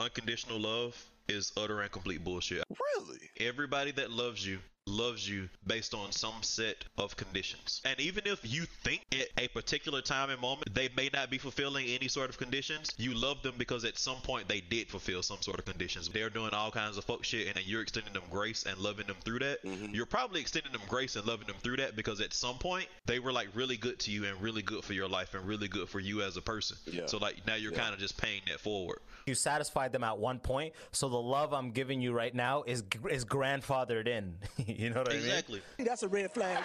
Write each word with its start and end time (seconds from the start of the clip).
unconditional 0.00 0.58
love 0.58 0.96
is 1.28 1.52
utter 1.56 1.82
and 1.82 1.92
complete 1.92 2.24
bullshit. 2.24 2.64
Really? 2.70 3.18
Everybody 3.38 3.92
that 3.92 4.10
loves 4.10 4.44
you 4.44 4.58
loves 4.90 5.28
you 5.28 5.48
based 5.66 5.94
on 5.94 6.12
some 6.12 6.42
set 6.42 6.84
of 6.98 7.16
conditions. 7.16 7.80
And 7.84 7.98
even 8.00 8.24
if 8.26 8.40
you 8.42 8.64
think 8.84 9.06
at 9.12 9.28
a 9.38 9.48
particular 9.48 10.02
time 10.02 10.30
and 10.30 10.40
moment 10.40 10.74
they 10.74 10.88
may 10.96 11.08
not 11.12 11.30
be 11.30 11.38
fulfilling 11.38 11.86
any 11.86 12.08
sort 12.08 12.28
of 12.28 12.36
conditions, 12.38 12.92
you 12.98 13.14
love 13.14 13.42
them 13.42 13.54
because 13.56 13.84
at 13.84 13.98
some 13.98 14.16
point 14.18 14.48
they 14.48 14.60
did 14.60 14.88
fulfill 14.88 15.22
some 15.22 15.40
sort 15.40 15.58
of 15.58 15.64
conditions. 15.64 16.08
They're 16.08 16.30
doing 16.30 16.52
all 16.52 16.70
kinds 16.70 16.96
of 16.96 17.04
fuck 17.04 17.24
shit 17.24 17.46
and 17.56 17.66
you're 17.66 17.82
extending 17.82 18.12
them 18.12 18.22
grace 18.30 18.64
and 18.66 18.76
loving 18.78 19.06
them 19.06 19.16
through 19.24 19.38
that. 19.40 19.64
Mhm. 19.64 19.94
You're 19.94 20.06
probably 20.06 20.40
extending 20.40 20.72
them 20.72 20.82
grace 20.88 21.16
and 21.16 21.26
loving 21.26 21.46
them 21.46 21.56
through 21.62 21.76
that 21.78 21.96
because 21.96 22.20
at 22.20 22.32
some 22.34 22.58
point 22.58 22.88
they 23.06 23.18
were 23.18 23.32
like 23.32 23.48
really 23.54 23.76
good 23.76 23.98
to 24.00 24.10
you 24.10 24.24
and 24.24 24.40
really 24.42 24.62
good 24.62 24.84
for 24.84 24.92
your 24.92 25.08
life 25.08 25.34
and 25.34 25.46
really 25.46 25.68
good 25.68 25.88
for 25.88 26.00
you 26.00 26.22
as 26.22 26.36
a 26.36 26.42
person. 26.42 26.76
Yeah. 26.86 27.06
So 27.06 27.18
like 27.18 27.46
now 27.46 27.54
you're 27.54 27.72
Yeah. 27.72 27.78
kind 27.78 27.94
of 27.94 28.00
just 28.00 28.16
paying 28.16 28.42
that 28.48 28.60
forward. 28.60 29.00
You 29.26 29.34
satisfied 29.34 29.92
them 29.92 30.02
at 30.02 30.18
one 30.18 30.38
point, 30.40 30.74
so 30.92 31.08
the 31.08 31.16
love 31.20 31.52
I'm 31.52 31.70
giving 31.72 32.00
you 32.00 32.12
right 32.12 32.34
now 32.34 32.62
is 32.64 32.82
is 33.10 33.24
grandfathered 33.24 34.08
in. 34.08 34.36
you 34.80 34.88
know 34.88 35.00
what 35.00 35.10
I 35.10 35.16
mean? 35.16 35.24
Exactly. 35.24 35.60
That's 35.78 36.02
a 36.02 36.08
red 36.08 36.32
flag. 36.32 36.64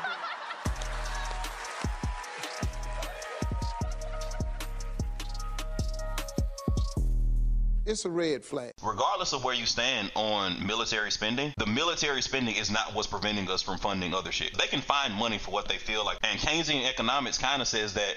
It's 7.86 8.04
a 8.06 8.10
red 8.10 8.44
flag. 8.44 8.74
regardless 8.82 9.32
of 9.34 9.44
where 9.44 9.54
you 9.54 9.68
stand 9.68 10.12
on 10.16 10.66
military 10.66 11.12
spending, 11.12 11.54
the 11.58 11.68
military 11.68 12.22
spending 12.22 12.56
is 12.56 12.72
not 12.72 12.96
what's 12.96 13.08
preventing 13.08 13.48
us 13.52 13.62
from 13.62 13.78
funding 13.78 14.14
other 14.14 14.32
shit. 14.32 14.58
They 14.58 14.66
can 14.68 14.82
find 14.82 15.14
money 15.14 15.38
for 15.38 15.52
what 15.52 15.68
they 15.68 15.78
feel 15.78 16.04
like. 16.04 16.18
And 16.24 16.40
Keynesian 16.40 16.90
economics 16.90 17.38
kind 17.38 17.62
of 17.62 17.68
says 17.68 17.94
that 17.94 18.16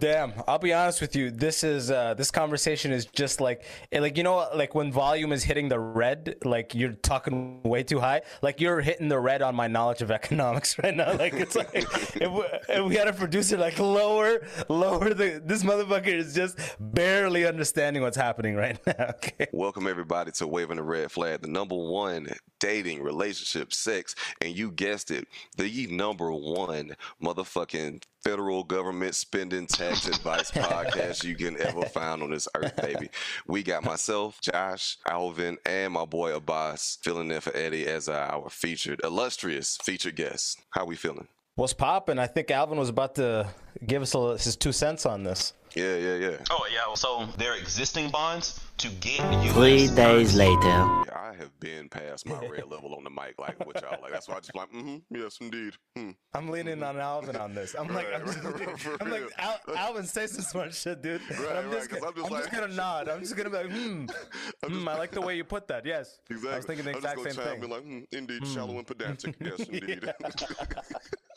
Damn, 0.00 0.32
I'll 0.46 0.60
be 0.60 0.72
honest 0.72 1.00
with 1.00 1.16
you. 1.16 1.32
This 1.32 1.64
is 1.64 1.90
uh, 1.90 2.14
this 2.14 2.30
conversation 2.30 2.92
is 2.92 3.06
just 3.06 3.40
like 3.40 3.64
eh, 3.90 3.98
like 3.98 4.16
you 4.16 4.22
know 4.22 4.48
like 4.54 4.72
when 4.72 4.92
volume 4.92 5.32
is 5.32 5.42
hitting 5.42 5.68
the 5.68 5.80
red, 5.80 6.36
like 6.44 6.72
you're 6.72 6.92
talking 6.92 7.60
way 7.64 7.82
too 7.82 7.98
high. 7.98 8.22
Like 8.40 8.60
you're 8.60 8.80
hitting 8.80 9.08
the 9.08 9.18
red 9.18 9.42
on 9.42 9.56
my 9.56 9.66
knowledge 9.66 10.00
of 10.00 10.10
economics 10.12 10.78
right 10.78 10.94
now. 10.94 11.14
Like 11.14 11.32
it's 11.32 11.56
like 11.56 11.70
if, 11.74 12.30
we, 12.30 12.44
if 12.68 12.84
we 12.84 12.94
had 12.94 13.08
a 13.08 13.12
producer 13.12 13.56
like 13.56 13.80
lower 13.80 14.46
lower 14.68 15.14
the 15.14 15.42
this 15.44 15.64
motherfucker 15.64 16.06
is 16.06 16.32
just 16.32 16.60
barely 16.78 17.44
understanding 17.44 18.00
what's 18.00 18.16
happening 18.16 18.54
right 18.54 18.78
now. 18.86 18.94
Okay. 19.18 19.48
Welcome 19.52 19.88
everybody 19.88 20.30
to 20.32 20.46
Waving 20.46 20.76
the 20.76 20.82
Red 20.82 21.10
Flag, 21.10 21.40
the 21.42 21.48
number 21.48 21.74
one 21.74 22.28
dating, 22.60 23.02
relationship, 23.02 23.72
sex, 23.72 24.14
and 24.40 24.56
you 24.56 24.70
guessed 24.70 25.10
it, 25.10 25.26
the 25.56 25.88
number 25.90 26.30
one 26.30 26.94
motherfucking 27.22 28.02
federal 28.28 28.62
government 28.62 29.14
spending 29.14 29.66
tax 29.66 30.06
advice 30.06 30.50
podcast 30.50 31.24
you 31.24 31.34
can 31.34 31.58
ever 31.62 31.86
find 31.86 32.22
on 32.22 32.30
this 32.30 32.46
earth, 32.54 32.76
baby. 32.76 33.08
We 33.46 33.62
got 33.62 33.82
myself, 33.82 34.38
Josh, 34.42 34.98
Alvin, 35.08 35.56
and 35.64 35.94
my 35.94 36.04
boy 36.04 36.36
Abbas 36.36 36.98
filling 37.02 37.30
in 37.30 37.40
for 37.40 37.56
Eddie 37.56 37.86
as 37.86 38.06
our 38.06 38.50
featured, 38.50 39.00
illustrious 39.02 39.78
featured 39.82 40.16
guest. 40.16 40.60
How 40.72 40.84
we 40.84 40.94
feeling? 40.94 41.26
What's 41.54 41.72
popping? 41.72 42.18
I 42.18 42.26
think 42.26 42.50
Alvin 42.50 42.78
was 42.78 42.90
about 42.90 43.14
to 43.14 43.48
give 43.86 44.02
us 44.02 44.14
a, 44.14 44.36
his 44.36 44.56
two 44.56 44.72
cents 44.72 45.06
on 45.06 45.22
this. 45.22 45.54
Yeah, 45.74 45.96
yeah, 45.96 46.14
yeah. 46.16 46.36
oh 46.50 46.66
yeah, 46.72 46.94
so 46.94 47.26
their 47.36 47.54
existing 47.54 48.10
bonds 48.10 48.60
to 48.78 48.88
get 49.00 49.18
you. 49.44 49.50
Three 49.52 49.88
days 49.94 50.34
later. 50.36 50.56
Yeah, 50.62 51.04
I 51.14 51.34
have 51.38 51.58
been 51.60 51.88
past 51.88 52.26
my 52.26 52.38
red 52.46 52.70
level 52.70 52.94
on 52.94 53.04
the 53.04 53.10
mic, 53.10 53.34
like 53.38 53.58
with 53.66 53.80
y'all. 53.82 54.00
Like 54.00 54.12
that's 54.12 54.28
why 54.28 54.36
I 54.36 54.40
just 54.40 54.54
like, 54.54 54.72
mm-hmm, 54.72 54.96
yes, 55.10 55.38
indeed. 55.40 55.74
Hmm. 55.96 56.10
I'm 56.34 56.48
leaning 56.48 56.82
on 56.82 56.98
Alvin 56.98 57.36
on 57.36 57.54
this. 57.54 57.74
I'm 57.74 57.88
like, 57.88 58.06
I'm, 58.14 58.24
just, 58.26 58.42
right, 58.42 58.60
right, 58.86 58.96
I'm 59.00 59.10
like. 59.10 59.22
Al, 59.38 59.58
Alvin, 59.76 60.04
say 60.06 60.26
some 60.26 60.42
smart 60.44 60.74
shit, 60.74 61.02
dude. 61.02 61.20
Right, 61.30 61.56
I'm, 61.56 61.70
right, 61.70 61.88
gonna- 61.88 62.06
I'm 62.06 62.14
just 62.14 62.32
I'm 62.32 62.38
just 62.38 62.50
gonna 62.52 62.68
nod. 62.74 63.08
I'm 63.08 63.20
just 63.20 63.36
gonna 63.36 63.50
be 63.50 63.56
like, 63.56 63.70
hmm, 63.70 64.06
I'm 64.64 64.70
hmm, 64.80 64.88
I 64.88 64.96
like 64.96 65.10
the 65.10 65.20
way 65.20 65.36
you 65.36 65.44
put 65.44 65.66
that. 65.68 65.84
Yes, 65.84 66.20
Exactly. 66.30 66.52
I 66.52 66.56
was 66.56 66.64
thinking 66.66 66.84
the 66.84 66.90
I'm 66.92 66.96
exact 66.98 67.18
just 67.24 67.36
same 67.36 67.44
gonna 67.44 67.50
chime 67.50 67.60
thing. 67.60 67.70
in 67.70 67.76
like, 67.76 67.82
hmm, 67.82 68.16
indeed, 68.16 68.46
shallow 68.46 68.78
and 68.78 68.86
pedantic. 68.86 69.34
Yes, 69.40 69.58
indeed. 69.68 70.12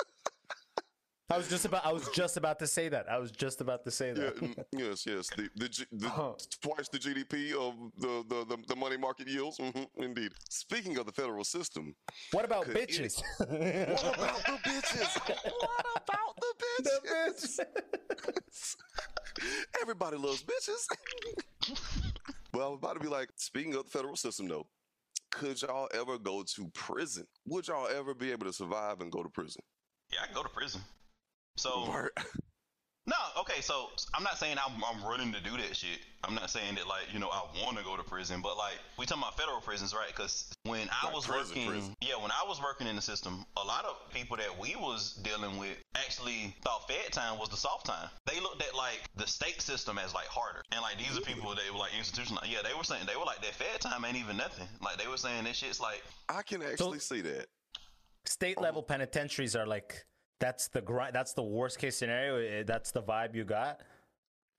I 1.31 1.37
was 1.37 1.47
just 1.47 1.63
about, 1.65 1.85
I 1.85 1.93
was 1.93 2.09
just 2.09 2.35
about 2.37 2.59
to 2.59 2.67
say 2.67 2.89
that. 2.89 3.09
I 3.09 3.17
was 3.17 3.31
just 3.31 3.61
about 3.61 3.85
to 3.85 3.91
say 3.91 4.11
that. 4.13 4.35
mm, 4.35 4.53
yes, 4.73 5.05
yes. 5.05 5.29
The, 5.29 5.49
the, 5.55 5.69
G- 5.69 5.85
the 5.91 6.07
Uh-huh. 6.07 6.33
twice 6.61 6.89
the 6.89 6.99
GDP 6.99 7.53
of 7.53 7.73
the, 7.97 8.23
the, 8.27 8.45
the, 8.57 8.63
the 8.67 8.75
money 8.75 8.97
market 8.97 9.27
yields. 9.27 9.57
hmm 9.57 9.83
indeed. 9.97 10.31
Speaking 10.49 10.97
of 10.97 11.05
the 11.05 11.11
federal 11.13 11.43
system, 11.45 11.95
What 12.31 12.43
about 12.45 12.65
Could 12.65 12.75
it- 12.77 12.89
bitches? 12.89 13.21
what 13.39 13.49
about 14.17 14.45
the 14.45 14.59
bitches? 14.69 15.19
What 15.61 15.85
about 16.09 16.35
the 16.41 17.59
bitches? 18.27 18.75
Everybody 19.81 20.17
loves 20.17 20.43
bitches. 20.43 21.81
well, 22.53 22.67
I'm 22.69 22.73
about 22.73 22.93
to 22.95 22.99
be 22.99 23.07
like, 23.07 23.29
speaking 23.37 23.73
of 23.75 23.85
the 23.85 23.89
federal 23.89 24.15
system, 24.17 24.47
though, 24.49 24.67
could 25.31 25.61
y'all 25.61 25.87
ever 25.93 26.17
go 26.17 26.43
to 26.43 26.69
prison? 26.73 27.25
Would 27.47 27.67
y'all 27.69 27.87
ever 27.87 28.13
be 28.13 28.31
able 28.31 28.47
to 28.47 28.53
survive 28.53 28.99
and 28.99 29.09
go 29.11 29.23
to 29.23 29.29
prison? 29.29 29.61
Yeah, 30.11 30.19
I 30.23 30.25
can 30.25 30.35
go 30.35 30.43
to 30.43 30.49
prison. 30.49 30.81
So 31.57 31.89
Word. 31.89 32.11
No, 33.07 33.15
okay, 33.41 33.61
so 33.61 33.87
I'm 34.13 34.23
not 34.23 34.37
saying 34.37 34.57
I'm, 34.63 34.79
I'm 34.83 35.03
running 35.03 35.33
to 35.33 35.41
do 35.41 35.57
that 35.57 35.75
shit. 35.75 35.99
I'm 36.23 36.35
not 36.35 36.51
saying 36.51 36.75
that 36.75 36.87
like 36.87 37.11
you 37.11 37.17
know 37.19 37.29
I 37.29 37.41
want 37.63 37.75
to 37.79 37.83
go 37.83 37.97
to 37.97 38.03
prison, 38.03 38.41
but 38.43 38.57
like 38.57 38.77
we 38.97 39.07
talking 39.07 39.23
about 39.23 39.35
federal 39.35 39.59
prisons, 39.59 39.91
right? 39.93 40.07
Because 40.07 40.53
when 40.63 40.87
I 40.91 41.07
Like 41.07 41.15
was 41.15 41.25
prison, 41.25 41.49
working, 41.55 41.67
prison. 41.67 41.95
yeah, 42.01 42.13
when 42.21 42.29
I 42.29 42.45
was 42.47 42.61
working 42.61 42.85
in 42.85 42.95
the 42.95 43.01
system, 43.01 43.43
a 43.57 43.63
lot 43.65 43.85
of 43.85 43.95
people 44.13 44.37
that 44.37 44.55
we 44.59 44.75
was 44.75 45.13
dealing 45.23 45.57
with 45.57 45.77
actually 45.95 46.55
thought 46.61 46.87
Fed 46.87 47.11
time 47.11 47.39
was 47.39 47.49
the 47.49 47.57
soft 47.57 47.87
time. 47.87 48.07
They 48.27 48.39
looked 48.39 48.61
at 48.61 48.75
like 48.75 49.01
the 49.15 49.25
state 49.25 49.61
system 49.63 49.97
as 49.97 50.13
like 50.13 50.27
harder, 50.27 50.61
and 50.71 50.79
like 50.83 50.99
these 50.99 51.17
are 51.17 51.21
people 51.21 51.49
that 51.55 51.73
were 51.73 51.79
like 51.79 51.91
institutional. 51.97 52.43
Yeah, 52.47 52.59
they 52.63 52.75
were 52.77 52.83
saying 52.83 53.07
they 53.07 53.15
were 53.17 53.25
like 53.25 53.41
that 53.41 53.55
Fed 53.55 53.81
time 53.81 54.05
ain't 54.05 54.15
even 54.15 54.37
nothing. 54.37 54.67
Like 54.79 54.97
they 54.99 55.07
were 55.07 55.17
saying 55.17 55.45
that 55.45 55.55
shit's 55.55 55.79
like 55.81 56.03
I 56.29 56.43
can 56.43 56.61
actually 56.61 56.99
see 56.99 57.21
that. 57.21 57.47
State 58.25 58.59
um, 58.59 58.63
level 58.63 58.83
penitentiaries 58.83 59.55
are 59.55 59.65
like, 59.65 60.05
that's 60.41 60.67
the 60.67 60.81
grind. 60.81 61.15
That's 61.15 61.31
the 61.33 61.43
worst 61.43 61.79
case 61.79 61.95
scenario. 61.95 62.35
eh, 62.59 62.63
That's 62.65 62.91
the 62.91 63.01
vibe 63.01 63.33
you 63.33 63.45
got. 63.45 63.79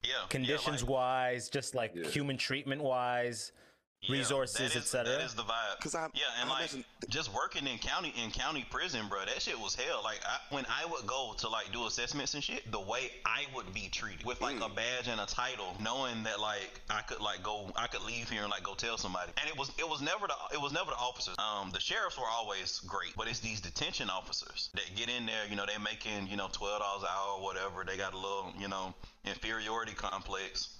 yeah, 0.03 0.11
yeah, 0.13 0.27
Conditions 0.31 0.83
like- 0.83 0.91
wise, 0.91 1.51
just 1.51 1.75
like 1.75 1.93
Yeah. 1.95 2.09
human 2.09 2.39
treatment 2.39 2.83
wise. 2.83 3.53
Yeah, 4.03 4.17
resources, 4.19 4.75
etc. 4.75 5.05
That 5.13 5.21
is 5.25 5.35
the 5.35 5.45
vibe. 5.45 5.79
'Cause 5.81 5.95
I- 5.95 6.09
yeah, 6.13 6.25
and 6.41 6.51
I 6.51 6.53
like 6.55 6.73
imagine- 6.73 6.85
just 7.09 7.29
working 7.33 7.69
in 7.69 7.79
county 7.79 8.09
in 8.17 8.33
county 8.33 8.65
prison, 8.65 9.09
bro, 9.09 9.25
that 9.25 9.41
shit 9.41 9.57
was 9.59 9.77
hell. 9.77 10.03
Like 10.03 10.19
I, 10.27 10.41
when 10.51 10.67
I 10.69 10.85
would 10.87 11.07
go 11.07 11.35
to 11.39 11.49
like 11.49 11.71
do 11.71 11.87
assessments 11.87 12.35
and 12.35 12.43
shit, 12.43 12.69
the 12.73 12.81
way 12.81 13.13
I 13.25 13.47
would 13.55 13.73
be 13.73 13.89
treated 13.89 14.27
with 14.27 14.41
like 14.41 14.57
a 14.57 14.69
Mm. 14.69 14.75
badge 14.75 15.07
and 15.07 15.21
a 15.21 15.27
title, 15.27 15.77
knowing 15.79 16.25
that 16.25 16.41
like 16.41 16.81
I 16.91 17.03
could 17.03 17.21
like 17.21 17.45
go, 17.45 17.73
I 17.77 17.87
could 17.87 18.03
leave 18.03 18.29
here 18.29 18.43
and 18.43 18.51
like 18.51 18.65
go 18.65 18.75
tell 18.75 18.99
somebody. 18.99 19.31
And 19.37 19.49
it 19.49 19.57
was 19.57 19.71
it 19.79 19.89
was 19.89 20.01
never 20.01 20.27
the 20.27 20.37
it 20.53 20.61
was 20.61 20.73
never 20.73 20.91
the 20.91 20.97
officers. 20.97 21.37
Um, 21.39 21.71
the 21.71 21.79
sheriffs 21.81 22.19
were 22.19 22.27
always 22.29 22.81
great, 22.81 23.15
but 23.15 23.29
it's 23.29 23.39
these 23.39 23.61
detention 23.61 24.11
officers 24.11 24.71
that 24.75 24.97
get 24.97 25.11
in 25.11 25.27
there. 25.27 25.47
You 25.47 25.55
know, 25.55 25.65
they 25.65 25.79
making 25.79 26.27
you 26.27 26.37
know 26.37 26.49
twelve 26.49 26.81
dollars 26.81 27.03
an 27.05 27.09
hour 27.09 27.35
or 27.37 27.43
whatever. 27.43 27.85
They 27.85 27.97
got 27.97 28.15
a 28.15 28.19
little 28.19 28.53
you 28.59 28.67
know 28.67 28.95
inferiority 29.25 29.95
complex 29.95 30.71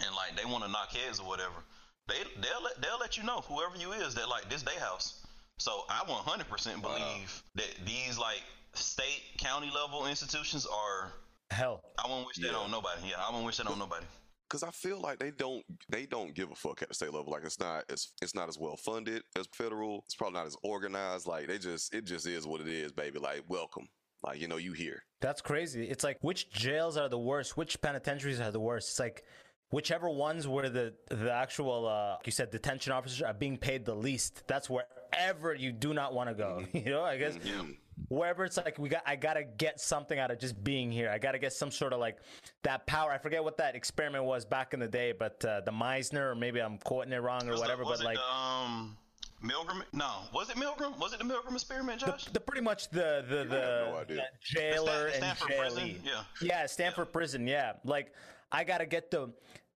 and 0.00 0.14
like 0.16 0.34
they 0.36 0.46
want 0.46 0.64
to 0.64 0.70
knock 0.70 0.88
heads 0.90 1.20
or 1.20 1.26
whatever, 1.26 1.62
they 2.08 2.16
they'll 2.40 2.62
let 2.62 2.80
they'll 2.82 2.98
let 3.00 3.16
you 3.16 3.22
know 3.24 3.40
whoever 3.42 3.76
you 3.76 3.92
is 3.92 4.14
that 4.14 4.28
like 4.28 4.48
this 4.50 4.62
day 4.62 4.78
house. 4.78 5.24
So 5.58 5.84
I 5.88 6.02
100% 6.06 6.82
believe 6.82 7.42
that 7.54 7.70
these 7.86 8.18
like 8.18 8.42
state 8.74 9.22
county 9.38 9.70
level 9.72 10.06
institutions 10.06 10.66
are. 10.66 11.12
Hell. 11.50 11.80
I 12.02 12.08
won't 12.08 12.26
wish 12.26 12.36
that 12.38 12.54
on 12.54 12.70
nobody. 12.70 13.02
Yeah, 13.08 13.16
I 13.18 13.30
won't 13.32 13.46
wish 13.46 13.58
that 13.58 13.66
on 13.68 13.78
nobody. 13.78 14.04
Cause 14.50 14.62
I 14.62 14.70
feel 14.70 15.00
like 15.00 15.18
they 15.18 15.30
don't 15.32 15.64
they 15.88 16.06
don't 16.06 16.34
give 16.34 16.50
a 16.50 16.54
fuck 16.54 16.82
at 16.82 16.88
the 16.88 16.94
state 16.94 17.12
level. 17.12 17.32
Like 17.32 17.44
it's 17.44 17.58
not 17.58 17.84
it's 17.88 18.12
it's 18.22 18.34
not 18.34 18.48
as 18.48 18.58
well 18.58 18.76
funded 18.76 19.22
as 19.36 19.48
federal. 19.52 20.02
It's 20.04 20.14
probably 20.14 20.38
not 20.38 20.46
as 20.46 20.56
organized. 20.62 21.26
Like 21.26 21.48
they 21.48 21.58
just 21.58 21.94
it 21.94 22.04
just 22.04 22.26
is 22.26 22.46
what 22.46 22.60
it 22.60 22.68
is, 22.68 22.92
baby. 22.92 23.18
Like 23.18 23.42
welcome. 23.48 23.88
Like 24.22 24.40
you 24.40 24.46
know 24.46 24.56
you 24.56 24.72
here. 24.72 25.02
That's 25.20 25.40
crazy. 25.40 25.88
It's 25.88 26.04
like 26.04 26.18
which 26.20 26.50
jails 26.52 26.96
are 26.96 27.08
the 27.08 27.18
worst? 27.18 27.56
Which 27.56 27.80
penitentiaries 27.80 28.40
are 28.40 28.52
the 28.52 28.60
worst? 28.60 28.90
It's 28.90 29.00
like 29.00 29.24
whichever 29.74 30.08
ones 30.08 30.46
were 30.54 30.68
the 30.68 30.86
the 31.10 31.32
actual 31.32 31.86
uh, 31.86 32.16
like 32.16 32.26
you 32.26 32.32
said 32.32 32.50
detention 32.50 32.92
officers 32.92 33.20
are 33.22 33.34
being 33.34 33.56
paid 33.56 33.84
the 33.84 33.94
least. 34.08 34.32
That's 34.46 34.68
wherever 34.70 35.54
you 35.54 35.72
do 35.72 35.92
not 35.94 36.14
want 36.14 36.28
to 36.30 36.34
go. 36.34 36.52
You 36.72 36.90
know, 36.94 37.02
I 37.02 37.16
guess 37.18 37.34
Mhm. 37.36 37.76
wherever 38.08 38.44
it's 38.44 38.56
like 38.56 38.78
we 38.78 38.88
got 38.88 39.02
I 39.06 39.16
gotta 39.16 39.44
get 39.64 39.80
something 39.80 40.18
out 40.18 40.30
of 40.30 40.38
just 40.38 40.56
being 40.62 40.90
here. 40.92 41.08
I 41.10 41.18
gotta 41.18 41.38
get 41.38 41.52
some 41.52 41.70
sort 41.70 41.92
of 41.92 42.00
like 42.00 42.18
that 42.62 42.86
power. 42.86 43.10
I 43.10 43.18
forget 43.18 43.42
what 43.42 43.56
that 43.58 43.74
experiment 43.74 44.24
was 44.24 44.44
back 44.44 44.74
in 44.74 44.80
the 44.80 44.88
day, 44.88 45.12
but 45.12 45.44
uh, 45.44 45.60
the 45.68 45.72
Meisner 45.72 46.30
or 46.32 46.34
maybe 46.34 46.60
I'm 46.60 46.78
quoting 46.78 47.12
it 47.12 47.22
wrong 47.26 47.46
or 47.48 47.52
Was 47.52 47.60
whatever. 47.60 47.84
but 47.84 48.02
like 48.04 48.16
the, 48.16 48.34
um 48.34 48.96
Milgram? 49.42 49.82
No, 49.92 50.10
was 50.32 50.48
it 50.48 50.56
Milgram? 50.56 50.98
Was 50.98 51.12
it 51.12 51.18
the 51.18 51.24
Milgram 51.32 51.52
experiment, 51.52 52.00
Josh? 52.00 52.24
the 52.26 52.40
pretty 52.40 52.62
much 52.62 52.88
the 52.90 53.24
the 53.28 53.40
the, 53.44 53.60
no 53.90 54.04
the 54.08 54.22
jailer 54.40 55.04
The 55.10 55.10
Stan- 55.16 55.22
and 55.28 55.36
Stanford 55.38 55.56
prison? 55.58 55.82
jailee. 55.88 55.98
Yeah. 56.06 56.22
Yeah, 56.40 56.66
Stanford 56.66 57.12
prison. 57.12 57.46
Yeah, 57.46 57.72
like 57.84 58.12
I 58.50 58.64
gotta 58.64 58.86
get 58.86 59.10
the 59.10 59.32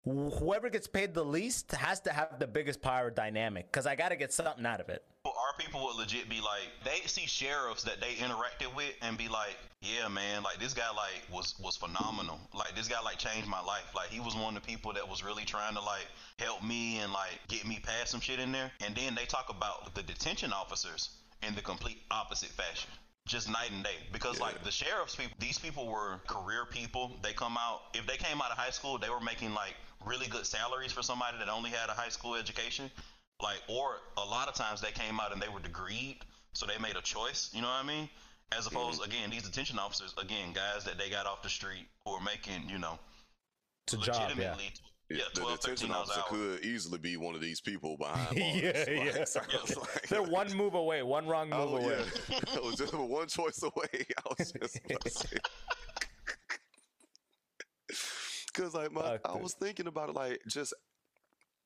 whoever 0.08 0.68
gets 0.68 0.86
paid 0.86 1.14
the 1.14 1.24
least 1.24 1.72
has 1.72 2.00
to 2.00 2.12
have 2.12 2.38
the 2.38 2.46
biggest 2.46 2.80
power 2.80 3.10
dynamic 3.10 3.70
because 3.70 3.86
I 3.86 3.94
gotta 3.96 4.16
get 4.16 4.32
something 4.32 4.64
out 4.66 4.80
of 4.80 4.88
it. 4.88 5.04
Our 5.24 5.32
people 5.58 5.84
would 5.84 5.96
legit 5.96 6.28
be 6.28 6.40
like, 6.40 6.68
they 6.84 7.06
see 7.06 7.26
sheriffs 7.26 7.82
that 7.84 8.00
they 8.00 8.14
interacted 8.14 8.74
with 8.74 8.94
and 9.02 9.18
be 9.18 9.28
like, 9.28 9.56
yeah, 9.82 10.08
man, 10.08 10.42
like 10.42 10.58
this 10.58 10.74
guy 10.74 10.88
like 10.88 11.22
was 11.32 11.54
was 11.60 11.76
phenomenal. 11.76 12.40
Like 12.54 12.74
this 12.74 12.88
guy 12.88 13.00
like 13.00 13.18
changed 13.18 13.48
my 13.48 13.60
life. 13.60 13.92
Like 13.94 14.08
he 14.08 14.20
was 14.20 14.34
one 14.34 14.56
of 14.56 14.62
the 14.62 14.66
people 14.66 14.92
that 14.94 15.08
was 15.08 15.22
really 15.22 15.44
trying 15.44 15.74
to 15.74 15.80
like 15.80 16.06
help 16.38 16.62
me 16.62 16.98
and 16.98 17.12
like 17.12 17.38
get 17.48 17.66
me 17.66 17.78
past 17.82 18.10
some 18.10 18.20
shit 18.20 18.40
in 18.40 18.52
there. 18.52 18.70
And 18.84 18.94
then 18.96 19.14
they 19.14 19.24
talk 19.24 19.50
about 19.50 19.94
the 19.94 20.02
detention 20.02 20.52
officers 20.52 21.10
in 21.46 21.54
the 21.54 21.62
complete 21.62 22.02
opposite 22.10 22.50
fashion 22.50 22.90
just 23.26 23.48
night 23.50 23.70
and 23.70 23.84
day 23.84 23.96
because 24.10 24.40
like 24.40 24.64
the 24.64 24.70
sheriff's 24.70 25.14
people 25.14 25.36
these 25.38 25.58
people 25.58 25.86
were 25.86 26.18
career 26.26 26.64
people 26.64 27.12
they 27.22 27.34
come 27.34 27.56
out 27.58 27.82
if 27.92 28.06
they 28.06 28.16
came 28.16 28.40
out 28.40 28.50
of 28.50 28.56
high 28.56 28.70
school 28.70 28.96
they 28.96 29.10
were 29.10 29.20
making 29.20 29.52
like 29.52 29.74
really 30.08 30.26
good 30.28 30.46
salaries 30.46 30.92
for 30.92 31.02
somebody 31.02 31.36
that 31.38 31.48
only 31.48 31.70
had 31.70 31.88
a 31.88 31.92
high 31.92 32.08
school 32.08 32.34
education 32.34 32.90
like 33.42 33.58
or 33.68 33.96
a 34.16 34.24
lot 34.24 34.48
of 34.48 34.54
times 34.54 34.80
they 34.80 34.90
came 34.90 35.20
out 35.20 35.32
and 35.32 35.40
they 35.40 35.48
were 35.48 35.60
degreed 35.60 36.16
so 36.54 36.66
they 36.66 36.78
made 36.82 36.96
a 36.96 37.02
choice 37.02 37.50
you 37.52 37.60
know 37.62 37.68
what 37.68 37.84
i 37.84 37.86
mean 37.86 38.08
as 38.56 38.66
mm-hmm. 38.66 38.76
opposed 38.76 39.04
again 39.04 39.30
these 39.30 39.42
detention 39.42 39.78
officers 39.78 40.14
again 40.18 40.52
guys 40.54 40.84
that 40.84 40.98
they 40.98 41.10
got 41.10 41.26
off 41.26 41.42
the 41.42 41.48
street 41.48 41.86
who 42.04 42.12
are 42.12 42.22
making 42.22 42.68
you 42.68 42.78
know 42.78 42.98
It's 43.86 43.94
a 43.94 43.98
job, 43.98 44.14
yeah. 44.16 44.22
legitimately 44.28 44.72
yeah, 45.10 45.22
the 45.34 45.40
12 45.40 45.60
detention 45.60 45.88
13 45.88 45.92
dollars 45.94 46.10
officer 46.10 46.20
hour. 46.20 46.56
could 46.56 46.64
easily 46.66 46.98
be 46.98 47.16
one 47.16 47.34
of 47.34 47.40
these 47.40 47.60
people 47.62 47.96
behind 47.96 48.28
bars. 48.36 48.54
Yeah, 48.54 48.84
Like, 48.86 49.14
yeah. 49.16 49.24
so 49.24 49.40
I 49.40 49.80
like- 49.80 50.08
They're 50.08 50.22
one 50.22 50.52
move 50.54 50.74
away, 50.74 51.02
one 51.02 51.26
wrong 51.26 51.48
move 51.48 51.58
Oh, 51.60 51.76
away. 51.78 52.04
yeah. 52.28 52.38
I 52.56 52.60
was 52.60 52.74
just 52.74 52.92
one 52.92 53.26
choice 53.26 53.62
away. 53.62 54.04
I 54.18 54.32
was 54.38 54.52
just 54.52 54.80
about 54.84 55.00
to 55.04 55.10
say. 55.10 55.38
Cause 58.58 58.74
like 58.74 58.90
my, 58.90 59.20
I 59.24 59.36
was 59.36 59.54
thinking 59.54 59.86
about 59.86 60.08
it, 60.08 60.16
like 60.16 60.40
just 60.48 60.74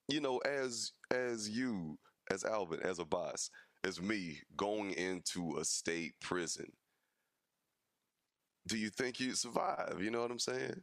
you 0.09 0.21
know, 0.21 0.39
as 0.39 0.93
as 1.11 1.49
you, 1.49 1.99
as 2.31 2.45
Alvin, 2.45 2.81
as 2.83 2.99
Abbas, 2.99 3.49
as 3.83 4.01
me 4.01 4.41
going 4.59 4.91
into 4.93 5.57
a 5.59 5.65
state 5.65 6.13
prison. 6.21 6.67
Do 8.69 8.77
you 8.77 8.91
think 8.91 9.21
you'd 9.21 9.39
survive? 9.39 10.01
You 10.01 10.11
know 10.11 10.21
what 10.21 10.31
I'm 10.31 10.39
saying? 10.39 10.83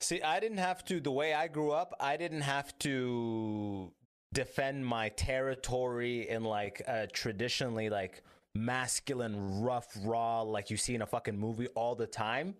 See, 0.00 0.20
I 0.20 0.38
didn't 0.38 0.58
have 0.58 0.84
to. 0.86 1.00
The 1.00 1.10
way 1.10 1.32
I 1.32 1.48
grew 1.48 1.72
up, 1.72 1.94
I 1.98 2.18
didn't 2.18 2.42
have 2.42 2.78
to 2.80 3.92
defend 4.34 4.84
my 4.84 5.08
territory 5.08 6.28
in 6.28 6.44
like 6.44 6.82
a 6.86 7.06
traditionally 7.06 7.88
like 7.88 8.22
masculine, 8.64 9.60
rough, 9.62 9.88
raw, 10.02 10.42
like 10.42 10.70
you 10.70 10.76
see 10.76 10.94
in 10.94 11.02
a 11.02 11.06
fucking 11.06 11.38
movie 11.38 11.68
all 11.68 11.94
the 11.94 12.06
time. 12.06 12.54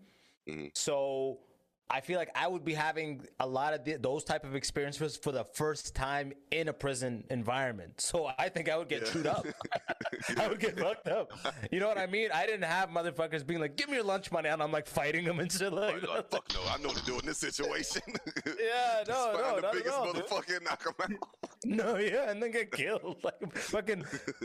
Mhm. 0.48 0.70
So 0.76 1.40
I 1.90 2.00
feel 2.00 2.18
like 2.18 2.30
I 2.34 2.46
would 2.46 2.64
be 2.64 2.74
having 2.74 3.26
a 3.40 3.46
lot 3.46 3.72
of 3.72 4.02
those 4.02 4.22
type 4.22 4.44
of 4.44 4.54
experiences 4.54 5.16
for 5.16 5.32
the 5.32 5.44
first 5.44 5.94
time 5.94 6.34
in 6.50 6.68
a 6.68 6.72
prison 6.72 7.24
environment. 7.30 8.00
So 8.00 8.30
I 8.38 8.50
think 8.50 8.68
I 8.68 8.76
would 8.76 8.88
get 8.88 9.06
chewed 9.06 9.26
up. 9.26 9.46
I 10.36 10.48
would 10.48 10.60
get 10.60 10.78
fucked 10.78 11.08
up. 11.08 11.32
You 11.70 11.80
know 11.80 11.88
what 11.88 11.96
I 11.96 12.06
mean? 12.06 12.28
I 12.32 12.44
didn't 12.44 12.64
have 12.64 12.90
motherfuckers 12.90 13.46
being 13.46 13.60
like, 13.60 13.76
"Give 13.76 13.88
me 13.88 13.94
your 13.94 14.04
lunch 14.04 14.30
money," 14.30 14.50
and 14.50 14.62
I'm 14.62 14.70
like 14.70 14.86
fighting 14.86 15.24
them 15.24 15.40
and 15.40 15.50
shit 15.50 15.72
like 15.72 16.06
Like, 16.06 16.30
fuck 16.30 16.46
no, 16.52 16.60
I 16.68 16.76
know 16.78 16.88
what 16.88 16.98
to 16.98 17.04
do 17.04 17.18
in 17.18 17.26
this 17.26 17.38
situation. 17.38 18.02
Yeah, 18.58 19.04
no, 19.08 19.32
no, 19.32 19.56
the 19.56 19.60
not 19.60 19.64
at 19.64 19.72
biggest 19.72 19.94
all, 19.94 20.06
motherfucker 20.12 20.56
and 20.56 20.64
knock 20.64 20.84
him 20.84 20.94
out. 21.00 21.28
No, 21.64 21.96
yeah, 21.96 22.30
and 22.30 22.42
then 22.42 22.50
get 22.50 22.72
killed. 22.72 23.16
Like 23.22 23.52
fucking. 23.54 24.04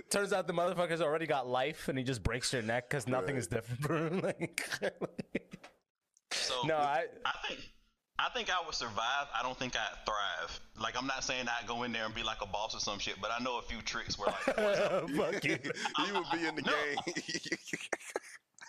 turns 0.10 0.34
out 0.34 0.48
the 0.48 0.54
motherfucker's 0.54 1.02
already 1.02 1.26
got 1.26 1.48
life, 1.48 1.88
and 1.88 1.98
he 1.98 2.04
just 2.04 2.24
breaks 2.24 2.54
your 2.54 2.62
neck 2.62 2.90
because 2.90 3.08
nothing 3.08 3.36
is 3.36 3.48
different 3.48 3.82
for 3.82 4.08
him. 4.08 4.20
Like, 4.22 4.62
So 6.34 6.64
no, 6.68 6.76
I. 6.78 7.06
I 7.26 7.32
think 7.48 7.60
I 8.20 8.30
think 8.30 8.50
I 8.50 8.64
would 8.66 8.76
survive. 8.76 9.28
I 9.38 9.42
don't 9.42 9.58
think 9.58 9.76
I'd 9.76 10.06
thrive. 10.06 10.60
Like 10.80 10.96
I'm 10.98 11.08
not 11.08 11.24
saying 11.24 11.48
I'd 11.48 11.68
go 11.68 11.84
in 11.84 11.92
there 11.92 12.06
and 12.06 12.14
be 12.14 12.24
like 12.24 12.42
a 12.42 12.46
boss 12.46 12.76
or 12.76 12.80
some 12.80 13.00
shit, 13.00 13.16
but 13.22 13.32
I 13.38 13.44
know 13.44 13.58
a 13.58 13.62
few 13.64 13.82
tricks 13.82 14.18
where 14.20 14.28
like 14.30 14.56
fuck 15.16 15.44
you. 15.44 15.58
you 16.08 16.14
would 16.14 16.26
be 16.32 16.46
in 16.48 16.56
the 16.56 16.62
No. 16.62 16.72
game. 16.72 16.96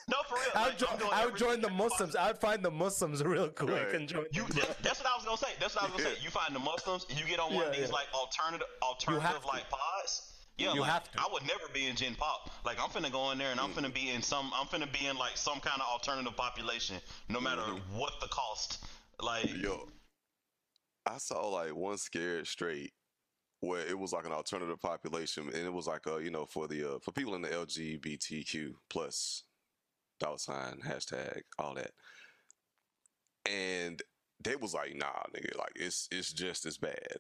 no 0.08 0.16
for 0.28 0.34
real. 0.36 0.44
I 0.54 0.62
Like, 0.62 0.70
would, 0.70 0.78
jo- 0.78 1.08
I 1.12 1.26
would 1.26 1.36
join 1.36 1.60
the 1.60 1.70
Muslims. 1.70 2.16
I 2.16 2.28
would 2.28 2.38
find 2.38 2.64
the 2.64 2.70
Muslims 2.70 3.22
real 3.22 3.48
quick 3.48 3.70
Right. 3.70 3.94
and 3.94 4.08
join. 4.08 4.24
You, 4.32 4.44
them. 4.48 4.66
that's 4.82 5.00
what 5.00 5.08
I 5.12 5.16
was 5.16 5.24
gonna 5.24 5.36
say. 5.38 5.48
That's 5.60 5.74
what 5.76 5.84
I 5.84 5.92
was 5.94 6.02
gonna 6.02 6.14
say. 6.16 6.22
You 6.22 6.30
find 6.30 6.54
the 6.54 6.58
Muslims, 6.60 7.06
you 7.10 7.24
get 7.26 7.38
on 7.38 7.54
one 7.54 7.64
Yeah, 7.64 7.70
of 7.70 7.76
these 7.76 7.88
yeah. 7.88 7.94
like 7.94 8.06
alternative, 8.14 8.66
alternative 8.82 9.44
like 9.46 9.68
pods. 9.70 10.33
Yeah, 10.58 10.72
You 10.72 10.82
like, 10.82 10.90
have 10.90 11.12
to. 11.12 11.20
I 11.20 11.28
would 11.32 11.42
never 11.42 11.64
be 11.72 11.86
in 11.86 11.96
Gen 11.96 12.14
Pop. 12.14 12.50
Like 12.64 12.78
I'm 12.80 12.88
finna 12.88 13.10
go 13.10 13.32
in 13.32 13.38
there 13.38 13.50
and 13.50 13.58
I'm 13.58 13.70
finna 13.70 13.92
be 13.92 14.10
in 14.10 14.22
some. 14.22 14.52
I'm 14.54 14.66
finna 14.66 14.90
be 14.92 15.06
in 15.06 15.16
like 15.16 15.36
some 15.36 15.60
kind 15.60 15.80
of 15.80 15.86
alternative 15.88 16.36
population, 16.36 16.96
no 17.28 17.40
matter 17.40 17.62
what 17.92 18.12
the 18.20 18.28
cost. 18.28 18.84
Like 19.20 19.52
Yo, 19.56 19.88
I 21.06 21.18
saw 21.18 21.48
like 21.48 21.74
one 21.74 21.98
scared 21.98 22.46
straight 22.46 22.92
where 23.60 23.86
it 23.86 23.98
was 23.98 24.12
like 24.12 24.26
an 24.26 24.32
alternative 24.32 24.80
population, 24.80 25.48
and 25.48 25.66
it 25.66 25.72
was 25.72 25.86
like 25.86 26.06
uh, 26.06 26.18
you 26.18 26.30
know, 26.30 26.46
for 26.46 26.68
the 26.68 26.94
uh, 26.94 26.98
for 27.00 27.12
people 27.12 27.34
in 27.34 27.42
the 27.42 27.48
LGBTQ 27.48 28.74
plus 28.90 29.44
dollar 30.20 30.38
sign 30.38 30.80
hashtag 30.86 31.42
all 31.58 31.74
that, 31.74 31.90
and 33.46 34.02
they 34.42 34.56
was 34.56 34.74
like, 34.74 34.94
nah, 34.94 35.22
nigga, 35.34 35.56
like 35.58 35.72
it's 35.76 36.08
it's 36.12 36.32
just 36.32 36.66
as 36.66 36.78
bad. 36.78 37.18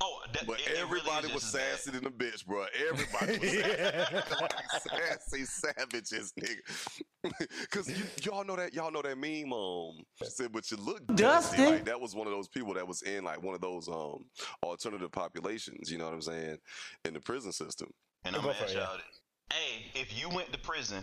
Oh, 0.00 0.20
that, 0.32 0.46
But 0.46 0.60
it- 0.60 0.66
it 0.68 0.70
really 0.88 1.00
everybody 1.00 1.32
was 1.32 1.42
just 1.42 1.54
as 1.54 1.82
sassy 1.84 1.90
than 1.92 2.06
a 2.06 2.10
bitch, 2.10 2.46
bro. 2.46 2.66
Everybody 2.90 3.38
was 3.38 3.50
sassy, 3.64 4.34
like 4.40 4.54
sassy 4.80 5.44
savages, 5.44 6.32
nigga. 6.40 7.30
Cause 7.70 7.88
you, 7.88 8.04
y'all 8.22 8.44
know 8.44 8.56
that 8.56 8.72
y'all 8.74 8.90
know 8.90 9.02
that 9.02 9.18
meme. 9.18 9.52
Um, 9.52 10.04
she 10.22 10.30
said, 10.30 10.52
but 10.52 10.70
you 10.70 10.76
look 10.76 11.06
dusty. 11.08 11.56
Dusty. 11.56 11.66
Like 11.66 11.84
that 11.86 12.00
was 12.00 12.14
one 12.14 12.26
of 12.26 12.32
those 12.32 12.48
people 12.48 12.74
that 12.74 12.86
was 12.86 13.02
in 13.02 13.24
like 13.24 13.42
one 13.42 13.54
of 13.54 13.60
those 13.60 13.88
um 13.88 14.24
alternative 14.62 15.10
populations. 15.12 15.90
You 15.90 15.98
know 15.98 16.04
what 16.04 16.14
I'm 16.14 16.22
saying? 16.22 16.58
In 17.04 17.14
the 17.14 17.20
prison 17.20 17.52
system. 17.52 17.88
And 18.24 18.34
I'm 18.36 18.42
Go 18.42 18.48
gonna 18.48 18.58
ask 18.62 18.74
it, 18.74 18.78
y'all 18.78 18.96
this. 18.96 19.20
Hey, 19.52 20.00
if 20.00 20.18
you 20.20 20.28
went 20.28 20.52
to 20.52 20.58
prison, 20.58 21.02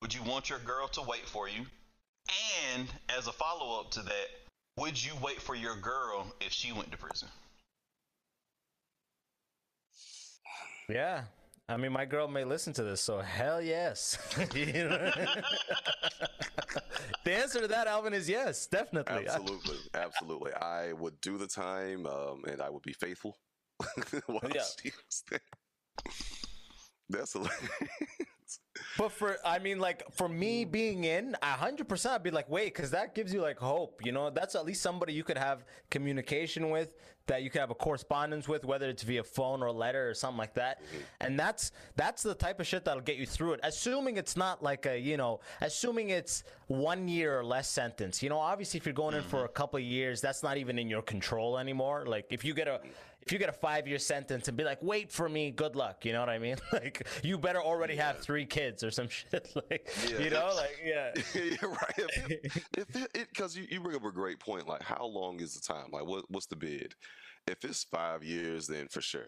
would 0.00 0.12
you 0.14 0.22
want 0.24 0.48
your 0.50 0.58
girl 0.60 0.88
to 0.88 1.02
wait 1.02 1.26
for 1.28 1.48
you? 1.48 1.64
And 2.74 2.88
as 3.16 3.26
a 3.26 3.32
follow 3.32 3.80
up 3.80 3.90
to 3.92 4.00
that, 4.02 4.26
would 4.78 5.02
you 5.02 5.12
wait 5.22 5.40
for 5.40 5.54
your 5.54 5.76
girl 5.76 6.26
if 6.40 6.52
she 6.52 6.72
went 6.72 6.90
to 6.92 6.96
prison? 6.98 7.28
Yeah. 10.92 11.24
I 11.68 11.76
mean, 11.76 11.92
my 11.92 12.04
girl 12.04 12.28
may 12.28 12.44
listen 12.44 12.72
to 12.74 12.82
this, 12.82 13.00
so 13.00 13.20
hell 13.20 13.62
yes. 13.62 14.18
The 17.24 17.36
answer 17.36 17.60
to 17.60 17.68
that, 17.68 17.86
Alvin, 17.86 18.14
is 18.14 18.28
yes, 18.28 18.66
definitely. 18.66 19.28
Absolutely, 19.28 19.76
absolutely. 19.94 20.52
I 20.54 20.92
would 20.92 21.20
do 21.20 21.38
the 21.38 21.46
time, 21.46 22.04
um, 22.06 22.42
and 22.48 22.60
I 22.60 22.68
would 22.68 22.82
be 22.82 22.92
faithful. 22.92 23.36
Yeah. 24.54 25.38
That's 27.08 27.32
hilarious. 27.32 27.58
But 28.96 29.12
for, 29.12 29.36
I 29.44 29.58
mean, 29.58 29.78
like 29.78 30.04
for 30.12 30.28
me 30.28 30.64
being 30.64 31.04
in, 31.04 31.36
a 31.42 31.46
hundred 31.46 31.88
percent, 31.88 32.14
I'd 32.14 32.22
be 32.22 32.30
like, 32.30 32.48
wait, 32.48 32.74
because 32.74 32.90
that 32.92 33.14
gives 33.14 33.32
you 33.32 33.40
like 33.40 33.58
hope. 33.58 34.00
You 34.04 34.12
know, 34.12 34.30
that's 34.30 34.54
at 34.54 34.64
least 34.64 34.82
somebody 34.82 35.12
you 35.12 35.24
could 35.24 35.38
have 35.38 35.64
communication 35.90 36.70
with, 36.70 36.94
that 37.26 37.42
you 37.42 37.50
could 37.50 37.60
have 37.60 37.70
a 37.70 37.74
correspondence 37.74 38.48
with, 38.48 38.64
whether 38.64 38.88
it's 38.88 39.02
via 39.02 39.22
phone 39.22 39.62
or 39.62 39.70
letter 39.70 40.08
or 40.08 40.14
something 40.14 40.38
like 40.38 40.54
that. 40.54 40.82
Mm-hmm. 40.82 41.02
And 41.20 41.38
that's 41.38 41.72
that's 41.96 42.22
the 42.22 42.34
type 42.34 42.60
of 42.60 42.66
shit 42.66 42.84
that'll 42.84 43.02
get 43.02 43.16
you 43.16 43.26
through 43.26 43.52
it. 43.54 43.60
Assuming 43.62 44.16
it's 44.16 44.36
not 44.36 44.62
like 44.62 44.86
a, 44.86 44.98
you 44.98 45.16
know, 45.16 45.40
assuming 45.60 46.10
it's 46.10 46.44
one 46.66 47.08
year 47.08 47.38
or 47.38 47.44
less 47.44 47.70
sentence. 47.70 48.22
You 48.22 48.28
know, 48.28 48.38
obviously, 48.38 48.78
if 48.78 48.86
you're 48.86 48.94
going 48.94 49.14
in 49.14 49.22
for 49.22 49.36
mm-hmm. 49.36 49.46
a 49.46 49.48
couple 49.48 49.76
of 49.78 49.84
years, 49.84 50.20
that's 50.20 50.42
not 50.42 50.56
even 50.56 50.78
in 50.78 50.88
your 50.88 51.02
control 51.02 51.58
anymore. 51.58 52.04
Like 52.06 52.26
if 52.30 52.44
you 52.44 52.54
get 52.54 52.68
a 52.68 52.80
if 53.24 53.32
you 53.32 53.38
get 53.38 53.48
a 53.48 53.52
five 53.52 53.86
year 53.86 53.98
sentence 53.98 54.48
and 54.48 54.56
be 54.56 54.64
like, 54.64 54.82
wait 54.82 55.12
for 55.12 55.28
me, 55.28 55.50
good 55.50 55.76
luck. 55.76 56.04
You 56.04 56.12
know 56.12 56.20
what 56.20 56.28
I 56.28 56.38
mean? 56.38 56.56
Like 56.72 57.06
you 57.22 57.38
better 57.38 57.60
already 57.62 57.96
have 57.96 58.18
three 58.18 58.44
kids 58.46 58.82
or 58.82 58.90
some 58.90 59.08
shit. 59.18 59.48
Like 59.54 59.88
you 60.18 60.30
know, 60.30 60.52
like 60.54 60.80
yeah. 60.84 61.12
yeah, 61.34 61.56
right. 61.62 62.10
If, 62.76 62.96
it- 62.96 63.28
because 63.32 63.56
you, 63.56 63.66
you 63.70 63.80
bring 63.80 63.96
up 63.96 64.04
a 64.04 64.12
great 64.12 64.40
point. 64.40 64.66
Like, 64.68 64.82
how 64.82 65.04
long 65.04 65.40
is 65.40 65.54
the 65.54 65.60
time? 65.60 65.86
Like, 65.92 66.06
what 66.06 66.24
what's 66.28 66.46
the 66.46 66.56
bid? 66.56 66.94
If 67.46 67.64
it's 67.64 67.84
five 67.84 68.22
years, 68.24 68.66
then 68.66 68.88
for 68.88 69.00
sure. 69.00 69.26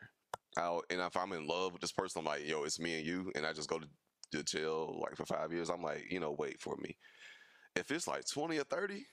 I'll, 0.56 0.82
and 0.90 1.00
if 1.00 1.16
I'm 1.16 1.32
in 1.32 1.46
love 1.48 1.72
with 1.72 1.80
this 1.80 1.90
person, 1.92 2.20
I'm 2.20 2.26
like, 2.26 2.46
yo, 2.46 2.62
it's 2.62 2.78
me 2.78 2.98
and 2.98 3.06
you, 3.06 3.32
and 3.34 3.44
I 3.44 3.52
just 3.52 3.68
go 3.68 3.78
to, 3.80 3.86
to 4.32 4.42
jail 4.44 5.00
like 5.02 5.16
for 5.16 5.26
five 5.26 5.52
years. 5.52 5.68
I'm 5.68 5.82
like, 5.82 6.04
you 6.10 6.20
know, 6.20 6.34
wait 6.38 6.60
for 6.60 6.76
me. 6.76 6.96
If 7.76 7.90
it's 7.90 8.06
like 8.06 8.24
twenty 8.28 8.58
or 8.58 8.64
thirty. 8.64 9.04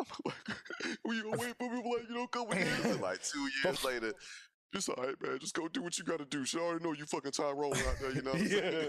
I'm 0.00 0.06
like, 0.24 0.98
well, 1.04 1.14
you 1.14 1.22
gonna 1.24 1.36
wait 1.38 1.56
for 1.58 1.70
me 1.70 1.82
for 1.82 1.88
like, 1.98 2.08
you 2.08 2.14
know, 2.14 2.24
a 2.24 2.28
couple 2.28 2.54
years? 2.54 2.84
And 2.84 3.00
like 3.00 3.22
two 3.22 3.48
years 3.64 3.84
later, 3.84 4.12
it's 4.74 4.86
all 4.90 4.96
right, 5.02 5.14
man. 5.22 5.38
Just 5.38 5.54
go 5.54 5.66
do 5.66 5.80
what 5.80 5.98
you 5.98 6.04
gotta 6.04 6.26
do. 6.26 6.44
She 6.44 6.58
already 6.58 6.84
know 6.84 6.92
you 6.92 7.06
fucking 7.06 7.30
Tyrone 7.32 7.72
out 7.72 7.96
there, 8.02 8.12
you 8.12 8.20
know? 8.20 8.32
what 8.32 8.40
Yeah. 8.50 8.82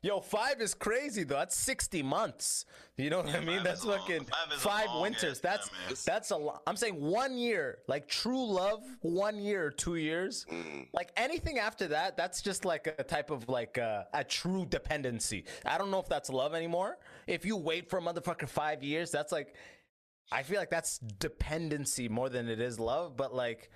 Yo, 0.00 0.20
five 0.20 0.60
is 0.60 0.74
crazy 0.74 1.24
though. 1.24 1.34
That's 1.34 1.56
sixty 1.56 2.04
months. 2.04 2.66
You 2.96 3.10
know 3.10 3.22
what 3.22 3.34
I 3.34 3.40
mean? 3.40 3.64
That's 3.64 3.80
is 3.80 3.86
long- 3.86 3.98
fucking 3.98 4.26
five 4.26 4.60
five 4.60 5.00
winters. 5.00 5.24
ass 5.24 5.38
That's 5.40 5.68
time, 5.68 5.78
man. 5.88 5.96
that's 6.06 6.30
a 6.30 6.36
lot. 6.36 6.62
I'm 6.68 6.76
saying 6.76 7.00
one 7.00 7.36
year, 7.36 7.78
like 7.88 8.06
true 8.06 8.46
love, 8.46 8.84
one 9.00 9.40
year 9.40 9.70
two 9.70 9.96
years. 9.96 10.46
Mm. 10.48 10.86
Like 10.92 11.10
anything 11.16 11.58
after 11.58 11.88
that, 11.88 12.16
that's 12.16 12.40
just 12.40 12.64
like 12.64 12.94
a 12.96 13.02
type 13.02 13.30
of 13.30 13.48
like 13.48 13.76
uh, 13.76 14.04
a 14.14 14.22
true 14.22 14.64
dependency. 14.66 15.46
I 15.64 15.78
don't 15.78 15.90
know 15.90 15.98
if 15.98 16.08
that's 16.08 16.30
love 16.30 16.54
anymore. 16.54 16.98
If 17.26 17.44
you 17.44 17.56
wait 17.56 17.90
for 17.90 17.98
a 17.98 18.02
motherfucker 18.02 18.48
five 18.48 18.84
years, 18.84 19.10
that's 19.10 19.32
like, 19.32 19.56
I 20.32 20.42
feel 20.42 20.58
like 20.58 20.70
that's 20.70 20.98
dependency 20.98 22.08
more 22.08 22.28
than 22.28 22.48
it 22.48 22.60
is 22.60 22.78
love. 22.78 23.16
But 23.16 23.34
like. 23.34 23.70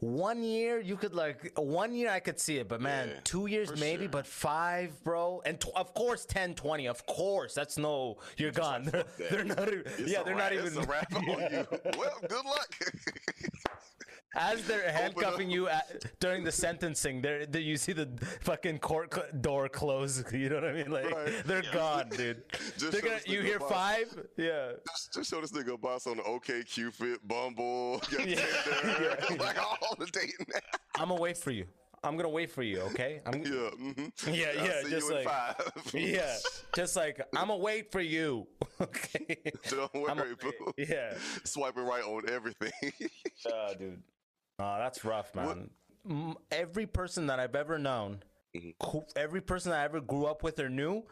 One 0.00 0.42
year 0.44 0.78
you 0.80 0.96
could 0.96 1.14
like 1.14 1.52
one 1.56 1.94
year 1.94 2.10
I 2.10 2.20
could 2.20 2.38
see 2.38 2.58
it, 2.58 2.68
but 2.68 2.80
man, 2.80 3.08
Yeah, 3.08 3.14
two 3.24 3.46
years 3.46 3.68
maybe, 3.80 4.04
sure. 4.04 4.10
but 4.10 4.26
five, 4.26 4.92
bro, 5.02 5.42
and 5.44 5.58
tw- 5.60 5.74
of 5.74 5.92
course 5.94 6.24
10, 6.24 6.54
20, 6.54 6.86
of 6.86 7.04
course 7.06 7.52
that's 7.54 7.76
no, 7.78 8.18
you're 8.36 8.52
gone. 8.52 8.84
They're, 8.92 9.02
that. 9.18 9.30
they're 9.30 9.44
not, 9.44 9.68
even, 9.68 9.82
It's 9.98 10.10
yeah, 10.12 10.22
they're 10.22 10.36
not 10.36 10.52
even. 10.52 10.76
A 10.78 10.82
wrap 10.82 11.12
on 11.16 11.24
you. 11.26 11.66
Well, 11.98 12.18
good 12.28 12.44
luck. 12.44 12.74
As 14.34 14.64
they're 14.68 14.92
handcuffing 14.92 15.50
you 15.50 15.68
at, 15.68 16.04
during 16.20 16.44
the 16.44 16.52
sentencing, 16.52 17.22
there 17.22 17.44
you 17.58 17.76
see 17.76 17.92
the 17.92 18.08
fucking 18.42 18.78
court 18.78 19.10
door 19.42 19.68
close. 19.70 20.22
You 20.32 20.50
know 20.50 20.56
what 20.56 20.64
I 20.66 20.72
mean? 20.74 20.90
Like 20.92 21.10
Right. 21.10 21.32
they're 21.44 21.62
gone, 21.72 22.10
dude. 22.10 22.42
Gonna, 22.78 23.18
you 23.26 23.40
hear 23.40 23.58
boss. 23.58 23.72
five? 23.72 24.26
Yeah. 24.36 24.72
just, 24.86 25.14
just 25.14 25.30
show 25.30 25.40
this 25.40 25.50
nigga 25.50 25.72
a 25.74 25.78
boss 25.78 26.06
on 26.06 26.18
the 26.18 26.22
OK 26.24 26.62
Cupid, 26.64 27.18
Bumble, 27.26 28.00
Yeah. 28.12 28.44
Tinder, 29.26 29.42
like 29.42 29.58
all 29.60 29.87
the 29.98 30.06
dating. 30.06 30.46
apps. 30.54 30.78
I'm 30.96 31.08
gonna 31.08 31.20
wait 31.20 31.36
for 31.38 31.50
you. 31.50 31.66
I'm 32.04 32.16
gonna 32.16 32.28
wait 32.28 32.50
for 32.50 32.62
you. 32.62 32.80
Okay. 32.82 33.20
I'm, 33.26 33.42
Yeah, 33.42 33.50
mm-hmm. 33.50 34.32
Yeah, 34.32 34.46
I'll 34.58 34.66
yeah, 34.66 34.82
see 34.84 34.90
just 34.90 35.08
you 35.10 35.16
in 35.18 35.24
like- 35.24 35.26
five. 35.26 35.70
yeah, 35.94 36.36
just 36.76 36.94
like 36.96 37.20
I'm 37.34 37.48
gonna 37.48 37.56
wait 37.56 37.90
for 37.92 38.00
you. 38.00 38.46
Okay. 38.80 39.36
Don't 39.70 39.90
I'm 40.08 40.16
worry, 40.18 40.36
boo. 40.40 40.52
Yeah. 40.76 41.14
Swiping 41.42 41.82
right 41.84 42.04
on 42.04 42.30
everything. 42.30 42.70
Uh, 43.44 43.74
dude. 43.74 44.00
Oh, 44.60 44.76
that's 44.78 45.04
rough, 45.04 45.34
man. 45.34 45.70
Mm, 46.08 46.36
Every 46.52 46.86
person 46.86 47.26
that 47.26 47.40
I've 47.40 47.56
ever 47.56 47.76
known, 47.76 48.22
who, 48.84 49.04
every 49.16 49.40
person 49.40 49.72
I 49.72 49.82
ever 49.82 50.00
grew 50.00 50.26
up 50.26 50.44
with 50.44 50.60
or 50.60 50.68
knew, 50.68 51.02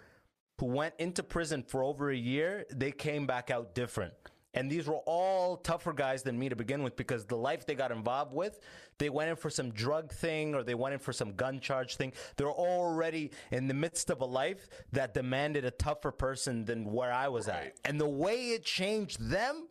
who 0.61 0.67
went 0.67 0.95
into 1.01 1.25
prison 1.25 1.65
for 1.67 1.83
over 1.83 2.11
a 2.11 2.17
year, 2.17 2.65
they 2.73 2.93
came 2.93 3.27
back 3.27 3.51
out 3.51 3.75
different. 3.75 4.15
And 4.57 4.71
these 4.71 4.87
were 4.89 5.01
all 5.07 5.59
tougher 5.59 5.93
guys 5.93 6.23
than 6.23 6.39
me 6.39 6.49
to 6.49 6.57
begin 6.57 6.83
with 6.83 6.97
because 6.97 7.25
the 7.27 7.37
life 7.37 7.67
they 7.67 7.75
got 7.75 7.93
involved 7.93 8.33
with, 8.33 8.59
they 8.99 9.11
went 9.11 9.31
in 9.31 9.37
for 9.37 9.51
some 9.51 9.71
drug 9.71 10.11
thing 10.13 10.55
or 10.55 10.63
they 10.65 10.75
went 10.75 10.95
in 10.95 10.99
for 10.99 11.13
some 11.13 11.35
gun 11.35 11.61
charge 11.61 11.97
thing. 11.97 12.13
They're 12.37 12.49
already 12.51 13.31
in 13.51 13.69
the 13.69 13.75
midst 13.75 14.11
of 14.11 14.23
a 14.23 14.25
life 14.25 14.67
that 14.93 15.15
demanded 15.15 15.65
a 15.65 15.71
tougher 15.71 16.11
person 16.11 16.65
than 16.65 16.91
where 16.91 17.13
I 17.13 17.29
was 17.29 17.47
Right. 17.47 17.67
at. 17.67 17.75
And 17.85 18.01
the 18.01 18.09
way 18.09 18.49
it 18.51 18.65
changed 18.65 19.21
them, 19.21 19.69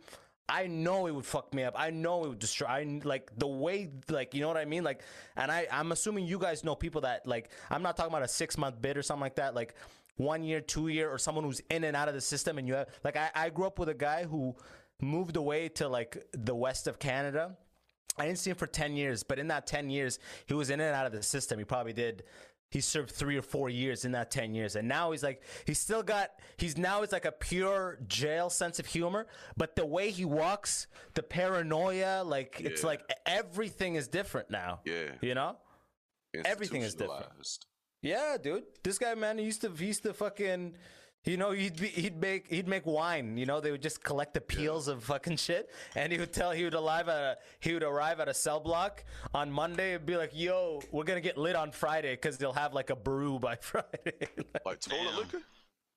I 0.47 0.67
know 0.67 1.07
it 1.07 1.15
would 1.15 1.25
fuck 1.25 1.51
me 1.55 1.63
up. 1.63 1.73
I 1.75 1.89
know 1.89 2.23
it 2.25 2.29
would 2.29 2.39
destroy. 2.39 2.67
I 2.67 2.99
like 3.03 3.31
the 3.35 3.47
way, 3.47 3.89
like 4.09 4.35
you 4.35 4.41
know 4.41 4.47
what 4.47 4.57
I 4.57 4.65
mean. 4.65 4.83
Like, 4.83 5.01
and 5.35 5.51
I, 5.51 5.65
I'm 5.71 5.91
assuming 5.91 6.27
you 6.27 6.37
guys 6.37 6.63
know 6.63 6.75
people 6.75 7.01
that 7.01 7.25
like. 7.25 7.49
I'm 7.71 7.81
not 7.81 7.97
talking 7.97 8.11
about 8.11 8.21
a 8.21 8.27
six 8.27 8.55
month 8.55 8.79
bid 8.79 8.95
or 8.95 9.01
something 9.01 9.21
like 9.21 9.37
that. 9.37 9.55
Like 9.55 9.73
one 10.17 10.43
year, 10.43 10.61
two 10.61 10.87
year, 10.87 11.09
or 11.09 11.17
someone 11.17 11.43
who's 11.43 11.61
in 11.69 11.83
and 11.83 11.95
out 11.95 12.07
of 12.07 12.13
the 12.13 12.21
system. 12.21 12.57
And 12.57 12.67
you 12.67 12.75
have 12.75 12.87
like, 13.03 13.17
I, 13.17 13.29
I 13.35 13.49
grew 13.49 13.65
up 13.65 13.79
with 13.79 13.89
a 13.89 13.93
guy 13.93 14.23
who 14.23 14.55
moved 15.01 15.35
away 15.35 15.69
to 15.69 15.87
like 15.87 16.25
the 16.31 16.55
west 16.55 16.87
of 16.87 16.99
Canada. 16.99 17.57
I 18.17 18.25
didn't 18.25 18.39
see 18.39 18.49
him 18.49 18.55
for 18.55 18.67
10 18.67 18.95
years, 18.95 19.23
but 19.23 19.39
in 19.39 19.47
that 19.49 19.67
10 19.67 19.89
years, 19.89 20.19
he 20.45 20.53
was 20.53 20.69
in 20.69 20.79
and 20.79 20.95
out 20.95 21.05
of 21.05 21.11
the 21.11 21.21
system. 21.21 21.59
He 21.59 21.65
probably 21.65 21.91
did. 21.93 22.23
He 22.71 22.81
served 22.81 23.11
three 23.11 23.37
or 23.37 23.41
four 23.41 23.69
years 23.69 24.05
in 24.05 24.13
that 24.13 24.31
10 24.31 24.53
years. 24.53 24.75
And 24.75 24.87
now 24.87 25.11
he's 25.11 25.23
like, 25.23 25.43
he's 25.65 25.79
still 25.79 26.01
got, 26.01 26.31
he's 26.57 26.77
now 26.77 27.03
it's 27.03 27.13
like 27.13 27.25
a 27.25 27.31
pure 27.31 27.99
jail 28.07 28.49
sense 28.49 28.79
of 28.79 28.85
humor. 28.85 29.27
But 29.55 29.75
the 29.75 29.85
way 29.85 30.11
he 30.11 30.25
walks, 30.25 30.87
the 31.13 31.23
paranoia, 31.23 32.23
like, 32.23 32.61
it's 32.61 32.83
like 32.83 33.01
everything 33.25 33.95
is 33.95 34.07
different 34.07 34.49
now. 34.49 34.79
Yeah. 34.85 35.11
You 35.21 35.35
know? 35.35 35.57
Everything 36.45 36.81
is 36.81 36.95
different. 36.95 37.25
Institutionalized. 38.05 38.45
Yeah, 38.45 38.51
dude. 38.53 38.63
This 38.83 38.97
guy, 38.97 39.15
man, 39.15 39.37
he 39.37 39.45
used 39.45 39.61
to, 39.61 39.71
he 39.71 39.85
used 39.85 40.03
to 40.03 40.13
fucking, 40.13 40.75
you 41.25 41.37
know, 41.37 41.51
he'd 41.51 41.79
be, 41.79 41.87
he'd 41.87 42.19
make 42.21 42.47
he'd 42.49 42.67
make 42.67 42.85
wine. 42.85 43.37
You 43.37 43.45
know, 43.45 43.59
they 43.59 43.71
would 43.71 43.81
just 43.81 44.03
collect 44.03 44.33
the 44.33 44.41
peels 44.41 44.87
of 44.87 45.03
fucking 45.03 45.37
shit, 45.37 45.71
and 45.95 46.11
he 46.11 46.19
would 46.19 46.31
tell 46.31 46.51
he 46.51 46.63
would 46.63 46.75
arrive 46.75 47.09
at 47.09 47.17
a 47.17 47.37
he 47.59 47.73
would 47.73 47.83
arrive 47.83 48.19
at 48.19 48.27
a 48.27 48.33
cell 48.33 48.59
block 48.59 49.03
on 49.33 49.51
Monday 49.51 49.95
and 49.95 50.05
be 50.05 50.17
like, 50.17 50.31
"Yo, 50.33 50.81
we're 50.91 51.03
gonna 51.03 51.21
get 51.21 51.37
lit 51.37 51.55
on 51.55 51.71
Friday 51.71 52.13
because 52.13 52.37
they'll 52.37 52.53
have 52.53 52.73
like 52.73 52.91
a 52.91 52.95
brew 52.95 53.39
by 53.39 53.55
Friday." 53.61 54.27
Like 54.65 54.79
toilet 54.81 55.15
liquor? 55.15 55.41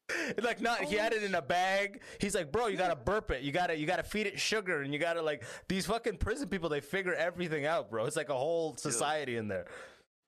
like 0.42 0.62
not 0.62 0.84
he 0.84 0.96
had 0.96 1.12
it 1.12 1.22
in 1.22 1.34
a 1.34 1.42
bag. 1.42 2.00
He's 2.18 2.34
like, 2.34 2.50
"Bro, 2.50 2.68
you 2.68 2.78
gotta 2.78 2.96
burp 2.96 3.30
it. 3.30 3.42
You 3.42 3.52
gotta 3.52 3.76
you 3.76 3.86
gotta 3.86 4.02
feed 4.02 4.26
it 4.26 4.40
sugar, 4.40 4.80
and 4.80 4.92
you 4.92 4.98
gotta 4.98 5.20
like 5.20 5.44
these 5.68 5.84
fucking 5.84 6.16
prison 6.16 6.48
people. 6.48 6.70
They 6.70 6.80
figure 6.80 7.14
everything 7.14 7.66
out, 7.66 7.90
bro. 7.90 8.06
It's 8.06 8.16
like 8.16 8.30
a 8.30 8.34
whole 8.36 8.76
society 8.78 9.36
in 9.36 9.48
there." 9.48 9.66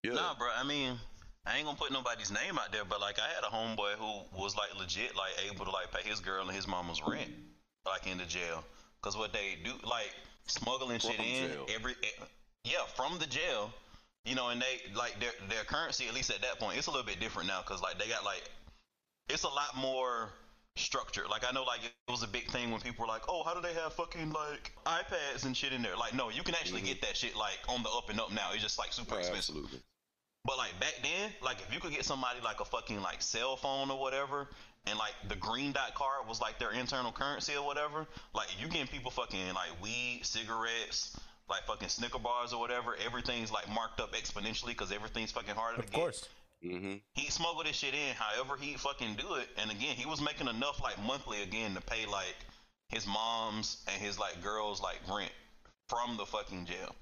Yeah. 0.03 0.13
Nah, 0.13 0.35
bro. 0.35 0.49
I 0.55 0.65
mean, 0.65 0.99
I 1.47 1.57
ain't 1.57 1.65
gonna 1.65 1.79
put 1.79 1.91
nobody's 1.91 2.31
name 2.31 2.59
out 2.59 2.71
there, 2.73 2.85
but 2.85 3.01
like 3.01 3.19
I 3.19 3.29
had 3.29 3.45
a 3.45 3.55
homeboy 3.55 3.95
who 3.95 4.41
was 4.41 4.57
like 4.57 4.79
legit, 4.79 5.17
like 5.17 5.33
able 5.51 5.65
to 5.65 5.71
like 5.71 5.91
pay 5.93 6.07
his 6.09 6.21
girl 6.21 6.47
and 6.47 6.55
his 6.55 6.69
mama's 6.69 7.01
rent, 7.07 7.31
like 7.87 8.07
in 8.07 8.19
the 8.19 8.27
jail. 8.27 8.65
Cause 9.03 9.17
what 9.17 9.33
they 9.33 9.57
do, 9.65 9.73
like 9.89 10.13
smuggling 10.47 10.99
shit 10.99 11.19
in 11.19 11.49
jail. 11.49 11.67
every, 11.75 11.93
eh, 11.93 12.25
yeah, 12.65 12.85
from 12.95 13.19
the 13.19 13.27
jail. 13.27 13.73
You 14.27 14.35
know, 14.35 14.51
and 14.51 14.61
they 14.61 14.93
like 14.95 15.19
their 15.19 15.33
their 15.49 15.65
currency 15.65 16.07
at 16.07 16.15
least 16.15 16.31
at 16.31 16.43
that 16.43 16.61
point, 16.61 16.77
it's 16.77 16.89
a 16.89 16.91
little 16.91 17.07
bit 17.07 17.21
different 17.21 17.49
now, 17.49 17.63
cause 17.63 17.81
like 17.81 17.99
they 17.99 18.07
got 18.07 18.23
like, 18.23 18.43
it's 19.31 19.45
a 19.45 19.49
lot 19.49 19.75
more 19.79 20.29
structured. 20.77 21.29
Like 21.31 21.49
I 21.49 21.53
know, 21.53 21.65
like 21.65 21.81
it 21.83 22.11
was 22.11 22.23
a 22.23 22.29
big 22.29 22.51
thing 22.51 22.71
when 22.71 22.83
people 22.83 23.07
were 23.07 23.09
like, 23.09 23.23
"Oh, 23.29 23.43
how 23.45 23.55
do 23.55 23.63
they 23.63 23.73
have 23.75 23.95
fucking 23.95 24.31
like 24.31 24.73
iPads 24.85 25.47
and 25.47 25.57
shit 25.57 25.73
in 25.73 25.81
there?" 25.81 25.97
Like, 25.97 26.13
no, 26.15 26.29
you 26.29 26.43
can 26.43 26.55
actually 26.55 26.83
get 26.83 27.01
that 27.01 27.17
shit 27.17 27.35
like 27.35 27.59
on 27.69 27.83
the 27.83 27.89
up 27.89 28.11
and 28.11 28.21
up 28.21 28.31
now. 28.31 28.51
It's 28.53 28.63
just 28.63 28.79
like 28.79 28.93
super 28.93 29.19
expensive. 29.19 29.57
absolutely. 29.57 29.81
But 30.51 30.59
like 30.59 30.81
back 30.81 30.97
then, 31.01 31.31
like 31.45 31.59
if 31.61 31.73
you 31.73 31.79
could 31.79 31.93
get 31.93 32.05
somebody 32.05 32.41
like 32.43 32.59
a 32.59 32.65
fucking 32.65 33.01
like 33.03 33.23
cell 33.23 33.57
phone 33.57 33.89
or 33.89 34.01
whatever, 34.01 34.49
and 34.85 34.99
like 34.99 35.13
the 35.29 35.37
green 35.37 35.71
dot 35.71 35.95
card 35.95 36.27
was 36.27 36.41
like 36.41 36.59
their 36.59 36.73
internal 36.73 37.13
currency 37.13 37.55
or 37.55 37.65
whatever, 37.65 38.05
like 38.35 38.49
you 38.61 38.67
getting 38.67 38.89
people 38.89 39.13
fucking 39.13 39.55
like 39.55 39.81
weed, 39.81 40.23
cigarettes, 40.25 41.17
like 41.49 41.65
fucking 41.69 41.87
Snicker 41.89 42.19
bars 42.19 42.53
or 42.53 42.59
whatever, 42.59 42.97
everything's 43.07 43.53
like 43.53 43.69
marked 43.73 44.01
up 44.01 44.13
exponentially 44.13 44.71
because 44.71 44.91
everything's 44.91 45.31
fucking 45.31 45.55
harder 45.55 45.77
to 45.77 45.85
Of 45.85 45.93
get. 45.93 46.01
course. 46.01 46.29
Mm-hmm. 46.65 46.95
He 47.15 47.31
smuggled 47.31 47.67
this 47.67 47.77
shit 47.77 47.95
in, 47.95 48.15
however 48.17 48.57
he 48.61 48.75
fucking 48.75 49.15
do 49.15 49.35
it, 49.35 49.47
and 49.57 49.71
again 49.71 49.95
he 49.95 50.05
was 50.05 50.21
making 50.21 50.49
enough 50.49 50.83
like 50.83 51.01
monthly 51.05 51.45
again 51.45 51.75
to 51.77 51.81
pay 51.81 52.07
like 52.07 52.35
his 52.89 53.07
mom's 53.07 53.85
and 53.87 54.03
his 54.03 54.19
like 54.19 54.43
girls 54.43 54.83
like 54.83 54.99
rent 55.09 55.31
from 55.89 56.17
the 56.17 56.27
fucking 56.27 56.67
jail. 56.67 56.97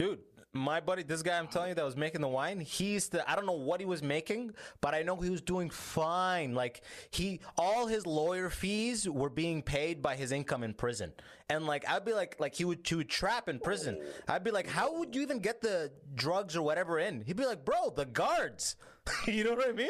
Dude, 0.00 0.18
my 0.52 0.80
buddy, 0.80 1.02
this 1.02 1.22
guy 1.22 1.38
I'm 1.38 1.46
telling 1.46 1.70
you 1.70 1.74
that 1.74 1.84
was 1.84 1.96
making 1.96 2.20
the 2.20 2.28
wine, 2.28 2.60
he's 2.60 3.08
the 3.08 3.28
I 3.30 3.36
don't 3.36 3.46
know 3.46 3.52
what 3.52 3.80
he 3.80 3.86
was 3.86 4.02
making, 4.02 4.52
but 4.80 4.94
I 4.94 5.02
know 5.02 5.16
he 5.16 5.30
was 5.30 5.42
doing 5.42 5.68
fine. 5.68 6.54
Like 6.54 6.82
he 7.10 7.40
all 7.56 7.86
his 7.86 8.06
lawyer 8.06 8.48
fees 8.48 9.08
were 9.08 9.30
being 9.30 9.62
paid 9.62 10.00
by 10.00 10.16
his 10.16 10.32
income 10.32 10.62
in 10.62 10.74
prison. 10.74 11.12
And 11.50 11.66
like 11.66 11.88
I'd 11.88 12.04
be 12.04 12.12
like 12.12 12.36
like 12.38 12.54
he 12.54 12.64
would 12.64 12.90
would 12.90 13.08
trap 13.08 13.48
in 13.48 13.58
prison. 13.58 13.98
I'd 14.26 14.44
be 14.44 14.50
like, 14.50 14.66
How 14.66 14.98
would 14.98 15.14
you 15.14 15.22
even 15.22 15.40
get 15.40 15.60
the 15.60 15.92
drugs 16.14 16.56
or 16.56 16.62
whatever 16.62 16.98
in? 16.98 17.22
He'd 17.22 17.36
be 17.36 17.46
like, 17.46 17.64
Bro, 17.64 17.94
the 17.96 18.06
guards. 18.06 18.76
you 19.26 19.44
know 19.44 19.54
what 19.54 19.68
I 19.68 19.72
mean? 19.72 19.88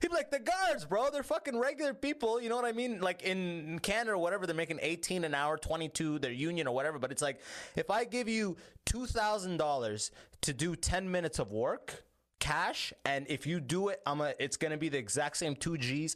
He'd 0.00 0.08
be 0.08 0.14
like, 0.14 0.30
The 0.30 0.38
guards, 0.38 0.84
bro, 0.84 1.10
they're 1.10 1.22
fucking 1.22 1.58
regular 1.58 1.94
people, 1.94 2.40
you 2.40 2.48
know 2.48 2.56
what 2.56 2.64
I 2.64 2.72
mean? 2.72 3.00
Like 3.00 3.22
in 3.22 3.78
Canada 3.80 4.12
or 4.12 4.18
whatever, 4.18 4.46
they're 4.46 4.54
making 4.54 4.78
18 4.82 5.24
an 5.24 5.34
hour, 5.34 5.56
22, 5.56 6.18
their 6.18 6.32
union 6.32 6.66
or 6.66 6.74
whatever. 6.74 6.98
But 6.98 7.12
it's 7.12 7.22
like 7.22 7.40
if 7.76 7.90
I 7.90 8.04
give 8.04 8.28
you 8.28 8.56
two 8.86 9.06
thousand 9.06 9.56
dollars 9.56 10.10
to 10.42 10.52
do 10.52 10.76
10 10.76 11.10
minutes 11.10 11.38
of 11.38 11.52
work 11.52 12.04
cash 12.40 12.92
and 13.06 13.24
if 13.30 13.46
you 13.46 13.58
do 13.58 13.88
it 13.88 14.02
i'm 14.04 14.20
a 14.20 14.34
it's 14.38 14.58
gonna 14.58 14.76
be 14.76 14.90
the 14.90 14.98
exact 14.98 15.34
same 15.38 15.56
two 15.56 15.78
g's 15.78 16.14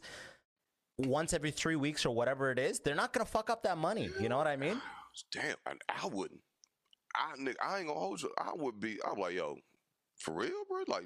once 0.99 1.33
every 1.33 1.49
three 1.49 1.75
weeks 1.75 2.05
or 2.05 2.13
whatever 2.13 2.51
it 2.51 2.59
is 2.59 2.79
they're 2.81 2.93
not 2.93 3.11
gonna 3.13 3.25
fuck 3.25 3.49
up 3.49 3.63
that 3.63 3.79
money 3.79 4.09
you 4.19 4.29
know 4.29 4.37
what 4.37 4.45
i 4.45 4.55
mean 4.55 4.79
Damn, 5.31 5.55
I, 5.65 5.73
I 6.03 6.07
wouldn't. 6.07 6.41
I 7.15 7.33
I 7.63 7.79
ain't 7.79 7.87
gonna 7.87 7.99
hold 7.99 8.21
you. 8.21 8.31
I 8.37 8.51
would 8.55 8.79
be. 8.79 8.97
I'm 9.05 9.19
like, 9.19 9.33
yo, 9.33 9.57
for 10.17 10.33
real, 10.33 10.63
bro. 10.67 10.83
Like, 10.87 11.03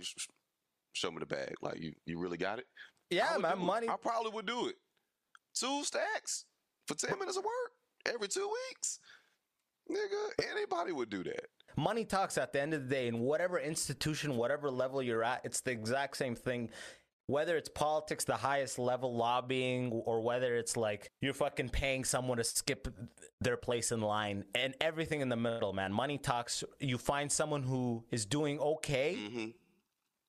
show 0.93 1.11
me 1.11 1.17
the 1.19 1.25
bag. 1.25 1.55
Like, 1.61 1.79
you, 1.79 1.93
you 2.05 2.19
really 2.19 2.37
got 2.37 2.59
it. 2.59 2.65
Yeah 3.09 3.31
my 3.37 3.49
man 3.49 3.57
do 3.57 3.63
it. 3.63 3.65
money 3.65 3.89
I 3.89 3.95
probably 3.97 4.31
would 4.31 4.45
do 4.45 4.67
it. 4.67 4.75
Two 5.53 5.83
stacks 5.83 6.45
for 6.87 6.95
ten 6.95 7.19
minutes 7.19 7.37
of 7.37 7.43
work 7.43 7.71
every 8.05 8.27
two 8.27 8.49
weeks. 8.71 8.99
Nigga, 9.91 10.49
anybody 10.51 10.93
would 10.93 11.09
do 11.09 11.23
that. 11.25 11.45
money 11.75 12.05
talks 12.05 12.37
at 12.37 12.53
the 12.53 12.61
end 12.61 12.73
of 12.73 12.83
the 12.87 12.95
day 12.95 13.07
in 13.07 13.19
whatever 13.19 13.59
institution 13.59 14.37
whatever 14.37 14.69
level 14.71 15.01
you're 15.01 15.23
at 15.23 15.41
it's 15.43 15.61
the 15.61 15.71
exact 15.71 16.15
same 16.15 16.35
thing 16.35 16.69
whether 17.27 17.57
it's 17.57 17.67
politics 17.69 18.23
the 18.25 18.35
highest 18.37 18.77
level 18.77 19.15
lobbying 19.15 19.91
or 19.91 20.21
whether 20.21 20.55
it's 20.55 20.77
like 20.77 21.09
you're 21.21 21.33
fucking 21.33 21.69
paying 21.69 22.03
someone 22.03 22.37
to 22.37 22.43
skip 22.43 22.87
their 23.41 23.57
place 23.57 23.91
in 23.91 24.01
line 24.01 24.45
and 24.55 24.75
everything 24.81 25.19
in 25.21 25.29
the 25.29 25.35
middle 25.35 25.73
man 25.73 25.91
money 25.91 26.17
talks 26.17 26.63
you 26.79 26.97
find 26.97 27.31
someone 27.31 27.63
who 27.63 28.03
is 28.11 28.25
doing 28.25 28.59
okay 28.59 29.17
Mm-hmm. 29.19 29.49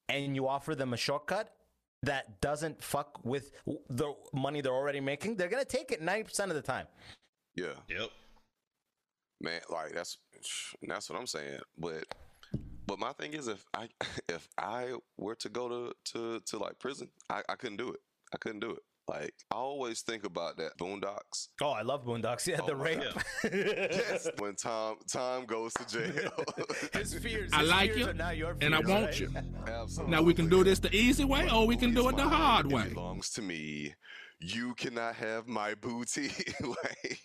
And 0.09 0.35
you 0.35 0.47
offer 0.49 0.75
them 0.75 0.93
a 0.93 0.97
shortcut 0.97 1.55
that 2.03 2.41
doesn't 2.41 2.83
fuck 2.83 3.25
with 3.25 3.53
the 3.89 4.13
money 4.33 4.61
they're 4.61 4.73
already 4.73 5.01
making 5.01 5.37
they're 5.37 5.49
gonna 5.49 5.65
take 5.65 5.91
it 5.91 6.03
90% 6.03 6.51
of 6.51 6.55
the 6.55 6.63
time 6.63 6.87
Yeah, 7.55 7.75
Yep. 7.89 8.11
man. 9.41 9.61
Like 9.71 9.93
that's 9.93 10.19
that's 10.83 11.09
what 11.09 11.19
I'm 11.19 11.27
saying. 11.27 11.61
But 11.79 12.05
but 12.87 12.99
my 12.99 13.13
thing 13.13 13.33
is, 13.33 13.49
if 13.49 13.65
I 13.73 13.89
if 14.29 14.49
I 14.59 14.95
were 15.17 15.37
to 15.37 15.49
go 15.49 15.69
to 15.69 15.93
to 16.13 16.41
to 16.41 16.59
like 16.59 16.79
prison, 16.79 17.09
I, 17.31 17.43
I 17.49 17.55
couldn't 17.55 17.79
do 17.79 17.91
it. 17.91 18.01
I 18.35 18.39
couldn't 18.39 18.61
do 18.61 18.73
it. 18.73 18.83
Like 19.09 19.35
I 19.51 19.57
always 19.57 20.01
think 20.03 20.25
about 20.25 20.57
that 20.57 20.79
Boondocks. 20.79 21.49
Oh, 21.61 21.71
I 21.71 21.83
love 21.83 22.05
Boondocks. 22.05 22.47
Yeah, 22.47 22.59
Oh 22.63 22.67
the 22.67 22.75
my 22.75 22.85
rape. 22.85 23.03
Yes, 23.53 24.29
when 24.39 24.55
Tom 24.57 24.97
Tom 25.11 25.45
goes 25.47 25.73
to 25.75 25.87
jail. 25.87 26.33
his 26.93 27.15
fears. 27.15 27.51
I 27.53 27.63
like 27.63 27.93
fears 27.93 27.99
you, 28.07 28.11
are 28.11 28.15
now 28.15 28.31
your 28.31 28.57
and 28.61 28.75
I 28.75 28.79
want 28.81 29.07
right? 29.07 29.21
you. 29.21 29.31
Absolutely. 29.67 30.11
Now 30.11 30.23
we 30.23 30.35
can 30.35 30.49
do 30.49 30.65
this 30.65 30.79
the 30.79 30.95
easy 30.95 31.25
way, 31.25 31.51
or 31.51 31.67
we 31.67 31.77
can 31.77 31.93
do 31.95 32.09
it 32.09 32.17
the 32.17 32.29
hard 32.29 32.71
way. 32.73 32.83
It 32.83 32.95
belongs 32.95 33.31
to 33.31 33.43
me. 33.43 33.95
You 34.41 34.75
cannot 34.75 35.15
have 35.17 35.47
my 35.47 35.75
booty. 35.75 36.31
like 36.61 37.21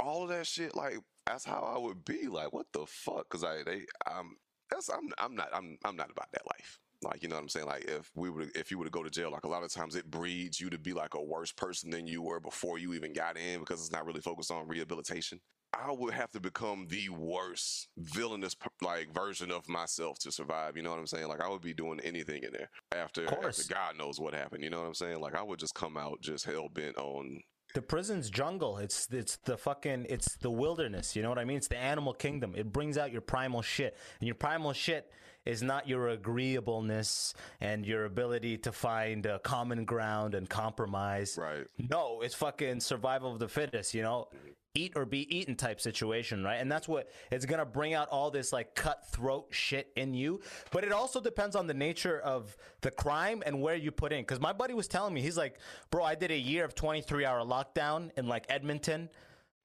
all 0.00 0.22
of 0.24 0.28
that 0.30 0.46
shit. 0.46 0.74
Like 0.74 0.98
that's 1.26 1.44
how 1.44 1.60
I 1.74 1.78
would 1.78 2.04
be. 2.04 2.26
Like 2.28 2.52
what 2.52 2.66
the 2.72 2.86
fuck? 2.86 3.28
Because 3.28 3.44
I 3.44 3.62
they 3.64 3.82
I'm 4.06 4.36
that's 4.70 4.88
I'm 4.88 5.10
I'm 5.18 5.34
not 5.34 5.48
I'm 5.52 5.78
I'm 5.84 5.96
not 5.96 6.10
about 6.10 6.32
that 6.32 6.46
life. 6.46 6.78
Like 7.02 7.22
you 7.22 7.28
know 7.28 7.36
what 7.36 7.42
I'm 7.42 7.48
saying? 7.48 7.66
Like 7.66 7.84
if 7.84 8.10
we 8.14 8.30
would 8.30 8.56
if 8.56 8.70
you 8.70 8.78
were 8.78 8.84
to 8.84 8.90
go 8.90 9.02
to 9.02 9.10
jail, 9.10 9.30
like 9.30 9.44
a 9.44 9.48
lot 9.48 9.62
of 9.62 9.72
times 9.72 9.96
it 9.96 10.10
breeds 10.10 10.60
you 10.60 10.70
to 10.70 10.78
be 10.78 10.92
like 10.92 11.14
a 11.14 11.22
worse 11.22 11.52
person 11.52 11.90
than 11.90 12.06
you 12.06 12.22
were 12.22 12.40
before 12.40 12.78
you 12.78 12.94
even 12.94 13.12
got 13.12 13.36
in 13.36 13.60
because 13.60 13.80
it's 13.80 13.92
not 13.92 14.06
really 14.06 14.20
focused 14.20 14.50
on 14.50 14.68
rehabilitation. 14.68 15.40
I 15.74 15.90
would 15.90 16.12
have 16.12 16.30
to 16.32 16.40
become 16.40 16.86
the 16.88 17.08
worst 17.08 17.88
villainous 17.96 18.54
like 18.82 19.12
version 19.14 19.50
of 19.50 19.68
myself 19.68 20.18
to 20.20 20.30
survive. 20.30 20.76
You 20.76 20.82
know 20.82 20.90
what 20.90 20.98
I'm 20.98 21.06
saying? 21.06 21.28
Like 21.28 21.40
I 21.40 21.48
would 21.48 21.62
be 21.62 21.72
doing 21.72 21.98
anything 22.00 22.42
in 22.42 22.52
there 22.52 22.68
after, 22.94 23.24
after 23.26 23.62
God 23.72 23.96
knows 23.96 24.20
what 24.20 24.34
happened. 24.34 24.62
You 24.62 24.70
know 24.70 24.80
what 24.80 24.86
I'm 24.86 24.94
saying? 24.94 25.20
Like 25.20 25.34
I 25.34 25.42
would 25.42 25.58
just 25.58 25.74
come 25.74 25.96
out 25.96 26.20
just 26.20 26.44
hell 26.44 26.68
bent 26.68 26.98
on. 26.98 27.40
The 27.74 27.80
prison's 27.80 28.28
jungle. 28.28 28.76
It's 28.76 29.08
it's 29.10 29.38
the 29.38 29.56
fucking 29.56 30.06
it's 30.10 30.36
the 30.36 30.50
wilderness. 30.50 31.16
You 31.16 31.22
know 31.22 31.30
what 31.30 31.38
I 31.38 31.46
mean? 31.46 31.56
It's 31.56 31.68
the 31.68 31.78
animal 31.78 32.12
kingdom. 32.12 32.52
It 32.54 32.70
brings 32.70 32.98
out 32.98 33.10
your 33.10 33.22
primal 33.22 33.62
shit, 33.62 33.96
and 34.20 34.26
your 34.26 34.34
primal 34.34 34.74
shit 34.74 35.10
is 35.44 35.62
not 35.62 35.88
your 35.88 36.08
agreeableness 36.08 37.34
and 37.60 37.84
your 37.84 38.04
ability 38.04 38.58
to 38.58 38.72
find 38.72 39.26
a 39.26 39.38
common 39.40 39.84
ground 39.84 40.34
and 40.34 40.48
compromise. 40.48 41.38
Right. 41.40 41.66
No, 41.90 42.20
it's 42.22 42.34
fucking 42.34 42.80
survival 42.80 43.32
of 43.32 43.38
the 43.38 43.48
fittest. 43.48 43.94
You 43.94 44.02
know, 44.02 44.28
eat 44.74 44.92
or 44.96 45.04
be 45.04 45.36
eaten 45.36 45.54
type 45.54 45.80
situation, 45.80 46.42
right? 46.42 46.56
And 46.56 46.70
that's 46.70 46.88
what 46.88 47.10
it's 47.30 47.44
gonna 47.44 47.66
bring 47.66 47.94
out 47.94 48.08
all 48.08 48.30
this 48.30 48.52
like 48.52 48.74
cutthroat 48.74 49.48
shit 49.50 49.92
in 49.96 50.14
you. 50.14 50.40
But 50.70 50.84
it 50.84 50.92
also 50.92 51.20
depends 51.20 51.56
on 51.56 51.66
the 51.66 51.74
nature 51.74 52.18
of 52.20 52.56
the 52.80 52.90
crime 52.90 53.42
and 53.44 53.60
where 53.60 53.76
you 53.76 53.90
put 53.90 54.12
in. 54.12 54.22
Because 54.22 54.40
my 54.40 54.52
buddy 54.52 54.74
was 54.74 54.88
telling 54.88 55.12
me, 55.12 55.20
he's 55.20 55.36
like, 55.36 55.58
bro, 55.90 56.04
I 56.04 56.14
did 56.14 56.30
a 56.30 56.38
year 56.38 56.64
of 56.64 56.74
23 56.74 57.24
hour 57.24 57.44
lockdown 57.44 58.10
in 58.16 58.26
like 58.26 58.46
Edmonton. 58.48 59.10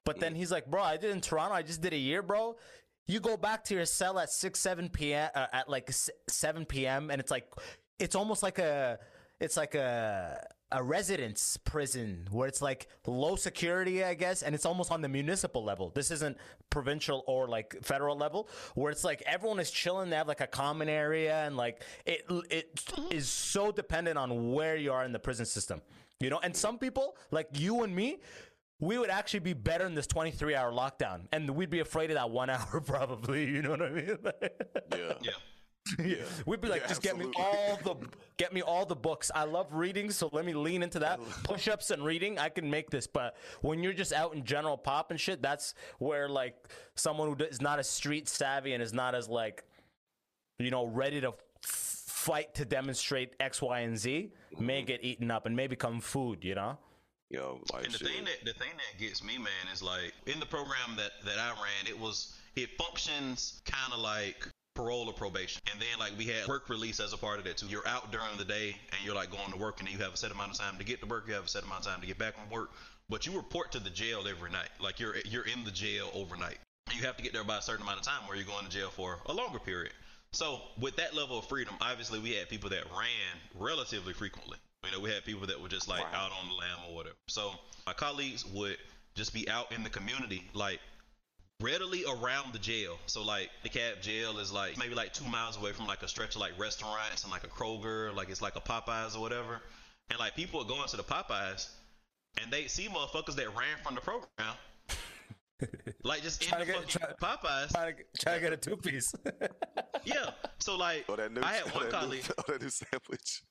But 0.04 0.20
then 0.20 0.34
mm. 0.34 0.36
he's 0.36 0.50
like, 0.50 0.66
bro, 0.66 0.82
I 0.82 0.96
did 0.96 1.10
in 1.10 1.20
Toronto. 1.20 1.54
I 1.54 1.62
just 1.62 1.82
did 1.82 1.92
a 1.92 1.98
year, 1.98 2.22
bro. 2.22 2.56
You 3.08 3.20
go 3.20 3.36
back 3.36 3.64
to 3.64 3.74
your 3.74 3.86
cell 3.86 4.18
at 4.18 4.30
6, 4.30 4.60
7 4.60 4.88
p.m. 4.90 5.30
Uh, 5.34 5.46
at 5.52 5.68
like 5.68 5.90
7 5.90 6.64
p.m. 6.66 7.10
and 7.10 7.20
it's 7.20 7.30
like, 7.30 7.50
it's 7.98 8.14
almost 8.14 8.42
like 8.42 8.58
a, 8.58 8.98
it's 9.40 9.56
like 9.56 9.74
a, 9.74 10.46
a 10.72 10.82
residence 10.82 11.56
prison 11.56 12.28
where 12.30 12.46
it's 12.46 12.60
like 12.60 12.88
low 13.06 13.36
security, 13.36 14.04
I 14.04 14.14
guess, 14.14 14.42
and 14.42 14.54
it's 14.54 14.66
almost 14.66 14.90
on 14.90 15.00
the 15.00 15.08
municipal 15.08 15.64
level. 15.64 15.90
This 15.94 16.10
isn't 16.10 16.36
provincial 16.70 17.24
or 17.26 17.48
like 17.48 17.76
federal 17.82 18.16
level, 18.16 18.48
where 18.74 18.90
it's 18.92 19.04
like 19.04 19.22
everyone 19.26 19.60
is 19.60 19.70
chilling. 19.70 20.10
They 20.10 20.16
have 20.16 20.28
like 20.28 20.40
a 20.42 20.46
common 20.46 20.88
area, 20.88 21.46
and 21.46 21.56
like 21.56 21.82
it 22.04 22.26
it 22.50 22.82
is 23.10 23.28
so 23.28 23.72
dependent 23.72 24.18
on 24.18 24.52
where 24.52 24.76
you 24.76 24.92
are 24.92 25.04
in 25.04 25.12
the 25.12 25.18
prison 25.18 25.46
system, 25.46 25.80
you 26.20 26.28
know. 26.28 26.40
And 26.42 26.54
some 26.54 26.78
people, 26.78 27.16
like 27.30 27.48
you 27.54 27.82
and 27.82 27.94
me, 27.96 28.18
we 28.80 28.98
would 28.98 29.10
actually 29.10 29.40
be 29.40 29.54
better 29.54 29.86
in 29.86 29.94
this 29.94 30.06
23 30.06 30.54
hour 30.54 30.72
lockdown, 30.72 31.22
and 31.32 31.50
we'd 31.50 31.70
be 31.70 31.80
afraid 31.80 32.10
of 32.10 32.14
that 32.14 32.30
one 32.30 32.50
hour 32.50 32.80
probably. 32.80 33.44
You 33.44 33.62
know 33.62 33.70
what 33.70 33.82
I 33.82 33.90
mean? 33.90 34.18
Yeah. 34.96 35.12
Yeah. 35.20 35.32
Yeah. 35.98 36.16
We'd 36.44 36.60
be 36.60 36.68
like, 36.68 36.82
Yeah, 36.82 36.88
just 36.88 37.02
get 37.02 37.16
me 37.16 37.30
all 37.36 37.78
the 37.84 37.94
get 38.36 38.52
me 38.52 38.62
all 38.62 38.84
the 38.84 38.96
books. 38.96 39.30
I 39.34 39.44
love 39.44 39.72
reading, 39.72 40.10
so 40.10 40.28
let 40.32 40.44
me 40.44 40.52
lean 40.52 40.82
into 40.82 40.98
that. 40.98 41.20
Push 41.44 41.68
ups 41.68 41.90
and 41.90 42.04
reading, 42.04 42.38
I 42.38 42.48
can 42.50 42.68
make 42.68 42.90
this. 42.90 43.06
But 43.06 43.36
when 43.62 43.82
you're 43.82 43.94
just 43.94 44.12
out 44.12 44.34
in 44.34 44.44
general 44.44 44.76
pop 44.76 45.10
and 45.10 45.18
shit, 45.18 45.40
that's 45.40 45.74
where 45.98 46.28
like 46.28 46.54
someone 46.94 47.28
who 47.28 47.44
is 47.44 47.60
not 47.60 47.78
as 47.78 47.88
street 47.88 48.28
savvy 48.28 48.74
and 48.74 48.82
is 48.82 48.92
not 48.92 49.14
as 49.14 49.28
like, 49.28 49.64
you 50.58 50.70
know, 50.70 50.86
ready 50.86 51.20
to 51.22 51.28
f- 51.28 51.34
fight 51.64 52.54
to 52.56 52.64
demonstrate 52.64 53.34
X, 53.40 53.62
Y, 53.62 53.80
and 53.80 53.96
Z 53.96 54.32
may 54.58 54.78
mm-hmm. 54.80 54.86
get 54.86 55.04
eaten 55.04 55.30
up 55.30 55.46
and 55.46 55.56
may 55.56 55.68
become 55.68 56.00
food. 56.00 56.44
You 56.44 56.54
know. 56.54 56.78
Yo, 57.30 57.60
like 57.72 57.84
And 57.84 57.92
the 57.92 57.98
shit. 57.98 58.08
thing 58.08 58.24
that 58.24 58.44
the 58.44 58.54
thing 58.54 58.72
that 58.74 58.98
gets 58.98 59.22
me, 59.22 59.36
man, 59.36 59.68
is 59.72 59.82
like 59.82 60.14
in 60.26 60.40
the 60.40 60.46
program 60.46 60.96
that 60.96 61.12
that 61.24 61.38
I 61.38 61.50
ran, 61.50 61.86
it 61.86 61.98
was 61.98 62.34
it 62.56 62.70
functions 62.78 63.60
kind 63.66 63.92
of 63.92 64.00
like 64.00 64.48
parole 64.74 65.08
or 65.08 65.12
probation, 65.12 65.60
and 65.70 65.80
then 65.80 65.98
like 65.98 66.16
we 66.16 66.24
had 66.24 66.46
work 66.46 66.68
release 66.70 67.00
as 67.00 67.12
a 67.12 67.18
part 67.18 67.38
of 67.38 67.44
that 67.44 67.58
too. 67.58 67.66
You're 67.66 67.86
out 67.86 68.10
during 68.12 68.36
the 68.38 68.44
day 68.44 68.76
and 68.92 69.04
you're 69.04 69.14
like 69.14 69.30
going 69.30 69.52
to 69.52 69.58
work, 69.58 69.80
and 69.80 69.88
then 69.88 69.94
you 69.96 70.02
have 70.02 70.14
a 70.14 70.16
set 70.16 70.30
amount 70.30 70.52
of 70.52 70.58
time 70.58 70.78
to 70.78 70.84
get 70.84 71.00
to 71.00 71.06
work. 71.06 71.24
You 71.28 71.34
have 71.34 71.44
a 71.44 71.48
set 71.48 71.64
amount 71.64 71.80
of 71.80 71.92
time 71.92 72.00
to 72.00 72.06
get 72.06 72.16
back 72.16 72.34
from 72.34 72.48
work, 72.50 72.70
but 73.10 73.26
you 73.26 73.36
report 73.36 73.72
to 73.72 73.80
the 73.80 73.90
jail 73.90 74.24
every 74.26 74.50
night. 74.50 74.70
Like 74.80 74.98
you're 74.98 75.16
you're 75.26 75.46
in 75.46 75.64
the 75.64 75.70
jail 75.70 76.10
overnight. 76.14 76.58
You 76.94 77.02
have 77.02 77.18
to 77.18 77.22
get 77.22 77.34
there 77.34 77.44
by 77.44 77.58
a 77.58 77.62
certain 77.62 77.82
amount 77.82 77.98
of 77.98 78.06
time, 78.06 78.26
where 78.26 78.38
you're 78.38 78.46
going 78.46 78.64
to 78.64 78.70
jail 78.70 78.88
for 78.88 79.18
a 79.26 79.34
longer 79.34 79.58
period. 79.58 79.92
So 80.32 80.60
with 80.80 80.96
that 80.96 81.14
level 81.14 81.38
of 81.38 81.46
freedom, 81.46 81.74
obviously 81.82 82.20
we 82.20 82.32
had 82.32 82.48
people 82.48 82.70
that 82.70 82.84
ran 82.86 83.34
relatively 83.54 84.14
frequently. 84.14 84.56
You 84.84 84.92
know, 84.92 85.00
we 85.00 85.10
had 85.10 85.24
people 85.24 85.46
that 85.46 85.60
were 85.60 85.68
just 85.68 85.88
like 85.88 86.04
Wow. 86.12 86.26
out 86.26 86.32
on 86.40 86.48
the 86.48 86.54
lam 86.54 86.78
or 86.88 86.94
whatever. 86.94 87.16
So 87.28 87.52
my 87.86 87.92
colleagues 87.92 88.44
would 88.46 88.76
just 89.14 89.32
be 89.34 89.48
out 89.48 89.72
in 89.72 89.82
the 89.82 89.90
community, 89.90 90.44
like 90.54 90.80
readily 91.60 92.04
around 92.04 92.52
the 92.52 92.58
jail. 92.60 92.98
So 93.06 93.24
like 93.24 93.50
the 93.64 93.68
cab 93.68 94.00
jail 94.00 94.38
is 94.38 94.52
like 94.52 94.78
maybe 94.78 94.94
like 94.94 95.12
two 95.12 95.24
miles 95.26 95.56
away 95.56 95.72
from 95.72 95.86
like 95.86 96.02
a 96.02 96.08
stretch 96.08 96.36
of 96.36 96.40
like 96.40 96.56
restaurants 96.58 97.24
and 97.24 97.32
like 97.32 97.42
a 97.44 97.48
Kroger, 97.48 98.14
like 98.14 98.30
it's 98.30 98.40
like 98.40 98.54
a 98.56 98.60
Popeyes 98.60 99.16
or 99.16 99.20
whatever. 99.20 99.60
And 100.10 100.18
like 100.20 100.36
people 100.36 100.60
would 100.60 100.68
go 100.68 100.80
into 100.82 100.96
the 100.96 101.02
Popeyes 101.02 101.68
and 102.40 102.50
they 102.52 102.66
see 102.68 102.86
motherfuckers 102.86 103.34
that 103.34 103.48
ran 103.48 103.76
from 103.82 103.96
the 103.96 104.00
program. 104.00 104.54
like 106.04 106.22
just 106.22 106.44
in 106.44 106.56
the 106.56 106.64
get- 106.64 106.76
fucking 106.76 106.88
try- 106.88 107.12
Popeyes. 107.20 107.72
Trying 107.72 107.96
to, 107.96 108.02
trying 108.20 108.36
to 108.36 108.40
get 108.42 108.52
a 108.52 108.56
two 108.56 108.76
piece. 108.76 109.12
Yeah. 110.04 110.30
So 110.60 110.76
like 110.76 111.04
Oh, 111.08 111.16
that 111.16 111.32
new, 111.32 111.40
I 111.42 111.54
had 111.54 111.62
oh, 111.66 111.70
one 111.80 111.90
that, 111.90 111.92
new, 111.92 111.98
colleague. 111.98 112.24
oh, 112.38 112.42
that 112.52 112.62
new 112.62 112.70
sandwich. 112.70 113.42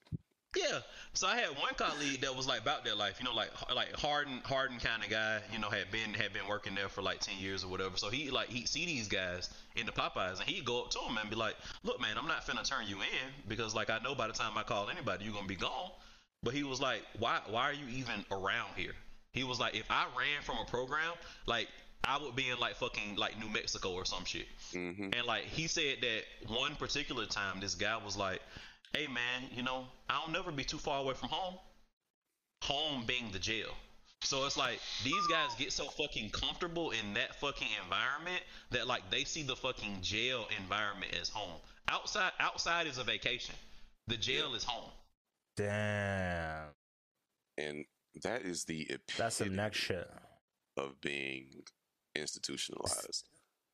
Yeah. 0.57 0.79
So 1.13 1.27
I 1.27 1.35
had 1.35 1.49
one 1.49 1.73
colleague 1.75 2.21
that 2.21 2.35
was 2.35 2.47
like 2.47 2.61
about 2.61 2.85
that 2.85 2.97
life, 2.97 3.17
you 3.19 3.25
know, 3.25 3.33
like 3.33 3.49
like 3.75 3.93
hardened 3.95 4.41
hardened 4.43 4.81
kind 4.81 5.03
of 5.03 5.09
guy, 5.09 5.39
you 5.51 5.59
know, 5.59 5.69
had 5.69 5.91
been 5.91 6.13
had 6.13 6.33
been 6.33 6.47
working 6.47 6.75
there 6.75 6.89
for 6.89 7.01
like 7.01 7.19
ten 7.19 7.37
years 7.37 7.63
or 7.63 7.67
whatever. 7.67 7.97
So 7.97 8.09
he 8.09 8.29
like 8.29 8.49
he'd 8.49 8.67
see 8.67 8.85
these 8.85 9.07
guys 9.07 9.49
in 9.75 9.85
the 9.85 9.91
Popeyes 9.91 10.39
and 10.39 10.49
he'd 10.49 10.65
go 10.65 10.83
up 10.83 10.91
to 10.91 10.99
them 11.07 11.17
and 11.17 11.29
be 11.29 11.35
like, 11.35 11.55
Look, 11.83 12.01
man, 12.01 12.17
I'm 12.17 12.27
not 12.27 12.45
finna 12.45 12.67
turn 12.67 12.87
you 12.87 12.97
in 12.97 13.31
because 13.47 13.75
like 13.75 13.89
I 13.89 13.99
know 13.99 14.15
by 14.15 14.27
the 14.27 14.33
time 14.33 14.57
I 14.57 14.63
call 14.63 14.89
anybody 14.89 15.25
you're 15.25 15.33
gonna 15.33 15.47
be 15.47 15.55
gone. 15.55 15.91
But 16.43 16.53
he 16.53 16.63
was 16.63 16.79
like, 16.81 17.01
Why 17.19 17.39
why 17.47 17.63
are 17.63 17.73
you 17.73 17.87
even 17.89 18.25
around 18.31 18.69
here? 18.75 18.93
He 19.33 19.43
was 19.43 19.59
like, 19.59 19.75
If 19.75 19.89
I 19.89 20.05
ran 20.17 20.41
from 20.43 20.57
a 20.57 20.65
program, 20.65 21.13
like 21.45 21.67
I 22.03 22.17
would 22.17 22.35
be 22.35 22.49
in 22.49 22.59
like 22.59 22.75
fucking 22.75 23.15
like 23.17 23.37
New 23.39 23.49
Mexico 23.49 23.91
or 23.91 24.05
some 24.05 24.23
shit. 24.23 24.47
Mm-hmm. 24.73 25.09
And 25.13 25.25
like 25.25 25.43
he 25.43 25.67
said 25.67 25.97
that 26.01 26.23
one 26.47 26.75
particular 26.75 27.25
time, 27.25 27.59
this 27.59 27.75
guy 27.75 27.97
was 27.97 28.15
like, 28.15 28.41
"Hey 28.93 29.08
man, 29.08 29.50
you 29.56 29.63
know, 29.63 29.88
I'll 30.10 30.30
never 30.30 30.52
be 30.52 30.63
too 30.63 30.78
far 30.78 31.00
away 31.00 31.13
from 31.13 31.30
home. 31.30 31.56
Home 32.63 33.06
being 33.06 33.32
the 33.32 33.39
jail." 33.39 33.76
So 34.21 34.45
it's 34.45 34.58
like 34.58 34.80
these 35.04 35.28
guys 35.28 35.54
get 35.58 35.71
so 35.71 35.86
fucking 35.86 36.32
comfortable 36.32 36.91
in 36.91 37.13
that 37.13 37.36
fucking 37.39 37.67
environment 37.84 38.41
that 38.71 38.88
like 38.88 39.10
they 39.12 39.23
see 39.23 39.43
the 39.43 39.56
fucking 39.56 40.00
jail 40.02 40.47
environment 40.58 41.15
as 41.19 41.30
home. 41.30 41.60
Outside 41.88 42.32
outside 42.39 42.88
is 42.88 42.97
a 42.97 43.04
vacation. 43.04 43.56
The 44.08 44.17
jail 44.17 44.56
is 44.56 44.63
home. 44.63 44.89
Damn. 45.56 46.69
And 47.58 47.86
that 48.23 48.41
is 48.43 48.65
the 48.65 48.82
epitome 48.84 49.17
That's 49.17 49.38
the 49.38 49.50
next 49.50 49.78
shit. 49.78 50.10
of 50.78 51.00
being 51.02 51.63
institutionalized. 52.15 53.28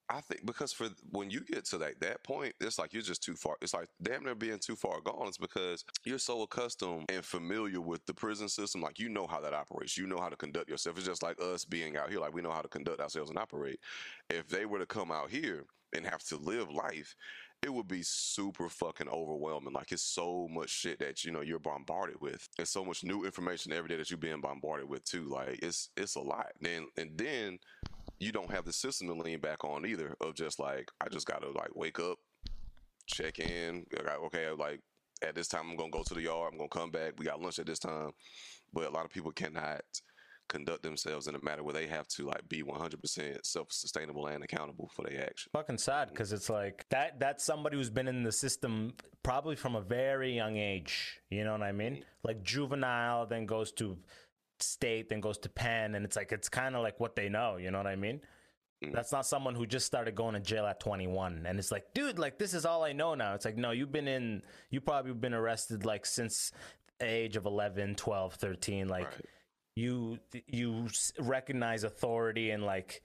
I 0.10 0.22
think 0.22 0.46
because 0.46 0.74
for 0.74 0.90
when 1.12 1.30
you 1.30 1.42
get 1.42 1.66
to 1.66 1.78
like 1.78 2.00
that 2.02 2.24
point, 2.24 2.54
it's 2.60 2.78
like 2.78 2.94
you're 2.94 3.02
just 3.02 3.24
too 3.24 3.36
far. 3.36 3.56
It's 3.62 3.74
like 3.74 3.88
damn 4.02 4.24
near 4.24 4.36
being 4.36 4.60
too 4.60 4.76
far 4.76 5.00
gone. 5.02 5.28
It's 5.28 5.38
because 5.38 5.86
you're 6.04 6.20
so 6.20 6.42
accustomed 6.42 7.06
and 7.10 7.24
familiar 7.24 7.80
with 7.82 8.06
the 8.06 8.14
prison 8.14 8.50
system, 8.50 8.82
like 8.82 9.00
you 9.00 9.10
know 9.10 9.28
how 9.28 9.40
that 9.42 9.54
operates. 9.54 9.98
You 9.98 10.08
know 10.08 10.20
how 10.20 10.30
to 10.30 10.36
conduct 10.36 10.70
yourself. 10.70 10.98
It's 10.98 11.08
just 11.08 11.24
like 11.24 11.42
us 11.42 11.66
being 11.66 11.98
out 11.98 12.10
here, 12.10 12.20
like 12.20 12.34
we 12.34 12.42
know 12.42 12.52
how 12.52 12.62
to 12.62 12.68
conduct 12.68 13.00
ourselves 13.00 13.30
and 13.30 13.40
operate. 13.40 13.80
If 14.30 14.48
they 14.50 14.66
were 14.66 14.80
to 14.80 14.86
come 14.86 15.12
out 15.12 15.30
here 15.30 15.66
and 15.96 16.06
have 16.06 16.24
to 16.26 16.38
live 16.38 16.70
life, 16.70 17.16
it 17.64 17.74
would 17.74 17.88
be 17.88 18.04
super 18.04 18.68
fucking 18.68 19.08
overwhelming. 19.08 19.74
Like 19.74 19.94
it's 19.94 20.04
so 20.04 20.50
much 20.52 20.70
shit 20.70 21.00
that 21.00 21.24
you 21.24 21.32
know 21.32 21.42
you're 21.42 21.60
bombarded 21.60 22.20
with. 22.20 22.48
There's 22.58 22.70
so 22.70 22.84
much 22.84 23.04
new 23.04 23.24
information 23.24 23.72
every 23.72 23.90
day 23.90 23.96
that 23.96 24.12
you're 24.12 24.18
being 24.18 24.42
bombarded 24.42 24.90
with 24.90 25.06
too. 25.06 25.24
Like 25.24 25.60
it's 25.64 25.90
it's 25.96 26.16
a 26.16 26.22
lot. 26.22 26.48
Then 26.60 26.88
and 26.98 27.12
then 27.18 27.60
you 28.24 28.32
don't 28.32 28.52
have 28.52 28.66
the 28.66 28.74
system 28.74 29.08
to 29.08 29.14
lean 29.14 29.40
back 29.40 29.64
on 29.64 29.86
either. 29.86 30.16
Of 30.22 30.36
just 30.36 30.60
like 30.60 30.90
I 31.02 31.10
just 31.10 31.28
gotta 31.28 31.50
like 31.52 31.76
wake 31.76 32.00
up, 32.00 32.18
check 33.08 33.40
in. 33.40 33.86
Okay, 34.26 34.50
like 34.52 34.82
at 35.22 35.36
this 35.36 35.48
time 35.48 35.70
I'm 35.70 35.78
gonna 35.78 35.92
go 35.92 36.04
to 36.04 36.14
the 36.14 36.22
yard. 36.22 36.54
I'm 36.54 36.58
gonna 36.58 36.70
come 36.70 36.92
back. 36.92 37.14
We 37.18 37.26
got 37.26 37.42
lunch 37.42 37.60
at 37.60 37.66
this 37.66 37.80
time. 37.80 38.12
But 38.74 38.88
a 38.88 38.90
lot 38.90 39.06
of 39.06 39.12
people 39.12 39.32
cannot 39.32 39.82
conduct 40.50 40.84
themselves 40.84 41.28
in 41.28 41.36
a 41.36 41.44
manner 41.44 41.64
where 41.64 41.74
they 41.74 41.88
have 41.88 42.08
to 42.08 42.26
like 42.26 42.48
be 42.50 42.62
100% 42.62 43.38
self-sustainable 43.44 44.28
and 44.28 44.44
accountable 44.44 44.90
for 44.94 45.04
their 45.04 45.22
actions. 45.22 45.50
fucking 45.54 45.78
sad 45.78 46.10
because 46.10 46.34
it's 46.34 46.50
like 46.50 46.86
that 46.90 47.20
that's 47.20 47.44
somebody 47.44 47.78
who's 47.78 47.90
been 47.90 48.08
in 48.08 48.24
the 48.24 48.32
system 48.32 48.94
probably 49.24 49.56
from 49.56 49.76
a 49.76 49.82
very 49.82 50.34
young 50.36 50.58
age 50.58 51.20
you 51.30 51.44
know 51.44 51.54
what 51.54 51.64
i 51.64 51.72
mean 51.72 51.96
mm. 51.96 52.04
like 52.24 52.44
juvenile 52.44 53.26
then 53.26 53.46
goes 53.46 53.72
to 53.72 53.98
state 54.72 55.10
then 55.10 55.20
goes 55.22 55.38
to 55.40 55.50
penn 55.50 55.96
and 55.96 56.06
it's 56.06 56.16
like 56.16 56.32
it's 56.32 56.50
kind 56.50 56.76
of 56.76 56.82
like 56.84 57.00
what 57.00 57.16
they 57.16 57.30
know 57.30 57.58
you 57.58 57.72
know 57.72 57.78
what 57.78 57.88
i 57.88 57.96
mean? 57.96 58.22
Mm. 58.84 58.92
That's 58.92 59.12
not 59.12 59.26
someone 59.26 59.56
who 59.56 59.66
just 59.66 59.86
started 59.86 60.14
going 60.16 60.34
to 60.34 60.40
jail 60.40 60.66
at 60.66 60.80
21 60.80 61.46
and 61.46 61.60
it's 61.60 61.72
like 61.72 61.86
dude 61.94 62.20
like 62.20 62.38
this 62.38 62.54
is 62.54 62.66
all 62.66 62.84
i 62.84 62.92
know 62.94 63.16
now. 63.16 63.34
It's 63.34 63.46
like 63.46 63.58
no 63.58 63.72
you've 63.72 63.92
been 63.92 64.08
in 64.08 64.42
you 64.72 64.82
probably 64.82 65.14
been 65.14 65.34
arrested 65.34 65.86
like 65.86 66.06
since 66.06 66.52
the 67.00 67.06
age 67.06 67.36
of 67.36 67.46
11 67.46 67.96
12 67.96 68.34
13 68.36 68.88
like 68.88 69.06
Right. 69.06 69.26
you 69.76 70.20
you 70.48 70.88
recognize 71.20 71.84
authority 71.84 72.52
and 72.52 72.64
like 72.64 73.02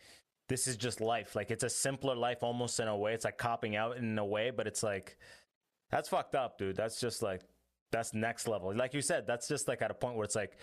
this 0.48 0.66
is 0.66 0.76
just 0.76 1.00
life. 1.00 1.36
Like 1.36 1.50
it's 1.50 1.64
a 1.64 1.68
simpler 1.70 2.16
life 2.16 2.42
almost 2.42 2.80
in 2.80 2.88
a 2.88 2.96
way. 2.96 3.12
It's 3.12 3.24
like 3.26 3.36
copping 3.38 3.76
out 3.76 3.98
in 3.98 4.18
a 4.18 4.24
way 4.24 4.50
but 4.50 4.66
it's 4.66 4.82
like 4.82 5.16
that's 5.90 6.08
fucked 6.08 6.34
up 6.34 6.58
dude. 6.58 6.76
That's 6.76 6.98
just 7.00 7.22
like 7.22 7.42
that's 7.92 8.12
next 8.14 8.48
level. 8.48 8.74
Like 8.74 8.94
you 8.94 9.00
said 9.02 9.26
that's 9.26 9.46
just 9.48 9.68
like 9.68 9.80
at 9.80 9.90
a 9.90 9.94
point 9.94 10.16
where 10.16 10.24
it's 10.24 10.34
like 10.36 10.58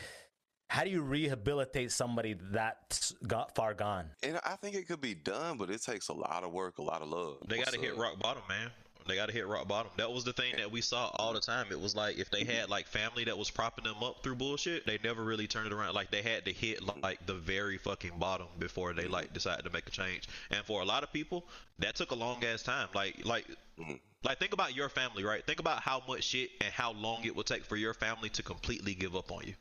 how 0.67 0.83
do 0.83 0.89
you 0.89 1.01
rehabilitate 1.01 1.91
somebody 1.91 2.35
that 2.51 3.11
got 3.27 3.55
far 3.55 3.73
gone 3.73 4.09
And 4.23 4.39
I 4.43 4.55
think 4.55 4.75
it 4.75 4.87
could 4.87 5.01
be 5.01 5.13
done, 5.13 5.57
but 5.57 5.69
it 5.69 5.81
takes 5.81 6.09
a 6.09 6.13
lot 6.13 6.43
of 6.43 6.51
work, 6.51 6.79
a 6.79 6.81
lot 6.81 7.01
of 7.01 7.09
love. 7.09 7.37
They 7.47 7.57
got 7.57 7.73
to 7.73 7.79
hit 7.79 7.95
rock 7.97 8.19
bottom, 8.19 8.43
man. 8.49 8.71
They 9.07 9.15
got 9.15 9.27
to 9.27 9.33
hit 9.33 9.47
rock 9.47 9.67
bottom. 9.67 9.91
That 9.97 10.11
was 10.11 10.23
the 10.23 10.33
thing 10.33 10.55
that 10.57 10.71
we 10.71 10.81
saw 10.81 11.11
all 11.15 11.33
the 11.33 11.39
time. 11.39 11.67
It 11.69 11.79
was 11.79 11.95
like 11.95 12.17
if 12.17 12.31
they 12.31 12.41
mm-hmm. 12.41 12.51
had 12.51 12.69
like 12.69 12.87
family 12.87 13.23
that 13.25 13.37
was 13.37 13.51
propping 13.51 13.83
them 13.83 14.01
up 14.01 14.23
through 14.23 14.35
bullshit, 14.35 14.87
they 14.87 14.97
never 15.03 15.23
really 15.23 15.45
turned 15.45 15.67
it 15.67 15.73
around. 15.73 15.93
Like 15.93 16.09
they 16.09 16.23
had 16.23 16.45
to 16.45 16.51
hit 16.51 16.81
like 17.03 17.23
the 17.27 17.35
very 17.35 17.77
fucking 17.77 18.17
bottom 18.17 18.47
before 18.57 18.93
they 18.93 19.03
mm-hmm. 19.03 19.13
like 19.13 19.33
decided 19.33 19.63
to 19.65 19.71
make 19.71 19.87
a 19.87 19.91
change. 19.91 20.27
And 20.49 20.65
for 20.65 20.81
a 20.81 20.85
lot 20.85 21.03
of 21.03 21.13
people, 21.13 21.45
that 21.79 21.95
took 21.95 22.11
a 22.11 22.15
long 22.15 22.43
ass 22.43 22.63
time. 22.63 22.87
Like 22.95 23.23
like 23.23 23.45
mm-hmm. 23.79 23.93
like 24.23 24.39
think 24.39 24.53
about 24.53 24.75
your 24.75 24.89
family, 24.89 25.23
right? 25.23 25.45
Think 25.45 25.59
about 25.59 25.81
how 25.81 26.01
much 26.07 26.23
shit 26.23 26.49
and 26.61 26.73
how 26.73 26.93
long 26.93 27.23
it 27.25 27.35
would 27.35 27.45
take 27.45 27.63
for 27.63 27.75
your 27.75 27.93
family 27.93 28.29
to 28.29 28.41
completely 28.41 28.95
give 28.95 29.15
up 29.15 29.31
on 29.31 29.43
you. 29.45 29.53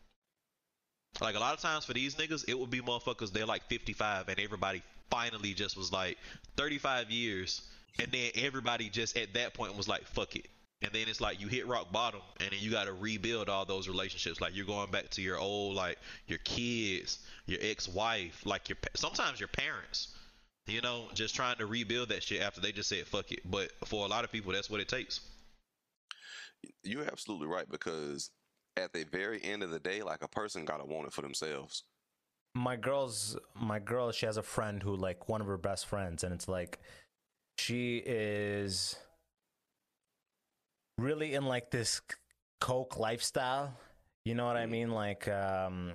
Like 1.20 1.36
a 1.36 1.38
lot 1.38 1.54
of 1.54 1.60
times 1.60 1.84
for 1.84 1.92
these 1.92 2.16
niggas, 2.16 2.44
it 2.48 2.58
would 2.58 2.70
be 2.70 2.80
motherfuckers. 2.80 3.32
They're 3.32 3.46
like 3.46 3.64
55, 3.68 4.28
and 4.28 4.40
everybody 4.40 4.82
finally 5.10 5.54
just 5.54 5.76
was 5.76 5.92
like 5.92 6.18
35 6.56 7.10
years, 7.10 7.62
and 7.98 8.10
then 8.10 8.30
everybody 8.34 8.88
just 8.88 9.16
at 9.16 9.34
that 9.34 9.54
point 9.54 9.76
was 9.76 9.88
like, 9.88 10.06
"Fuck 10.08 10.36
it." 10.36 10.48
And 10.82 10.92
then 10.92 11.08
it's 11.08 11.20
like 11.20 11.40
you 11.40 11.48
hit 11.48 11.66
rock 11.66 11.92
bottom, 11.92 12.20
and 12.40 12.50
then 12.50 12.58
you 12.60 12.70
got 12.70 12.84
to 12.84 12.92
rebuild 12.92 13.48
all 13.48 13.64
those 13.64 13.88
relationships. 13.88 14.40
Like 14.40 14.56
you're 14.56 14.66
going 14.66 14.90
back 14.90 15.08
to 15.10 15.22
your 15.22 15.38
old, 15.38 15.76
like 15.76 15.98
your 16.26 16.38
kids, 16.38 17.20
your 17.46 17.60
ex-wife, 17.62 18.44
like 18.44 18.68
your 18.68 18.76
sometimes 18.94 19.40
your 19.40 19.48
parents. 19.48 20.08
You 20.66 20.80
know, 20.80 21.08
just 21.12 21.34
trying 21.34 21.56
to 21.58 21.66
rebuild 21.66 22.08
that 22.08 22.22
shit 22.22 22.40
after 22.42 22.60
they 22.60 22.72
just 22.72 22.88
said 22.88 23.06
"fuck 23.06 23.30
it." 23.30 23.40
But 23.48 23.70
for 23.86 24.04
a 24.04 24.08
lot 24.08 24.24
of 24.24 24.32
people, 24.32 24.52
that's 24.52 24.68
what 24.68 24.80
it 24.80 24.88
takes. 24.88 25.20
You're 26.82 27.04
absolutely 27.04 27.46
right 27.46 27.70
because 27.70 28.30
at 28.76 28.92
the 28.92 29.04
very 29.04 29.42
end 29.42 29.62
of 29.62 29.70
the 29.70 29.78
day, 29.78 30.02
like 30.02 30.22
a 30.22 30.28
person 30.28 30.64
gotta 30.64 30.84
want 30.84 31.06
it 31.06 31.12
for 31.12 31.22
themselves. 31.22 31.84
my 32.56 32.76
girl's 32.76 33.36
my 33.56 33.80
girl 33.80 34.12
she 34.12 34.26
has 34.26 34.36
a 34.36 34.42
friend 34.42 34.80
who 34.82 34.94
like 34.94 35.28
one 35.28 35.40
of 35.40 35.46
her 35.48 35.58
best 35.58 35.86
friends 35.86 36.22
and 36.22 36.32
it's 36.32 36.46
like 36.46 36.78
she 37.58 37.96
is 37.98 38.96
really 40.98 41.34
in 41.34 41.44
like 41.46 41.70
this 41.72 42.00
coke 42.60 42.96
lifestyle 42.98 43.72
you 44.24 44.34
know 44.34 44.46
what 44.46 44.56
i 44.56 44.66
mean? 44.66 44.90
Like 44.90 45.26
um 45.28 45.92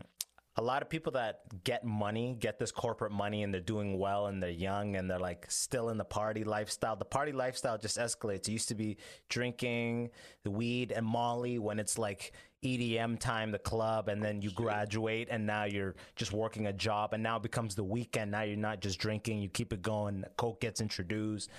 a 0.57 0.61
lot 0.61 0.81
of 0.81 0.89
people 0.89 1.13
that 1.13 1.39
get 1.63 1.85
money 1.85 2.35
get 2.37 2.59
this 2.59 2.71
corporate 2.71 3.13
money 3.13 3.43
and 3.43 3.53
they're 3.53 3.61
doing 3.61 3.97
well 3.97 4.27
and 4.27 4.43
they're 4.43 4.49
young 4.49 4.97
and 4.97 5.09
they're 5.09 5.17
like 5.17 5.45
still 5.49 5.89
in 5.89 5.97
the 5.97 6.03
party 6.03 6.43
lifestyle. 6.43 6.97
The 6.97 7.05
party 7.05 7.31
lifestyle 7.31 7.77
just 7.77 7.97
escalates. 7.97 8.47
It 8.47 8.49
used 8.49 8.67
to 8.67 8.75
be 8.75 8.97
drinking 9.29 10.09
the 10.43 10.51
weed 10.51 10.91
and 10.91 11.05
molly 11.05 11.57
when 11.59 11.79
it's 11.79 11.97
like 11.97 12.33
edm 12.63 13.17
time 13.17 13.51
the 13.51 13.59
club 13.59 14.09
and 14.09 14.21
then 14.21 14.41
you 14.41 14.51
graduate 14.51 15.27
and 15.31 15.45
now 15.45 15.63
you're 15.63 15.95
just 16.15 16.33
working 16.33 16.67
a 16.67 16.73
job 16.73 17.13
and 17.13 17.23
now 17.23 17.37
it 17.37 17.43
becomes 17.43 17.75
the 17.75 17.83
weekend. 17.83 18.31
Now 18.31 18.41
you're 18.41 18.57
not 18.57 18.81
just 18.81 18.99
drinking 18.99 19.39
you 19.39 19.49
keep 19.49 19.71
it 19.73 19.81
going. 19.81 20.23
Coke 20.37 20.59
gets 20.59 20.81
introduced 20.81 21.49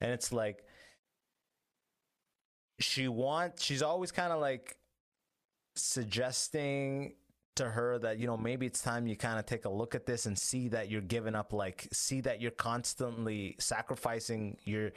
and 0.00 0.10
it's 0.10 0.32
like 0.32 0.64
she 2.78 3.08
wants 3.08 3.62
she's 3.62 3.82
always 3.82 4.12
kind 4.12 4.32
of 4.32 4.40
like 4.40 4.76
suggesting 5.74 7.14
to 7.54 7.64
her 7.64 7.98
that 7.98 8.18
you 8.18 8.26
know 8.26 8.36
maybe 8.36 8.66
it's 8.66 8.82
time 8.82 9.06
you 9.06 9.16
kind 9.16 9.38
of 9.38 9.46
take 9.46 9.64
a 9.64 9.68
look 9.68 9.94
at 9.94 10.04
this 10.06 10.26
and 10.26 10.38
see 10.38 10.68
that 10.68 10.90
you're 10.90 11.00
giving 11.00 11.34
up 11.34 11.52
like 11.52 11.88
see 11.92 12.20
that 12.20 12.40
you're 12.40 12.50
constantly 12.50 13.56
sacrificing 13.58 14.56
your 14.64 14.90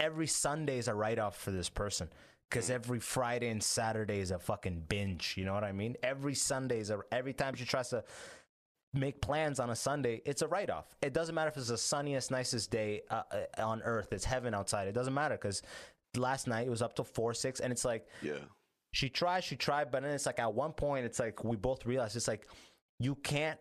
every 0.00 0.26
sunday 0.26 0.78
is 0.78 0.88
a 0.88 0.94
write-off 0.94 1.36
for 1.38 1.50
this 1.50 1.68
person 1.68 2.08
because 2.50 2.70
every 2.70 3.00
friday 3.00 3.48
and 3.48 3.62
saturday 3.62 4.20
is 4.20 4.30
a 4.30 4.38
fucking 4.38 4.82
binge 4.88 5.34
you 5.36 5.44
know 5.44 5.54
what 5.54 5.64
i 5.64 5.72
mean 5.72 5.96
every 6.02 6.34
sunday 6.34 6.78
is 6.80 6.90
a 6.90 7.00
every 7.12 7.32
time 7.32 7.54
she 7.54 7.64
tries 7.64 7.88
to 7.90 8.02
make 8.94 9.20
plans 9.20 9.60
on 9.60 9.70
a 9.70 9.76
sunday 9.76 10.22
it's 10.24 10.42
a 10.42 10.48
write-off 10.48 10.86
it 11.02 11.12
doesn't 11.12 11.34
matter 11.34 11.48
if 11.50 11.56
it's 11.56 11.68
the 11.68 11.76
sunniest 11.78 12.30
nicest 12.30 12.70
day 12.70 13.02
uh, 13.10 13.22
uh, 13.58 13.62
on 13.62 13.82
earth 13.82 14.12
it's 14.12 14.24
heaven 14.24 14.54
outside 14.54 14.88
it 14.88 14.92
doesn't 14.92 15.12
matter 15.14 15.34
because 15.34 15.60
last 16.16 16.46
night 16.46 16.66
it 16.66 16.70
was 16.70 16.80
up 16.82 16.94
to 16.96 17.04
four 17.04 17.34
six 17.34 17.60
and 17.60 17.70
it's 17.72 17.84
like 17.84 18.06
Yeah. 18.22 18.38
she 18.92 19.10
tried, 19.10 19.44
she 19.44 19.54
tried, 19.56 19.90
but 19.90 20.02
then 20.02 20.12
it's 20.12 20.24
like 20.24 20.38
at 20.38 20.54
one 20.54 20.72
point, 20.72 21.04
it's 21.04 21.18
like 21.18 21.44
we 21.44 21.56
both 21.56 21.84
realized 21.84 22.16
it's 22.16 22.26
like 22.28 22.48
you 22.98 23.16
can't. 23.16 23.58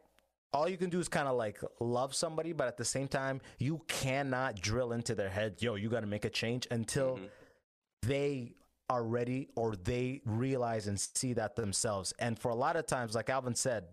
All 0.54 0.70
you 0.70 0.78
can 0.78 0.90
do 0.90 1.02
is 1.02 1.10
kind 1.10 1.28
of 1.28 1.36
like 1.36 1.60
love 1.82 2.16
somebody, 2.16 2.54
but 2.54 2.68
at 2.70 2.78
the 2.78 2.86
same 2.86 3.10
time, 3.10 3.42
you 3.60 3.82
cannot 3.90 4.62
drill 4.62 4.94
into 4.94 5.14
their 5.16 5.28
head, 5.28 5.56
yo, 5.60 5.76
you 5.76 5.90
got 5.90 6.00
to 6.00 6.08
make 6.08 6.24
a 6.24 6.30
change 6.30 6.66
until 6.72 7.20
they 8.04 8.56
are 8.90 9.04
ready 9.04 9.50
or 9.56 9.76
they 9.76 10.22
realize 10.26 10.88
and 10.88 11.00
see 11.00 11.34
that 11.34 11.56
themselves. 11.56 12.14
And 12.20 12.38
for 12.38 12.50
a 12.50 12.56
lot 12.56 12.76
of 12.76 12.86
times, 12.86 13.16
like 13.16 13.30
Alvin 13.30 13.56
said, 13.56 13.86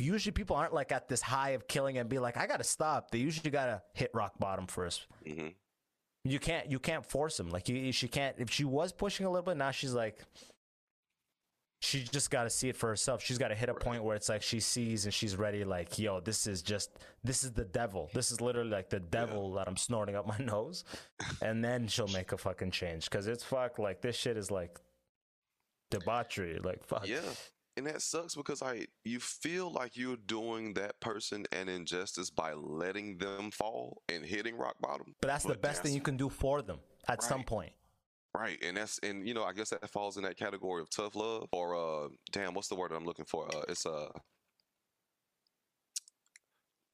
usually 0.00 0.32
people 0.32 0.56
aren't 0.56 0.74
like 0.74 0.92
at 0.92 1.08
this 1.08 1.22
high 1.22 1.50
of 1.50 1.68
killing 1.68 1.98
and 1.98 2.08
be 2.08 2.18
like, 2.18 2.36
I 2.36 2.46
got 2.46 2.58
to 2.58 2.64
stop. 2.64 3.10
They 3.10 3.18
usually 3.18 3.50
got 3.50 3.66
to 3.66 3.82
hit 3.92 4.10
rock 4.14 4.32
bottom 4.38 4.66
1st 4.66 5.00
hmm 5.26 5.48
You 6.24 6.38
can't, 6.38 6.70
you 6.70 6.78
can't 6.78 7.04
force 7.04 7.36
them. 7.36 7.50
Like 7.50 7.68
you, 7.68 7.92
she 7.92 8.08
can't. 8.08 8.36
If 8.38 8.50
she 8.50 8.64
was 8.64 8.92
pushing 8.92 9.26
a 9.26 9.30
little 9.30 9.44
bit, 9.44 9.56
now 9.56 9.70
she's 9.70 9.92
like, 9.92 10.18
she 11.84 12.02
just 12.02 12.30
got 12.30 12.44
to 12.44 12.50
see 12.50 12.68
it 12.68 12.76
for 12.76 12.88
herself. 12.88 13.22
She's 13.22 13.38
got 13.38 13.48
to 13.48 13.54
hit 13.54 13.68
a 13.68 13.74
point 13.74 14.02
where 14.02 14.16
it's 14.16 14.28
like 14.28 14.42
she 14.42 14.58
sees 14.58 15.04
and 15.04 15.12
she's 15.12 15.36
ready. 15.36 15.64
Like, 15.64 15.98
yo, 15.98 16.20
this 16.20 16.46
is 16.46 16.62
just 16.62 16.90
this 17.22 17.44
is 17.44 17.52
the 17.52 17.64
devil. 17.64 18.10
This 18.14 18.32
is 18.32 18.40
literally 18.40 18.70
like 18.70 18.88
the 18.88 19.00
devil 19.00 19.52
that 19.54 19.68
I'm 19.68 19.76
snorting 19.76 20.16
up 20.16 20.26
my 20.26 20.38
nose, 20.44 20.84
and 21.42 21.62
then 21.64 21.86
she'll 21.86 22.08
make 22.08 22.32
a 22.32 22.38
fucking 22.38 22.70
change 22.70 23.10
because 23.10 23.26
it's 23.26 23.44
fuck. 23.44 23.78
Like 23.78 24.00
this 24.00 24.16
shit 24.16 24.36
is 24.36 24.50
like 24.50 24.80
debauchery. 25.90 26.58
Like 26.58 26.84
fuck. 26.84 27.06
Yeah. 27.06 27.20
And 27.76 27.86
that 27.88 28.02
sucks 28.02 28.36
because 28.36 28.62
I 28.62 28.86
you 29.04 29.18
feel 29.20 29.70
like 29.70 29.96
you're 29.96 30.16
doing 30.16 30.74
that 30.74 30.98
person 31.00 31.44
an 31.52 31.68
injustice 31.68 32.30
by 32.30 32.52
letting 32.52 33.18
them 33.18 33.50
fall 33.50 34.02
and 34.08 34.24
hitting 34.24 34.56
rock 34.56 34.76
bottom. 34.80 35.14
But 35.20 35.28
that's 35.28 35.44
the 35.44 35.56
best 35.56 35.82
thing 35.82 35.92
you 35.92 36.00
can 36.00 36.16
do 36.16 36.28
for 36.28 36.62
them 36.62 36.78
at 37.08 37.22
some 37.22 37.42
point. 37.42 37.72
Right, 38.36 38.58
and 38.64 38.76
that's 38.76 38.98
and 38.98 39.26
you 39.26 39.32
know 39.34 39.44
I 39.44 39.52
guess 39.52 39.70
that 39.70 39.88
falls 39.90 40.16
in 40.16 40.24
that 40.24 40.36
category 40.36 40.82
of 40.82 40.90
tough 40.90 41.14
love 41.14 41.48
or 41.52 41.76
uh 41.76 42.08
damn 42.32 42.52
what's 42.54 42.68
the 42.68 42.74
word 42.74 42.90
I'm 42.92 43.04
looking 43.04 43.24
for? 43.24 43.46
Uh, 43.54 43.62
it's 43.68 43.86
uh 43.86 44.08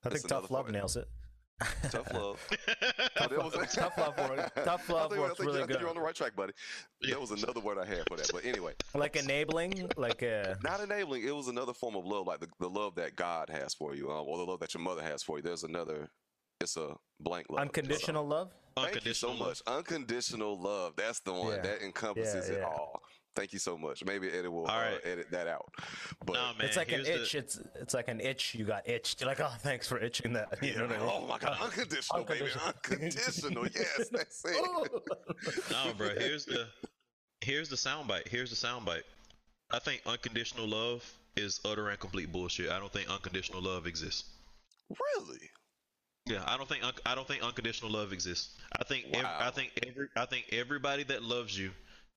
I 0.05 0.09
think 0.11 0.27
tough 0.29 0.51
love 0.51 0.65
point. 0.67 0.75
nails 0.75 0.97
it. 0.97 1.09
tough 1.91 2.11
love. 2.15 2.47
But 3.19 3.33
it 3.33 3.39
was- 3.39 3.75
tough 3.75 3.99
love 3.99 4.17
works. 4.19 4.51
Tough 4.65 4.89
I 4.89 4.93
love 4.95 5.11
think, 5.11 5.21
I 5.21 5.25
works 5.25 5.37
think, 5.37 5.47
really 5.47 5.59
I 5.59 5.61
think 5.63 5.73
good. 5.73 5.81
you're 5.81 5.89
on 5.91 5.95
the 5.95 6.01
right 6.01 6.15
track, 6.15 6.35
buddy. 6.35 6.53
Yeah. 7.03 7.15
That 7.15 7.21
was 7.21 7.31
another 7.33 7.61
word 7.61 7.77
I 7.79 7.85
had 7.85 8.05
for 8.09 8.17
that. 8.17 8.31
But 8.33 8.45
anyway, 8.47 8.73
Like 8.95 9.17
enabling, 9.17 9.91
like 9.99 10.23
uh 10.23 10.55
not 10.63 10.81
enabling. 10.81 11.27
It 11.27 11.35
was 11.37 11.49
another 11.49 11.75
form 11.75 11.97
of 11.97 12.07
love, 12.07 12.27
like 12.27 12.41
the, 12.41 12.49
the 12.61 12.69
love 12.71 12.95
that 12.95 13.15
God 13.17 13.51
has 13.51 13.75
for 13.75 13.95
you, 13.95 14.11
um, 14.11 14.25
or 14.27 14.39
the 14.39 14.45
love 14.45 14.61
that 14.61 14.73
your 14.75 14.83
mother 14.83 15.03
has 15.03 15.23
for 15.23 15.37
you. 15.39 15.43
There's 15.43 15.65
another. 15.65 16.09
It's 16.61 16.77
a 16.77 16.95
blank 17.21 17.47
love. 17.49 17.61
unconditional 17.61 18.27
love. 18.27 18.51
Thank 18.77 19.05
you 19.05 19.15
so 19.15 19.31
Unconditional 19.31 19.35
much. 19.37 19.63
Unconditional 19.67 20.59
love. 20.61 20.93
That's 20.97 21.21
the 21.21 21.33
one 21.33 21.57
Yeah. 21.57 21.63
that 21.63 21.83
encompasses 21.83 22.49
Yeah, 22.49 22.57
it 22.57 22.63
all. 22.63 23.03
Thank 23.37 23.53
you 23.53 23.59
so 23.59 23.79
much. 23.79 24.05
Maybe 24.05 24.29
Eddie 24.29 24.49
will 24.49 24.67
All 24.67 24.81
uh, 24.81 24.99
edit 25.05 25.31
that 25.31 25.47
out. 25.47 25.73
But 26.25 26.35
Nah, 26.35 26.53
man. 26.55 26.67
it's 26.67 26.77
like 26.77 26.89
an 26.93 27.05
here's 27.05 27.07
the- 27.07 27.23
itch. 27.23 27.35
It's 27.35 27.61
it's 27.77 27.95
like 27.95 28.09
an 28.09 28.21
itch. 28.21 28.55
You 28.55 28.65
got 28.65 28.89
itched. 28.89 29.21
You're 29.21 29.29
like, 29.29 29.41
oh, 29.41 29.53
thanks 29.61 29.87
for 29.89 29.99
itching 29.99 30.33
that. 30.35 30.49
You 30.63 30.75
know 30.77 30.87
what 30.87 30.97
I 30.97 30.99
mean? 30.99 31.09
oh 31.11 31.27
my 31.27 31.39
god, 31.39 31.57
unconditional, 31.61 32.25
baby, 32.25 32.41
Unconditional. 32.65 32.67
unconditional. 32.67 33.67
yes, 33.75 34.09
that's 34.11 34.45
it. 34.45 34.93
no, 35.71 35.93
bro. 35.95 36.09
Here's 36.19 36.45
the 36.45 36.69
here's 37.41 37.69
the 37.69 37.77
soundbite. 37.77 38.29
Here's 38.29 38.51
the 38.51 38.67
soundbite. 38.67 39.03
I 39.71 39.79
think 39.79 40.03
unconditional 40.07 40.67
love 40.67 41.09
is 41.37 41.61
utter 41.65 41.89
and 41.89 41.99
complete 42.01 42.31
bullshit. 42.33 42.71
I 42.71 42.79
don't 42.81 42.93
think 42.93 43.09
unconditional 43.09 43.63
love 43.63 43.87
exists. 43.87 44.25
really? 44.91 45.51
Yeah, 46.31 46.45
I 46.47 46.57
don't 46.57 46.69
think 46.69 46.85
un- 46.85 46.93
I 47.05 47.15
don't 47.15 47.27
think 47.27 47.43
unconditional 47.43 47.91
love 47.91 48.13
exists. 48.13 48.57
I 48.79 48.85
think 48.85 49.07
ev- 49.13 49.25
I 49.41 49.51
think 49.51 49.73
every 49.87 50.09
I 50.17 50.27
think 50.27 50.47
everybody 50.53 51.03
that 51.05 51.23
loves 51.23 51.59
you 51.59 51.73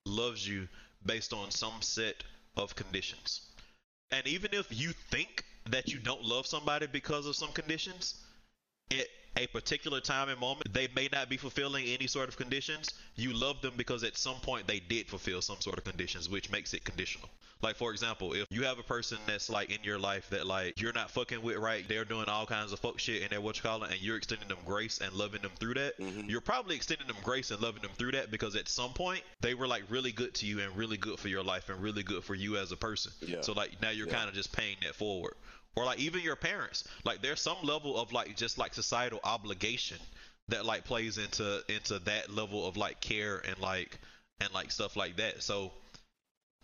loves 0.05 0.47
you 0.47 0.67
based 1.05 1.33
on 1.33 1.51
some 1.51 1.81
set 1.81 2.23
of 2.55 2.75
conditions. 2.75 3.41
And 4.11 4.27
even 4.27 4.53
if 4.53 4.67
you 4.69 4.93
think 5.11 5.45
that 5.65 5.87
you 5.91 5.99
don't 5.99 6.23
love 6.23 6.45
somebody 6.45 6.87
because 6.87 7.25
of 7.25 7.35
some 7.35 7.51
conditions, 7.53 8.15
at 8.91 9.07
a 9.35 9.47
particular 9.47 9.99
time 9.99 10.29
and 10.29 10.39
moment, 10.39 10.71
they 10.73 10.87
may 10.95 11.09
not 11.11 11.29
be 11.29 11.37
fulfilling 11.37 11.85
any 11.85 12.07
sort 12.07 12.29
of 12.29 12.37
conditions. 12.37 12.93
You 13.15 13.33
love 13.33 13.61
them 13.61 13.73
because 13.77 14.03
at 14.03 14.17
some 14.17 14.35
point 14.35 14.67
they 14.67 14.79
did 14.79 15.07
fulfill 15.07 15.41
some 15.41 15.59
sort 15.59 15.77
of 15.77 15.83
conditions, 15.83 16.29
which 16.29 16.51
makes 16.51 16.73
it 16.73 16.83
conditional. 16.83 17.29
Like 17.61 17.77
for 17.77 17.91
example, 17.91 18.33
if 18.33 18.45
you 18.49 18.63
have 18.63 18.77
a 18.77 18.83
person 18.83 19.17
that's 19.25 19.49
like 19.49 19.69
in 19.69 19.81
your 19.85 19.97
life 19.97 20.29
that 20.31 20.45
like 20.45 20.79
you're 20.81 20.91
not 20.91 21.09
fucking 21.09 21.41
with 21.41 21.55
right, 21.55 21.87
they're 21.87 22.03
doing 22.03 22.25
all 22.27 22.45
kinds 22.45 22.73
of 22.73 22.79
fuck 22.79 22.99
shit 22.99 23.21
and 23.21 23.31
they're 23.31 23.39
what 23.39 23.55
you 23.55 23.63
call 23.63 23.81
it, 23.83 23.91
and 23.91 24.01
you're 24.01 24.17
extending 24.17 24.49
them 24.49 24.57
grace 24.65 24.99
and 24.99 25.13
loving 25.13 25.41
them 25.41 25.51
through 25.59 25.75
that, 25.75 25.97
mm-hmm. 25.97 26.29
you're 26.29 26.41
probably 26.41 26.75
extending 26.75 27.07
them 27.07 27.15
grace 27.23 27.51
and 27.51 27.61
loving 27.61 27.81
them 27.81 27.91
through 27.97 28.11
that 28.11 28.29
because 28.31 28.57
at 28.57 28.67
some 28.67 28.91
point 28.91 29.21
they 29.39 29.53
were 29.53 29.65
like 29.65 29.83
really 29.89 30.11
good 30.11 30.33
to 30.33 30.45
you 30.45 30.59
and 30.59 30.75
really 30.75 30.97
good 30.97 31.17
for 31.17 31.29
your 31.29 31.41
life 31.41 31.69
and 31.69 31.81
really 31.81 32.03
good 32.03 32.21
for 32.25 32.35
you 32.35 32.57
as 32.57 32.73
a 32.73 32.77
person. 32.77 33.13
Yeah. 33.25 33.39
So 33.39 33.53
like 33.53 33.81
now 33.81 33.91
you're 33.91 34.07
Yeah. 34.07 34.15
kind 34.15 34.27
of 34.27 34.35
just 34.35 34.51
paying 34.51 34.75
that 34.81 34.95
forward. 34.95 35.35
Or 35.75 35.85
like 35.85 35.99
even 35.99 36.21
your 36.21 36.35
parents, 36.35 36.83
like 37.03 37.21
there's 37.21 37.41
some 37.41 37.57
level 37.63 37.99
of 37.99 38.13
like 38.13 38.35
just 38.35 38.57
like 38.57 38.73
societal 38.73 39.19
obligation 39.23 39.97
that 40.49 40.65
like 40.65 40.83
plays 40.85 41.17
into 41.17 41.63
into 41.67 41.99
that 41.99 42.29
level 42.33 42.67
of 42.67 42.77
like 42.77 42.99
care 43.01 43.41
and 43.47 43.57
like 43.59 43.99
and 44.39 44.53
like 44.53 44.71
stuff 44.71 44.95
like 44.95 45.17
that. 45.17 45.41
So 45.41 45.71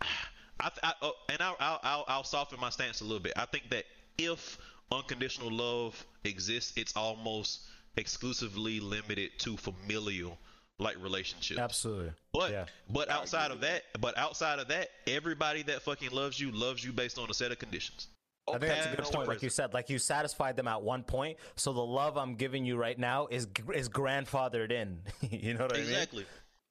I, 0.00 0.68
th- 0.68 0.80
I 0.82 0.92
oh, 1.02 1.12
and 1.28 1.40
I'll, 1.40 1.56
I'll 1.58 1.80
I'll 1.82 2.04
I'll 2.08 2.24
soften 2.24 2.60
my 2.60 2.70
stance 2.70 3.00
a 3.00 3.04
little 3.04 3.20
bit. 3.20 3.32
I 3.36 3.46
think 3.46 3.70
that 3.70 3.84
if 4.18 4.58
unconditional 4.92 5.50
love 5.50 6.04
exists, 6.24 6.72
it's 6.76 6.94
almost 6.96 7.62
exclusively 7.96 8.78
limited 8.80 9.30
to 9.38 9.56
familial 9.56 10.38
like 10.78 10.96
relationships. 11.02 11.60
Absolutely. 11.60 12.12
But 12.32 12.52
Yeah. 12.52 12.64
but 12.88 13.08
outside 13.08 13.50
of 13.50 13.60
that, 13.62 13.84
but 14.00 14.16
outside 14.16 14.58
of 14.58 14.68
that, 14.68 14.88
everybody 15.06 15.62
that 15.64 15.82
fucking 15.82 16.10
loves 16.10 16.38
you 16.38 16.50
loves 16.52 16.84
you 16.84 16.92
based 16.92 17.18
on 17.18 17.28
a 17.30 17.34
set 17.34 17.50
of 17.52 17.58
conditions. 17.58 18.06
I 18.48 18.58
think 18.58 18.72
that's 18.72 18.86
a 18.86 18.96
good 18.96 19.04
point. 19.04 19.28
Like 19.28 19.42
you 19.42 19.50
said, 19.50 19.74
like 19.74 19.90
you 19.90 19.98
satisfied 19.98 20.56
them 20.56 20.68
at 20.68 20.82
one 20.82 21.02
point, 21.02 21.38
so 21.56 21.72
the 21.72 21.80
love 21.80 22.16
I'm 22.16 22.34
giving 22.34 22.64
you 22.64 22.76
right 22.76 22.98
now 22.98 23.28
is 23.30 23.46
is 23.74 23.88
grandfathered 23.88 24.72
in. 24.72 25.00
you 25.30 25.54
know 25.54 25.64
what 25.64 25.74
I 25.74 25.80
mean? 25.80 25.88
Exactly. 25.88 26.26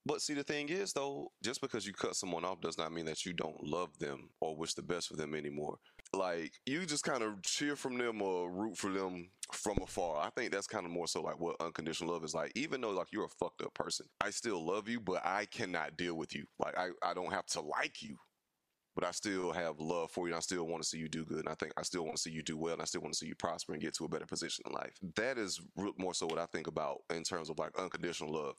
But 0.05 0.21
see, 0.21 0.33
the 0.33 0.43
thing 0.43 0.69
is, 0.69 0.93
though, 0.93 1.31
just 1.43 1.61
because 1.61 1.85
you 1.85 1.93
cut 1.93 2.15
someone 2.15 2.45
off 2.45 2.61
does 2.61 2.77
not 2.77 2.91
mean 2.91 3.05
that 3.05 3.25
you 3.25 3.33
don't 3.33 3.61
love 3.63 3.97
them 3.99 4.29
or 4.39 4.55
wish 4.55 4.73
the 4.73 4.81
best 4.81 5.09
for 5.09 5.15
them 5.15 5.35
anymore. 5.35 5.77
Like 6.13 6.53
you 6.65 6.85
just 6.85 7.03
kind 7.03 7.21
of 7.21 7.41
cheer 7.43 7.75
from 7.75 7.97
them 7.97 8.21
or 8.21 8.51
root 8.51 8.75
for 8.75 8.89
them 8.89 9.29
from 9.53 9.77
afar. 9.83 10.17
I 10.25 10.29
think 10.31 10.51
that's 10.51 10.65
kind 10.65 10.85
of 10.85 10.91
more 10.91 11.07
so 11.07 11.21
like 11.21 11.39
what 11.39 11.57
unconditional 11.59 12.13
love 12.13 12.23
is 12.23 12.33
like. 12.33 12.51
Even 12.55 12.81
though 12.81 12.89
like 12.89 13.07
you're 13.11 13.25
a 13.25 13.29
fucked 13.39 13.61
up 13.61 13.73
person, 13.75 14.07
I 14.19 14.31
still 14.31 14.65
love 14.65 14.89
you, 14.89 14.99
but 14.99 15.21
I 15.23 15.45
cannot 15.45 15.97
deal 15.97 16.15
with 16.15 16.33
you. 16.35 16.45
Like 16.57 16.75
I, 16.77 16.87
I 17.03 17.13
don't 17.13 17.31
have 17.31 17.45
to 17.47 17.61
like 17.61 18.01
you, 18.01 18.17
but 18.95 19.03
I 19.03 19.11
still 19.11 19.51
have 19.51 19.79
love 19.79 20.11
for 20.11 20.27
you. 20.27 20.33
And 20.33 20.37
I 20.37 20.41
still 20.41 20.65
want 20.65 20.83
to 20.83 20.87
see 20.87 20.97
you 20.97 21.07
do 21.07 21.25
good. 21.25 21.39
And 21.39 21.49
I 21.49 21.55
think 21.55 21.73
I 21.77 21.83
still 21.83 22.03
want 22.03 22.15
to 22.17 22.21
see 22.21 22.31
you 22.31 22.43
do 22.43 22.57
well. 22.57 22.73
And 22.73 22.81
I 22.81 22.85
still 22.85 23.01
want 23.01 23.13
to 23.13 23.17
see 23.17 23.27
you 23.27 23.35
prosper 23.35 23.73
and 23.73 23.81
get 23.81 23.93
to 23.95 24.05
a 24.05 24.09
better 24.09 24.25
position 24.25 24.63
in 24.67 24.73
life. 24.73 24.97
That 25.15 25.37
is 25.37 25.61
more 25.97 26.13
so 26.13 26.27
what 26.27 26.39
I 26.39 26.45
think 26.47 26.67
about 26.67 26.99
in 27.09 27.23
terms 27.23 27.49
of 27.49 27.59
like 27.59 27.77
unconditional 27.77 28.33
love. 28.33 28.55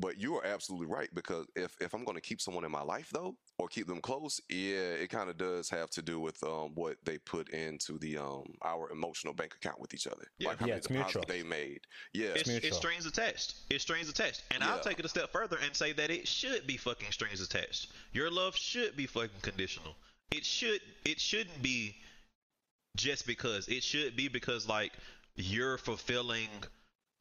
But 0.00 0.18
you 0.18 0.34
are 0.36 0.44
absolutely 0.46 0.86
right 0.86 1.08
because 1.14 1.46
if 1.54 1.76
if 1.80 1.92
I'm 1.94 2.04
going 2.04 2.14
to 2.16 2.22
keep 2.22 2.40
someone 2.40 2.64
in 2.64 2.70
my 2.70 2.80
life 2.82 3.10
though, 3.12 3.34
or 3.58 3.68
keep 3.68 3.86
them 3.86 4.00
close, 4.00 4.40
yeah, 4.48 4.94
it 5.02 5.10
kind 5.10 5.28
of 5.28 5.36
does 5.36 5.68
have 5.68 5.90
to 5.90 6.02
do 6.02 6.18
with 6.18 6.42
um 6.42 6.70
what 6.74 6.96
they 7.04 7.18
put 7.18 7.50
into 7.50 7.98
the 7.98 8.16
um 8.16 8.44
our 8.62 8.90
emotional 8.90 9.34
bank 9.34 9.54
account 9.54 9.78
with 9.80 9.92
each 9.92 10.06
other. 10.06 10.24
Yeah. 10.38 10.48
like 10.48 10.58
how 10.60 10.66
Yeah, 10.66 10.70
many 10.72 10.78
it's 10.78 10.86
deposits 10.86 11.14
mutual. 11.16 11.34
they 11.34 11.42
made. 11.42 11.80
Yeah, 12.14 12.28
It's, 12.28 12.40
it's 12.42 12.48
mutual. 12.48 12.78
strings 12.78 13.04
attached. 13.06 13.54
It's 13.68 13.82
strings 13.82 14.08
attached. 14.08 14.42
And 14.52 14.64
I'll 14.64 14.80
take 14.80 14.98
it 14.98 15.04
a 15.04 15.08
step 15.08 15.30
further 15.32 15.58
and 15.64 15.76
say 15.76 15.92
that 15.92 16.10
it 16.10 16.26
should 16.26 16.66
be 16.66 16.76
fucking 16.78 17.12
strings 17.12 17.40
attached. 17.42 17.88
Your 18.12 18.30
love 18.30 18.56
should 18.56 18.96
be 18.96 19.06
fucking 19.06 19.40
conditional. 19.42 19.94
It 20.30 20.46
should 20.46 20.80
it 21.04 21.20
shouldn't 21.20 21.60
be 21.62 21.96
just 22.96 23.26
because. 23.26 23.68
It 23.68 23.82
should 23.82 24.16
be 24.16 24.28
because 24.28 24.66
like 24.66 24.92
you're 25.36 25.76
fulfilling 25.78 26.48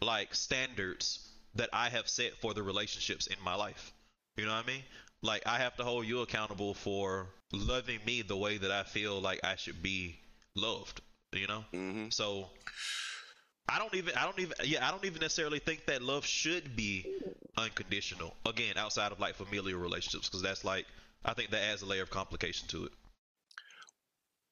like 0.02 0.34
standards 0.34 1.26
that 1.60 1.70
I 1.74 1.90
have 1.90 2.08
set 2.08 2.38
for 2.42 2.54
the 2.54 2.64
relationships 2.64 3.28
in 3.28 3.36
my 3.44 3.54
life. 3.54 3.94
You 4.38 4.46
know 4.46 4.56
what 4.56 4.64
I 4.64 4.68
mean? 4.68 4.84
Like 5.22 5.46
I 5.46 5.58
have 5.60 5.76
to 5.76 5.84
hold 5.84 6.06
you 6.08 6.22
accountable 6.22 6.74
for 6.74 7.28
loving 7.52 8.00
me 8.06 8.22
the 8.22 8.38
way 8.38 8.58
that 8.58 8.72
I 8.72 8.84
feel 8.84 9.20
like 9.20 9.42
I 9.44 9.56
should 9.58 9.84
be 9.84 10.18
loved. 10.56 11.02
You 11.34 11.48
know? 11.48 11.66
hmm 11.72 12.10
So 12.10 12.48
I 13.68 13.78
don't 13.78 13.94
even 13.94 14.16
I 14.16 14.24
don't 14.24 14.40
even 14.40 14.54
yeah, 14.64 14.88
I 14.88 14.92
don't 14.92 15.04
even 15.06 15.22
necessarily 15.22 15.60
think 15.60 15.86
that 15.86 16.02
love 16.02 16.26
should 16.26 16.76
be 16.76 17.06
unconditional. 17.58 18.36
Again, 18.46 18.78
outside 18.78 19.12
of 19.12 19.20
like 19.20 19.36
familial 19.36 19.80
relationships 19.80 20.30
because 20.30 20.42
that's 20.42 20.64
like 20.64 20.86
I 21.26 21.34
think 21.34 21.52
that 21.52 21.62
adds 21.62 21.82
a 21.82 21.86
layer 21.86 22.04
of 22.04 22.10
complication 22.10 22.68
to 22.70 22.86
it. 22.86 22.92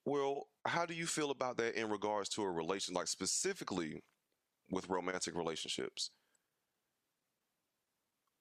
Well, 0.03 0.47
how 0.65 0.85
do 0.85 0.93
you 0.93 1.05
feel 1.05 1.31
about 1.31 1.57
that 1.57 1.75
in 1.75 1.89
regards 1.89 2.27
to 2.29 2.41
a 2.43 2.51
relation, 2.51 2.93
like 2.93 3.07
specifically 3.07 4.03
with 4.69 4.89
romantic 4.89 5.35
relationships? 5.35 6.11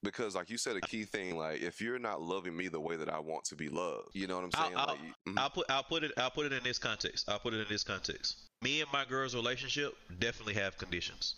Because, 0.03 0.35
like 0.37 0.51
you 0.51 0.59
said, 0.59 0.77
a 0.77 0.81
key 0.81 1.05
thing, 1.05 1.37
like 1.37 1.61
if 1.63 1.81
you're 1.81 1.99
not 1.99 2.21
loving 2.23 2.57
me 2.57 2.69
the 2.69 2.81
way 2.81 2.97
that 2.97 3.09
I 3.09 3.19
want 3.19 3.45
to 3.47 3.57
be 3.57 3.69
loved, 3.69 4.11
you 4.15 4.27
know 4.27 4.37
what 4.37 4.45
I'm 4.45 4.51
I'll, 4.55 4.65
saying? 4.65 4.77
I'll, 4.77 4.87
like, 4.87 4.99
you- 5.27 5.33
mhm. 5.33 5.39
I'll 5.39 5.51
put 5.51 5.71
I'll 5.71 5.83
put 5.83 6.05
it 6.05 6.13
I'll 6.17 6.31
put 6.31 6.47
it 6.47 6.53
in 6.53 6.63
this 6.63 6.79
context. 6.79 7.29
I'll 7.29 7.39
put 7.39 7.55
it 7.55 7.61
in 7.61 7.67
this 7.69 7.83
context. 7.83 8.37
Me 8.63 8.81
and 8.83 8.93
my 8.93 9.05
girl's 9.05 9.35
relationship 9.35 9.95
definitely 10.19 10.55
have 10.55 10.77
conditions. 10.79 11.37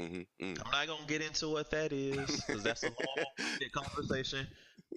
Mhm, 0.00 0.26
mm. 0.40 0.62
I'm 0.64 0.70
not 0.70 0.86
gonna 0.86 1.06
get 1.06 1.20
into 1.20 1.48
what 1.48 1.70
that 1.72 1.92
is 1.92 2.40
because 2.46 2.62
that's 2.62 2.82
a 2.84 2.86
long 3.16 3.26
conversation. 3.74 4.46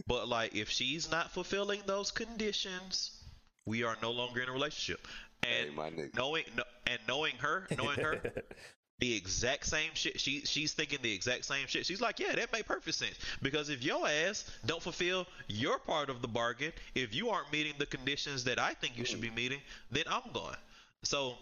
But 0.07 0.27
like, 0.27 0.55
if 0.55 0.69
she's 0.69 1.09
not 1.11 1.31
fulfilling 1.31 1.81
those 1.85 2.09
conditions, 2.11 3.23
we 3.65 3.83
are 3.83 3.97
no 4.01 4.11
longer 4.11 4.41
in 4.41 4.49
a 4.49 4.51
relationship. 4.51 5.05
Hey, 5.43 5.67
And 5.67 5.75
my 5.75 5.89
nigga. 5.89 6.15
knowing 6.15 6.45
no, 6.55 6.63
and 6.87 6.99
knowing 7.07 7.35
her, 7.37 7.67
knowing 7.77 7.99
her, 7.99 8.21
the 9.03 9.17
exact 9.17 9.65
same 9.65 9.89
shit. 9.95 10.17
She 10.17 10.39
she's 10.45 10.71
thinking 10.71 10.99
the 11.01 11.13
exact 11.13 11.43
same 11.43 11.67
shit. 11.67 11.85
She's 11.85 11.99
like, 11.99 12.21
yeah, 12.21 12.33
that 12.35 12.53
made 12.53 12.65
perfect 12.65 12.95
sense. 12.95 13.15
Because 13.41 13.67
if 13.67 13.83
your 13.83 14.07
ass 14.07 14.49
don't 14.65 14.81
fulfill 14.81 15.27
your 15.49 15.77
part 15.77 16.09
of 16.09 16.21
the 16.21 16.27
bargain, 16.29 16.71
if 16.95 17.13
you 17.13 17.29
aren't 17.29 17.51
meeting 17.51 17.73
the 17.77 17.85
conditions 17.85 18.45
that 18.45 18.59
I 18.59 18.73
think 18.73 18.97
you 18.97 19.03
should 19.03 19.19
be 19.19 19.29
meeting, 19.29 19.59
then 19.91 20.05
I'm 20.07 20.31
gone. 20.31 20.55
So 21.03 21.33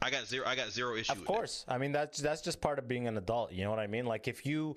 I 0.00 0.08
got 0.08 0.26
zero. 0.26 0.46
I 0.46 0.56
got 0.56 0.70
zero 0.70 0.96
issue. 0.96 1.12
Of 1.12 1.18
with 1.18 1.26
that. 1.26 1.32
course. 1.34 1.66
I 1.68 1.76
mean 1.76 1.92
that's 1.92 2.18
that's 2.20 2.40
just 2.40 2.62
part 2.62 2.78
of 2.78 2.88
being 2.88 3.06
an 3.06 3.18
adult. 3.18 3.52
You 3.52 3.64
know 3.64 3.70
what 3.70 3.78
I 3.78 3.86
mean? 3.86 4.06
Like 4.06 4.28
if 4.28 4.46
you 4.46 4.76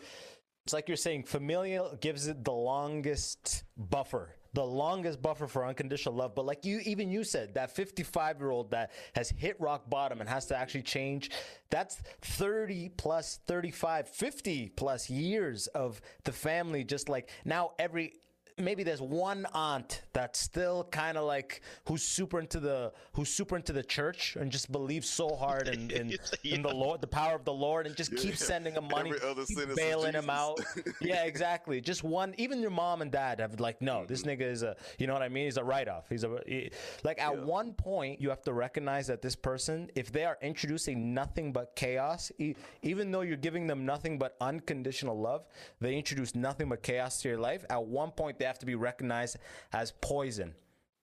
it's 0.65 0.73
like 0.73 0.89
you're 0.89 0.97
saying 0.97 1.23
familial 1.23 1.97
gives 2.01 2.27
it 2.27 2.43
the 2.43 2.51
longest 2.51 3.63
buffer. 3.77 4.35
The 4.55 4.65
longest 4.65 5.21
buffer 5.21 5.47
for 5.47 5.65
unconditional 5.65 6.15
love. 6.15 6.33
But 6.33 6.45
like 6.45 6.65
you 6.65 6.79
even 6.85 7.11
you 7.11 7.23
said, 7.23 7.53
that 7.53 7.75
55 7.75 8.39
year 8.39 8.49
old 8.49 8.71
that 8.71 8.91
has 9.13 9.29
hit 9.29 9.59
rock 9.59 9.89
bottom 9.89 10.21
and 10.21 10.29
has 10.29 10.45
to 10.47 10.57
actually 10.57 10.83
change, 10.83 11.29
that's 11.69 11.97
30 12.21 12.89
plus 12.97 13.39
35, 13.47 14.07
50 14.07 14.69
plus 14.69 15.09
years 15.09 15.67
of 15.67 16.01
the 16.23 16.31
family 16.31 16.83
just 16.83 17.09
like 17.09 17.29
now 17.43 17.71
every 17.77 18.13
maybe 18.57 18.83
there's 18.83 19.01
one 19.01 19.45
aunt 19.53 20.01
that's 20.13 20.39
still 20.39 20.85
kind 20.91 21.17
of 21.17 21.25
like 21.25 21.61
who's 21.87 22.03
super 22.03 22.39
into 22.39 22.59
the 22.59 22.93
who's 23.13 23.29
super 23.29 23.55
into 23.57 23.73
the 23.73 23.83
church 23.83 24.37
and 24.39 24.49
just 24.51 24.71
believes 24.71 25.09
so 25.09 25.35
hard 25.35 25.67
in 25.67 25.91
in, 25.91 26.17
in 26.43 26.61
the 26.61 26.73
Lord, 26.73 27.01
the 27.01 27.07
power 27.07 27.35
of 27.35 27.43
the 27.43 27.53
Lord, 27.53 27.85
and 27.85 27.95
just 27.95 28.15
keeps 28.15 28.45
sending 28.45 28.75
him 28.75 28.87
money, 28.89 29.11
other 29.23 29.43
keep 29.45 29.57
sin 29.57 29.69
is 29.69 29.75
bailing 29.75 30.13
him 30.13 30.29
out. 30.29 30.59
yeah, 31.01 31.23
exactly. 31.25 31.81
Just 31.81 32.03
one. 32.03 32.33
Even 32.37 32.61
your 32.61 32.71
mom 32.71 33.01
and 33.01 33.11
dad 33.11 33.39
have 33.39 33.59
like, 33.59 33.81
no, 33.81 34.05
this 34.05 34.21
Mm-hmm. 34.23 34.41
nigga 34.41 34.49
is 34.51 34.63
a, 34.63 34.75
you 34.97 35.07
know 35.07 35.13
what 35.13 35.21
I 35.21 35.29
mean? 35.29 35.45
He's 35.45 35.57
a 35.57 35.63
write 35.63 35.87
off. 35.89 36.05
He's 36.09 36.23
a 36.23 36.39
he- 36.47 36.71
like 37.03 37.21
at 37.21 37.37
one 37.37 37.73
point 37.73 38.21
you 38.21 38.29
have 38.29 38.41
to 38.43 38.53
recognize 38.53 39.07
that 39.07 39.21
this 39.21 39.35
person, 39.35 39.89
if 39.95 40.11
they 40.11 40.23
are 40.23 40.37
introducing 40.41 41.13
nothing 41.13 41.51
but 41.51 41.75
chaos, 41.75 42.31
e- 42.39 42.55
even 42.81 43.11
though 43.11 43.21
you're 43.21 43.35
giving 43.37 43.67
them 43.67 43.85
nothing 43.85 44.17
but 44.17 44.35
unconditional 44.39 45.19
love, 45.19 45.45
they 45.81 45.95
introduce 45.95 46.33
nothing 46.35 46.69
but 46.69 46.81
chaos 46.81 47.21
to 47.21 47.27
your 47.29 47.37
life. 47.37 47.65
At 47.69 47.83
one 47.85 48.11
point, 48.11 48.39
they 48.45 48.47
have 48.47 48.59
to 48.59 48.65
be 48.67 48.75
recognized 48.75 49.37
as 49.73 49.91
poison. 50.01 50.53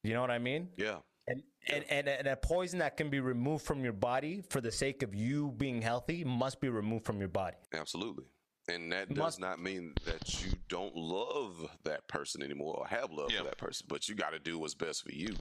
You 0.04 0.14
know 0.14 0.20
what 0.20 0.30
I 0.30 0.38
mean? 0.38 0.68
yeah. 0.76 0.98
And, 1.28 1.42
and, 1.68 1.84
and, 1.88 2.08
and 2.08 2.26
a 2.26 2.34
poison 2.36 2.80
that 2.80 2.96
can 2.96 3.08
be 3.08 3.20
removed 3.20 3.64
from 3.64 3.84
your 3.84 3.92
body 3.92 4.42
for 4.50 4.60
the 4.60 4.72
sake 4.72 5.04
of 5.04 5.14
you 5.14 5.52
being 5.56 5.80
healthy 5.80 6.24
must 6.24 6.60
be 6.60 6.68
removed 6.68 7.04
from 7.04 7.20
your 7.20 7.28
body. 7.28 7.56
Absolutely. 7.72 8.24
And 8.68 8.90
that 8.92 9.08
does 9.08 9.16
Must- 9.18 9.40
not 9.40 9.60
mean 9.60 9.94
that 10.04 10.44
you 10.44 10.52
don't 10.68 10.94
love 10.96 11.68
that 11.84 12.06
person 12.08 12.42
anymore 12.42 12.76
or 12.78 12.86
have 12.88 13.12
love 13.12 13.30
Yeah. 13.30 13.38
for 13.38 13.44
that 13.44 13.58
person, 13.58 13.86
but 13.88 14.08
you 14.08 14.16
got 14.16 14.30
to 14.30 14.40
do 14.40 14.58
what's 14.58 14.74
best 14.74 15.04
for 15.04 15.12
you. 15.12 15.34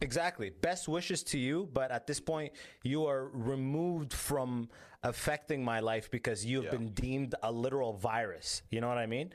Exactly. 0.00 0.50
Best 0.50 0.86
wishes 0.88 1.22
to 1.24 1.38
you, 1.38 1.68
but 1.72 1.90
at 1.90 2.06
this 2.06 2.20
point, 2.20 2.52
you 2.84 3.06
are 3.06 3.28
removed 3.28 4.12
from 4.12 4.68
affecting 5.02 5.64
my 5.64 5.80
life 5.80 6.10
because 6.12 6.44
you 6.46 6.56
have 6.62 6.66
Yeah. 6.72 6.78
been 6.78 6.88
deemed 6.94 7.34
a 7.42 7.50
literal 7.50 7.92
virus. 7.92 8.62
You 8.70 8.80
know 8.80 8.88
what 8.88 8.98
I 8.98 9.06
mean? 9.06 9.32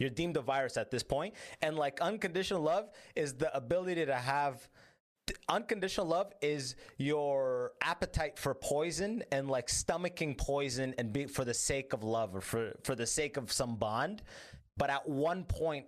You're 0.00 0.10
deemed 0.10 0.36
a 0.36 0.40
virus 0.40 0.76
at 0.76 0.90
this 0.90 1.04
point. 1.04 1.34
And 1.62 1.76
like 1.76 2.00
unconditional 2.00 2.62
love 2.62 2.90
is 3.14 3.34
the 3.34 3.54
ability 3.56 4.06
to 4.06 4.16
have. 4.16 4.68
Unconditional 5.48 6.06
love 6.08 6.32
is 6.42 6.74
your 6.96 7.72
appetite 7.82 8.36
for 8.36 8.52
poison 8.52 9.22
and 9.30 9.48
like 9.48 9.68
stomaching 9.68 10.36
poison 10.36 10.92
and 10.98 11.12
be 11.12 11.26
for 11.26 11.44
the 11.44 11.54
sake 11.54 11.92
of 11.92 12.02
love 12.02 12.34
or 12.34 12.40
for, 12.40 12.72
for 12.82 12.96
the 12.96 13.06
sake 13.06 13.36
of 13.36 13.52
some 13.52 13.76
bond. 13.76 14.22
But 14.76 14.90
at 14.90 15.08
one 15.08 15.44
point, 15.44 15.86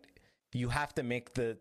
you 0.53 0.69
have 0.69 0.95
to 0.95 1.03
make 1.03 1.35
the 1.35 1.59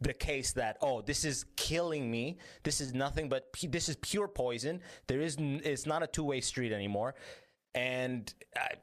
the 0.00 0.12
case 0.12 0.52
that 0.52 0.76
oh 0.80 1.00
this 1.00 1.24
is 1.24 1.44
killing 1.54 2.10
me 2.10 2.36
this 2.64 2.80
is 2.80 2.92
nothing 2.92 3.28
but 3.28 3.52
pu- 3.52 3.68
this 3.68 3.88
is 3.88 3.94
pure 3.96 4.26
poison 4.26 4.80
there 5.06 5.20
is 5.20 5.36
n- 5.38 5.60
it's 5.64 5.86
not 5.86 6.02
a 6.02 6.08
two-way 6.08 6.40
street 6.40 6.72
anymore 6.72 7.14
and 7.76 8.34
I, 8.56 8.60
I- 8.60 8.74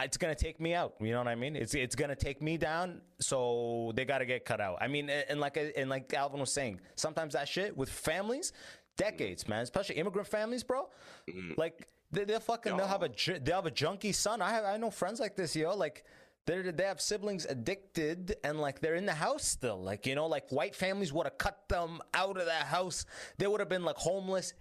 it's 0.00 0.16
gonna 0.16 0.34
take 0.34 0.60
me 0.60 0.74
out 0.74 0.94
you 1.00 1.12
know 1.12 1.18
what 1.18 1.28
i 1.28 1.34
mean? 1.34 1.56
It's 1.56 1.74
it's 1.74 1.94
gonna 1.94 2.16
take 2.16 2.42
me 2.42 2.56
down 2.56 3.00
so 3.20 3.92
they 3.94 4.04
gotta 4.04 4.26
get 4.26 4.44
cut 4.44 4.60
out. 4.60 4.78
I 4.80 4.88
mean 4.88 5.08
and 5.10 5.40
like 5.40 5.56
and 5.76 5.88
like 5.88 6.12
alvin 6.14 6.40
was 6.40 6.52
saying 6.52 6.80
sometimes 6.96 7.34
that 7.34 7.48
shit 7.48 7.76
with 7.76 7.88
families 7.88 8.52
decades 8.96 9.48
man 9.48 9.62
especially 9.62 9.96
immigrant 9.96 10.28
families 10.28 10.62
bro 10.62 10.88
mm. 11.28 11.56
like 11.58 11.88
they, 12.12 12.24
they'll 12.24 12.38
fucking 12.38 12.76
they'll 12.76 12.86
have 12.86 13.02
a 13.02 13.10
they'll 13.40 13.56
have 13.56 13.66
a 13.66 13.70
junkie 13.70 14.12
son. 14.12 14.40
I 14.40 14.50
have 14.50 14.64
i 14.64 14.76
know 14.76 14.90
friends 14.90 15.20
like 15.20 15.36
this 15.36 15.54
yo 15.56 15.74
like 15.74 16.04
they're, 16.46 16.72
they 16.72 16.84
have 16.84 17.00
siblings 17.00 17.46
addicted 17.46 18.36
and 18.44 18.60
like 18.60 18.80
they're 18.80 18.96
in 18.96 19.06
the 19.06 19.14
house 19.14 19.44
still 19.44 19.82
like 19.82 20.06
you 20.06 20.14
know 20.14 20.26
like 20.26 20.50
white 20.50 20.74
families 20.74 21.12
would 21.12 21.26
have 21.26 21.38
cut 21.38 21.68
them 21.68 22.00
out 22.12 22.36
of 22.36 22.46
that 22.46 22.66
house. 22.66 23.06
They 23.38 23.46
would 23.46 23.60
have 23.60 23.68
been 23.68 23.84
like 23.84 23.96
homeless 23.96 24.52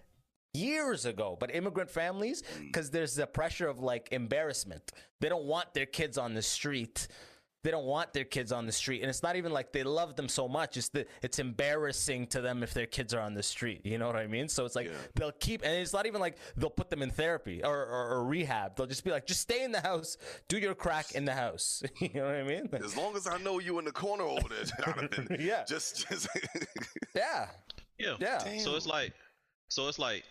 years 0.54 1.06
ago 1.06 1.36
but 1.40 1.54
immigrant 1.54 1.90
families 1.90 2.44
mm. 2.44 2.62
because 2.62 2.92
there's 2.92 3.16
the 3.16 3.28
pressure 3.28 3.68
of 3.68 3.80
like 3.80 4.10
embarrassment. 4.12 4.92
They 5.20 5.30
don't 5.30 5.46
want 5.46 5.74
their 5.74 5.86
kids 5.86 6.18
on 6.18 6.34
the 6.34 6.42
street. 6.42 7.08
They 7.64 7.72
don't 7.72 7.86
want 7.86 8.12
their 8.12 8.26
kids 8.26 8.52
on 8.52 8.66
the 8.66 8.74
street 8.74 9.02
and 9.02 9.10
it's 9.10 9.24
not 9.24 9.38
even 9.38 9.54
like 9.54 9.72
they 9.72 9.84
love 9.84 10.18
them 10.18 10.28
so 10.28 10.50
much 10.50 10.76
it's 10.76 10.90
the 10.90 11.06
it's 11.22 11.40
embarrassing 11.40 12.28
to 12.28 12.42
them 12.42 12.62
if 12.62 12.74
their 12.74 12.86
kids 12.86 13.14
are 13.14 13.22
on 13.22 13.34
the 13.34 13.42
street 13.42 13.86
you 13.86 13.98
know 13.98 14.06
what 14.06 14.18
i 14.18 14.28
mean? 14.28 14.50
So 14.50 14.66
it's 14.66 14.76
like 14.76 14.92
they'll 15.16 15.32
keep 15.32 15.64
and 15.64 15.74
it's 15.74 15.94
not 15.94 16.06
even 16.06 16.20
like 16.20 16.36
they'll 16.58 16.70
put 16.70 16.90
them 16.90 17.02
in 17.02 17.10
therapy 17.10 17.64
or, 17.64 17.86
or, 17.86 18.10
or 18.16 18.26
rehab. 18.26 18.76
They'll 18.76 18.86
just 18.86 19.06
be 19.06 19.12
like 19.12 19.26
just 19.26 19.40
stay 19.40 19.64
in 19.64 19.72
the 19.72 19.80
house. 19.80 20.18
Do 20.50 20.58
your 20.58 20.76
crack 20.76 21.14
in 21.14 21.26
the 21.26 21.34
house. 21.34 21.82
You 22.02 22.10
know 22.16 22.26
what 22.26 22.36
i 22.36 22.44
mean? 22.44 22.70
As 22.74 22.98
long 22.98 23.16
as 23.16 23.28
I 23.28 23.38
know 23.38 23.60
you 23.60 23.80
in 23.80 23.86
the 23.86 23.92
corner 23.92 24.26
over 24.26 24.48
there, 24.50 24.66
Jonathan. 24.86 25.38
Yeah. 25.40 25.64
Just, 25.66 26.08
just 26.10 26.28
yeah. 27.16 27.48
Yeah. 27.98 28.16
Yeah. 28.20 28.58
So 28.58 28.76
it's 28.76 28.86
like, 28.86 29.14
so 29.70 29.88
it's 29.88 30.00
like, 30.00 30.24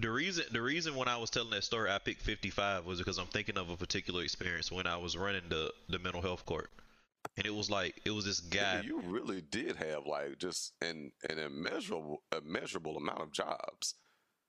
the 0.00 0.10
reason 0.10 0.44
the 0.52 0.62
reason 0.62 0.94
when 0.94 1.08
I 1.08 1.16
was 1.16 1.30
telling 1.30 1.50
that 1.50 1.64
story, 1.64 1.90
I 1.90 1.98
picked 1.98 2.22
55 2.22 2.86
was 2.86 2.98
because 2.98 3.18
I'm 3.18 3.26
thinking 3.26 3.58
of 3.58 3.70
a 3.70 3.76
particular 3.76 4.22
experience 4.22 4.72
when 4.72 4.86
I 4.86 4.96
was 4.96 5.16
running 5.16 5.42
the 5.48 5.72
the 5.88 5.98
mental 5.98 6.22
health 6.22 6.46
court, 6.46 6.70
and 7.36 7.46
it 7.46 7.54
was 7.54 7.70
like 7.70 8.00
it 8.04 8.10
was 8.10 8.24
this 8.24 8.40
guy. 8.40 8.82
you 8.84 9.00
really 9.00 9.42
did 9.42 9.76
have 9.76 10.06
like 10.06 10.38
just 10.38 10.72
an 10.80 11.12
an 11.28 11.38
immeasurable 11.38 12.22
immeasurable 12.36 12.96
amount 12.96 13.20
of 13.20 13.32
jobs. 13.32 13.94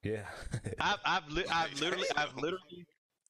yeah 0.04 0.26
I've 0.80 1.00
I've, 1.06 1.30
li- 1.30 1.46
I've 1.52 1.74
literally 1.82 2.08
I've 2.16 2.36
literally 2.36 2.86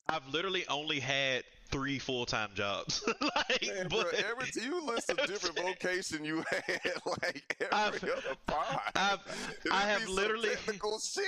I've 0.08 0.28
literally 0.28 0.66
only 0.68 1.00
had 1.00 1.44
three 1.74 2.00
full 2.00 2.26
time 2.26 2.52
jobs. 2.54 3.04
like, 3.22 3.68
Man, 3.68 3.88
bro, 3.90 4.04
but 4.04 4.14
every 4.14 4.50
you 4.64 4.86
list 4.86 5.10
a 5.12 5.16
different 5.28 5.60
vocation 5.60 6.24
you 6.24 6.44
had, 6.50 6.64
like 7.24 7.58
every 7.60 7.72
I've- 7.74 8.12
other 8.12 8.36
pod. 8.48 8.80
I've- 8.96 9.22
I 9.72 9.82
have 9.82 10.08
literally- 10.08 10.50
technical 10.50 11.00
shit. 11.00 11.26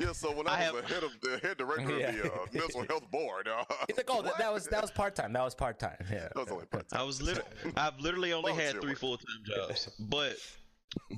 Yeah, 0.00 0.12
so 0.12 0.30
when 0.32 0.46
I, 0.48 0.68
I 0.68 0.70
was 0.72 0.82
have- 0.84 0.88
the 0.88 0.94
head 0.94 1.02
of 1.04 1.10
the 1.20 1.38
head 1.46 1.56
director 1.58 1.98
Yeah. 1.98 2.08
of 2.10 2.14
the 2.14 2.32
uh, 2.32 2.46
mental 2.52 2.84
health 2.88 3.10
board, 3.10 3.48
uh, 3.48 3.64
it's 3.88 3.98
like 3.98 4.08
oh 4.08 4.22
that, 4.22 4.38
that 4.38 4.52
was 4.54 4.66
that 4.68 4.80
was 4.80 4.90
part-time 4.92 5.32
that 5.32 5.42
was 5.42 5.54
part-time 5.54 5.96
yeah 6.10 6.28
that 6.34 6.36
was 6.36 6.48
only 6.50 6.66
part 6.66 6.88
time. 6.88 7.00
I 7.00 7.02
was 7.04 7.20
literally, 7.20 7.50
I've 7.76 7.98
literally 7.98 8.32
only 8.32 8.52
had 8.54 8.80
three 8.80 8.94
full 8.94 9.16
time 9.18 9.42
jobs, 9.44 9.88
but, 9.98 10.36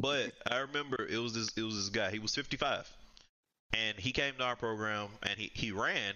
but 0.01 0.33
I 0.51 0.59
remember 0.59 1.07
it 1.07 1.19
was 1.19 1.35
this, 1.35 1.51
it 1.57 1.62
was 1.62 1.77
this 1.77 1.88
guy. 1.90 2.11
He 2.11 2.19
was 2.19 2.35
55, 2.35 2.88
and 3.75 3.99
he 3.99 4.12
came 4.12 4.35
to 4.38 4.45
our 4.45 4.57
program, 4.57 5.09
and 5.23 5.38
he 5.38 5.51
he 5.55 5.71
ran, 5.73 6.14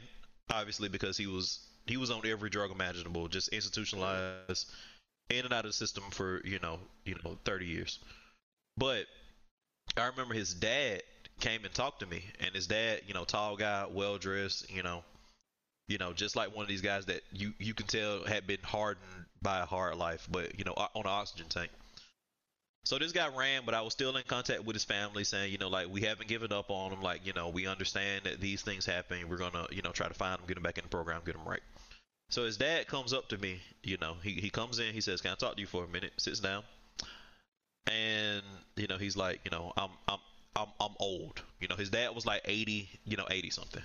obviously 0.51 0.89
because 0.89 1.17
he 1.19 1.27
was 1.27 1.67
he 1.91 1.97
was 1.97 2.13
on 2.13 2.25
every 2.25 2.51
drug 2.51 2.71
imaginable, 2.71 3.27
just 3.27 3.49
institutionalized, 3.49 4.71
in 5.29 5.45
and 5.45 5.53
out 5.53 5.65
of 5.65 5.71
the 5.71 5.73
system 5.73 6.05
for 6.13 6.41
you 6.45 6.61
know 6.61 6.79
you 7.05 7.17
know 7.25 7.37
30 7.45 7.67
years. 7.67 7.99
But 8.77 9.07
I 9.97 10.07
remember 10.07 10.35
his 10.35 10.55
dad 10.55 11.03
came 11.41 11.65
and 11.65 11.75
talked 11.75 12.01
to 12.01 12.07
me, 12.07 12.25
and 12.39 12.55
his 12.55 12.69
dad, 12.69 13.01
you 13.09 13.15
know, 13.15 13.25
tall 13.25 13.57
guy, 13.57 13.87
well 13.91 14.19
dressed, 14.19 14.71
you 14.71 14.85
know, 14.85 15.03
you 15.89 15.99
know, 15.99 16.13
just 16.13 16.37
like 16.37 16.55
one 16.55 16.63
of 16.63 16.69
these 16.69 16.81
guys 16.81 17.07
that 17.07 17.23
you 17.33 17.53
you 17.59 17.75
can 17.75 17.89
tell 17.89 18.25
had 18.25 18.47
been 18.47 18.63
hardened 18.63 19.27
by 19.43 19.59
a 19.59 19.67
hard 19.67 19.97
life, 19.97 20.29
but 20.31 20.57
you 20.57 20.65
know, 20.65 20.75
on 20.75 20.89
an 20.95 21.03
oxygen 21.07 21.47
tank. 21.49 21.71
So 22.85 22.99
this 22.99 23.13
guy 23.13 23.29
ran, 23.29 23.63
but 23.67 23.75
I 23.75 23.83
was 23.83 23.93
still 23.93 24.17
in 24.17 24.23
contact 24.25 24.65
with 24.65 24.75
his 24.75 24.85
family, 24.85 25.25
saying, 25.25 25.53
you 25.53 25.59
know, 25.59 25.69
like 25.69 25.89
we 25.89 26.01
haven't 26.01 26.29
given 26.29 26.53
up 26.53 26.71
on 26.71 26.93
him. 26.93 27.03
Like, 27.03 27.27
you 27.27 27.33
know, 27.33 27.49
we 27.51 27.67
understand 27.67 28.25
that 28.25 28.41
these 28.41 28.63
things 28.63 28.87
happen. 28.87 29.29
We're 29.29 29.37
gonna, 29.37 29.67
you 29.71 29.83
know, 29.83 29.93
try 29.93 30.09
to 30.09 30.15
find 30.15 30.41
him, 30.41 30.47
get 30.47 30.57
him 30.57 30.63
back 30.63 30.79
in 30.79 30.85
the 30.85 30.89
program, 30.89 31.21
get 31.25 31.35
him 31.35 31.45
right. 31.45 31.63
So 32.31 32.45
his 32.45 32.57
dad 32.57 32.87
comes 32.87 33.13
up 33.13 33.29
to 33.29 33.39
me, 33.39 33.61
you 33.83 33.99
know, 34.01 34.17
he 34.23 34.33
he 34.33 34.51
comes 34.51 34.79
in, 34.79 34.95
he 34.95 35.01
says, 35.01 35.21
"Can 35.21 35.33
I 35.33 35.35
talk 35.35 35.57
to 35.57 35.61
you 35.61 35.67
for 35.67 35.85
a 35.85 35.89
minute?" 35.89 36.13
Sits 36.17 36.41
down, 36.41 36.63
and 37.87 38.43
you 38.77 38.87
know, 38.87 38.99
he's 38.99 39.17
like, 39.17 39.41
you 39.45 39.51
know, 39.51 39.73
I'm 39.77 39.91
I'm 40.09 40.21
I'm 40.57 40.69
I'm 40.81 40.95
old. 40.99 41.43
You 41.61 41.69
know, 41.69 41.77
his 41.77 41.91
dad 41.91 42.15
was 42.15 42.25
like 42.25 42.43
80, 42.45 42.89
you 43.05 43.17
know, 43.17 43.27
80 43.29 43.51
something. 43.51 43.83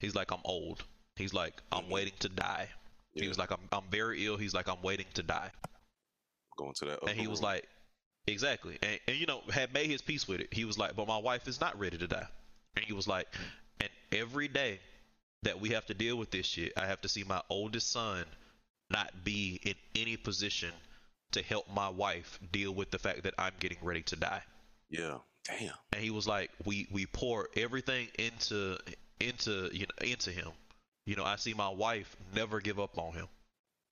He's 0.00 0.14
like, 0.14 0.30
I'm 0.30 0.40
old. 0.44 0.84
He's 1.16 1.34
like, 1.34 1.60
I'm 1.72 1.84
mm-hmm. 1.84 1.92
waiting 1.92 2.14
to 2.20 2.28
die. 2.28 2.68
He 3.14 3.26
was 3.26 3.38
like, 3.38 3.50
I'm 3.50 3.60
I'm 3.72 3.84
very 3.90 4.24
ill. 4.26 4.36
He's 4.36 4.54
like, 4.54 4.68
I'm 4.68 4.82
waiting 4.82 5.06
to 5.14 5.22
die. 5.22 5.50
going 6.56 6.74
to 6.76 6.84
that. 6.86 7.02
And 7.02 7.10
he 7.10 7.22
upper 7.22 7.30
was 7.30 7.42
like, 7.42 7.68
exactly. 8.32 8.78
And, 8.82 9.00
and 9.06 9.16
you 9.16 9.26
know, 9.26 9.42
had 9.50 9.72
made 9.72 9.90
his 9.90 10.02
peace 10.02 10.28
with 10.28 10.40
it. 10.40 10.48
He 10.52 10.64
was 10.64 10.78
like, 10.78 10.96
but 10.96 11.08
my 11.08 11.18
wife 11.18 11.48
is 11.48 11.60
not 11.60 11.78
ready 11.78 11.98
to 11.98 12.06
die. 12.06 12.26
And 12.76 12.84
he 12.84 12.92
was 12.92 13.08
like, 13.08 13.26
and 13.80 13.90
every 14.12 14.48
day 14.48 14.80
that 15.42 15.60
we 15.60 15.70
have 15.70 15.86
to 15.86 15.94
deal 15.94 16.16
with 16.16 16.30
this 16.30 16.46
shit, 16.46 16.72
I 16.76 16.86
have 16.86 17.00
to 17.02 17.08
see 17.08 17.24
my 17.24 17.40
oldest 17.48 17.92
son 17.92 18.24
not 18.90 19.24
be 19.24 19.60
in 19.64 19.74
any 19.94 20.16
position 20.16 20.72
to 21.32 21.42
help 21.42 21.66
my 21.72 21.88
wife 21.88 22.38
deal 22.52 22.72
with 22.72 22.90
the 22.90 22.98
fact 22.98 23.24
that 23.24 23.34
I'm 23.38 23.52
getting 23.60 23.78
ready 23.82 24.02
to 24.02 24.16
die. 24.16 24.42
yeah, 24.88 25.18
damn. 25.46 25.72
And 25.92 26.02
he 26.02 26.10
was 26.10 26.26
like, 26.26 26.50
we 26.64 26.88
we 26.90 27.06
pour 27.06 27.48
everything 27.56 28.08
into 28.18 28.78
into 29.20 29.68
you 29.72 29.86
know 29.86 30.06
into 30.06 30.30
him. 30.30 30.48
You 31.04 31.16
know, 31.16 31.24
I 31.24 31.36
see 31.36 31.54
my 31.54 31.68
wife 31.68 32.16
never 32.34 32.60
give 32.60 32.78
up 32.78 32.98
on 32.98 33.14
him. 33.14 33.28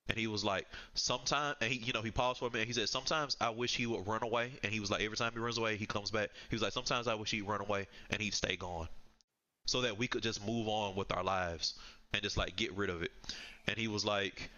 And 0.09 0.16
he 0.16 0.27
was 0.29 0.45
like, 0.45 0.66
sometimes, 0.95 1.57
and 1.61 1.73
he, 1.73 1.79
you 1.79 1.92
know, 1.92 2.03
he 2.03 2.11
paused 2.11 2.38
for 2.38 2.47
a 2.49 2.51
minute. 2.51 2.69
He 2.69 2.73
said, 2.73 2.88
sometimes 2.88 3.37
I 3.40 3.51
wish 3.51 3.77
he 3.77 3.87
would 3.87 4.07
run 4.07 4.23
away. 4.23 4.53
And 4.62 4.73
he 4.73 4.79
was 4.79 4.90
like, 4.90 5.03
every 5.03 5.16
time 5.16 5.33
he 5.33 5.40
runs 5.40 5.59
away, 5.59 5.77
he 5.77 5.87
comes 5.87 6.11
back. 6.11 6.31
He 6.49 6.55
was 6.55 6.62
like, 6.62 6.73
sometimes 6.73 7.09
I 7.09 7.14
wish 7.14 7.33
he'd 7.33 7.42
run 7.42 7.61
away 7.61 7.88
and 8.11 8.21
he'd 8.21 8.35
stay 8.35 8.57
gone, 8.57 8.88
so 9.66 9.81
that 9.83 9.99
we 9.99 10.07
could 10.07 10.23
just 10.23 10.47
move 10.47 10.69
on 10.69 10.95
with 10.95 11.12
our 11.12 11.25
lives 11.25 11.75
and 12.12 12.23
just 12.23 12.37
like 12.37 12.55
get 12.57 12.73
rid 12.77 12.90
of 12.90 13.03
it. 13.03 13.11
And 13.66 13.77
he 13.77 13.88
was 13.88 14.05
like, 14.05 14.49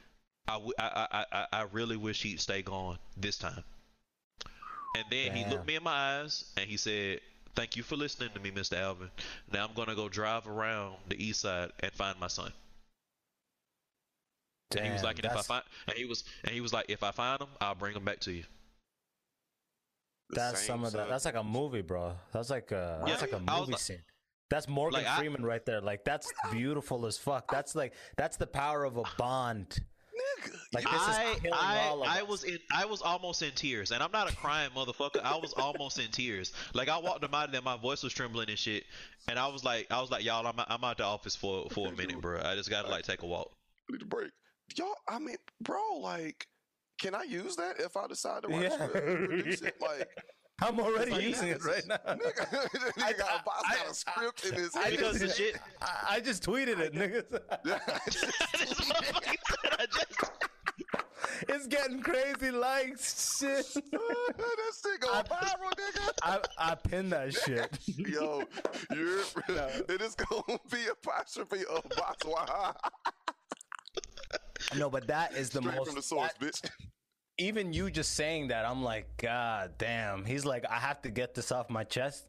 I, 0.46 0.52
w- 0.54 0.74
I, 0.78 1.06
I, 1.10 1.24
I, 1.32 1.46
I 1.60 1.62
really 1.72 1.96
wish 1.96 2.22
he'd 2.22 2.40
stay 2.40 2.62
gone 2.62 2.98
this 3.16 3.38
time. 3.38 3.64
And 4.94 5.04
then 5.10 5.34
he 5.34 5.44
looked 5.44 5.66
me 5.66 5.76
in 5.76 5.82
my 5.82 6.20
eyes 6.20 6.44
and 6.56 6.68
he 6.68 6.76
said, 6.76 7.20
Thank 7.54 7.76
you 7.76 7.82
for 7.82 7.96
listening 7.96 8.30
to 8.34 8.40
me, 8.40 8.50
Mr. 8.50 8.78
Alvin. 8.78 9.10
Now 9.52 9.64
I'm 9.66 9.74
gonna 9.74 9.94
go 9.94 10.08
drive 10.08 10.46
around 10.46 10.96
the 11.08 11.22
east 11.22 11.40
side 11.40 11.72
and 11.80 11.92
find 11.92 12.18
my 12.20 12.28
son. 12.28 12.52
And 14.76 14.86
he 14.86 14.92
was 14.92 15.02
like, 15.02 15.16
and 15.16 15.24
if 15.26 15.36
I 15.36 15.42
find, 15.42 15.62
and 15.86 15.96
he 15.96 16.04
was, 16.04 16.24
and 16.44 16.52
he 16.52 16.60
was 16.60 16.72
like, 16.72 16.86
if 16.88 17.02
I 17.02 17.10
find 17.10 17.40
him, 17.40 17.48
I'll 17.60 17.74
bring 17.74 17.94
them 17.94 18.04
back 18.04 18.20
to 18.20 18.32
you. 18.32 18.44
That's 20.30 20.58
same 20.60 20.66
some 20.66 20.84
of 20.84 20.92
that. 20.92 21.08
That's 21.08 21.24
like 21.24 21.36
a 21.36 21.42
movie, 21.44 21.80
bro. 21.82 22.12
That's 22.32 22.50
like 22.50 22.70
uh, 22.72 22.76
a 22.76 22.98
Yeah, 23.00 23.04
that's 23.06 23.22
like 23.22 23.32
a 23.32 23.42
I 23.48 23.52
was 23.52 23.60
movie 23.60 23.72
like- 23.72 23.80
scene. 23.80 24.02
That's 24.50 24.66
Morgan 24.66 25.02
Like, 25.02 25.06
I- 25.12 25.18
Freeman 25.18 25.44
right 25.44 25.64
there. 25.66 25.80
Like 25.82 26.04
that's 26.04 26.32
beautiful 26.50 27.04
as 27.04 27.18
fuck. 27.18 27.50
That's 27.52 27.74
like 27.74 27.92
that's 28.16 28.38
the 28.38 28.46
power 28.46 28.84
of 28.84 28.96
a 28.96 29.02
bond. 29.18 29.78
Like 30.72 30.84
this 30.84 30.92
I, 30.94 31.32
is 31.32 31.40
killing 31.40 31.52
I, 31.58 31.86
all 31.88 32.02
of 32.02 32.08
I 32.08 32.22
was 32.22 32.44
in, 32.44 32.58
I 32.74 32.84
was 32.86 33.02
almost 33.02 33.42
in 33.42 33.50
tears, 33.52 33.90
and 33.90 34.02
I'm 34.02 34.10
not 34.10 34.30
a 34.30 34.36
crying 34.36 34.70
motherfucker. 34.74 35.22
I 35.22 35.36
was 35.36 35.52
almost 35.54 35.98
in 35.98 36.10
tears. 36.10 36.52
Like 36.74 36.88
I 36.88 36.98
walked 36.98 37.22
him 37.24 37.34
out, 37.34 37.54
and 37.54 37.64
my 37.64 37.76
voice 37.76 38.02
was 38.02 38.12
trembling 38.12 38.48
and 38.48 38.58
shit. 38.58 38.84
And 39.28 39.38
I 39.38 39.48
was 39.48 39.64
like, 39.64 39.86
I 39.90 40.00
was 40.00 40.10
like, 40.10 40.24
y'all, 40.24 40.46
I'm, 40.46 40.54
I'm 40.68 40.82
out 40.84 40.96
the 40.98 41.04
office 41.04 41.36
for 41.36 41.68
for 41.70 41.88
a 41.88 41.92
minute, 41.92 42.20
bro. 42.20 42.40
I 42.42 42.54
just 42.54 42.70
gotta 42.70 42.88
like 42.88 43.04
take 43.04 43.22
a 43.22 43.26
walk. 43.26 43.50
need 43.90 44.00
a 44.02 44.06
break. 44.06 44.30
Y'all, 44.76 44.94
I 45.08 45.18
mean, 45.18 45.36
bro, 45.60 45.80
like, 46.00 46.46
can 47.00 47.14
I 47.14 47.22
use 47.22 47.56
that 47.56 47.80
if 47.80 47.96
I 47.96 48.06
decide 48.06 48.42
to 48.42 48.48
write 48.48 48.62
Yeah. 48.70 48.86
produce 48.88 49.62
it? 49.62 49.74
Like, 49.80 50.08
I'm 50.60 50.80
already 50.80 51.12
like, 51.12 51.22
using 51.22 51.48
it 51.48 51.64
right 51.64 51.86
now. 51.86 51.96
nigga, 52.08 52.46
nigga 52.98 53.18
got, 53.18 53.40
a 53.40 53.44
boss 53.44 53.62
I- 53.64 53.76
got 53.76 53.90
a 53.90 53.94
script 53.94 54.44
in 54.46 54.54
his 54.54 54.74
I 54.74 54.80
head. 54.82 54.90
Because 54.90 55.18
the 55.20 55.26
just, 55.26 55.38
shit, 55.38 55.56
I, 55.80 56.16
I 56.16 56.20
just 56.20 56.42
tweeted 56.44 56.80
it, 56.80 56.94
nigga. 56.94 57.24
this 57.30 58.74
motherfucker 58.74 59.36
said 59.62 59.76
I 59.78 59.86
just. 59.86 60.32
It's 61.48 61.66
getting 61.68 62.02
crazy 62.02 62.50
likes. 62.50 63.38
Shit. 63.38 63.64
that 63.74 64.72
shit 64.82 65.00
go 65.00 65.08
viral, 65.08 65.72
nigga. 65.76 66.10
I 66.22 66.40
I 66.58 66.74
pinned 66.74 67.12
that 67.12 67.32
shit. 67.32 67.78
Yo, 67.96 68.42
you're, 68.92 69.20
it 69.88 70.00
is 70.02 70.16
gonna 70.16 70.58
be 70.70 70.78
apostrophe 70.90 71.64
of 71.70 71.84
Botswana. 71.90 72.74
No, 74.76 74.90
but 74.90 75.06
that 75.08 75.34
is 75.34 75.50
the 75.50 75.60
Straight 75.60 75.76
most. 75.76 75.86
from 75.86 75.94
the 75.96 76.02
source, 76.02 76.32
that- 76.38 76.46
bitch. 76.46 76.70
even 77.38 77.72
you 77.72 77.90
just 77.90 78.12
saying 78.14 78.48
that, 78.48 78.64
I'm 78.66 78.82
like, 78.82 79.06
God 79.16 79.72
damn. 79.78 80.24
He's 80.24 80.44
like, 80.44 80.64
I 80.68 80.78
have 80.78 81.00
to 81.02 81.10
get 81.10 81.34
this 81.34 81.52
off 81.52 81.70
my 81.70 81.84
chest. 81.84 82.28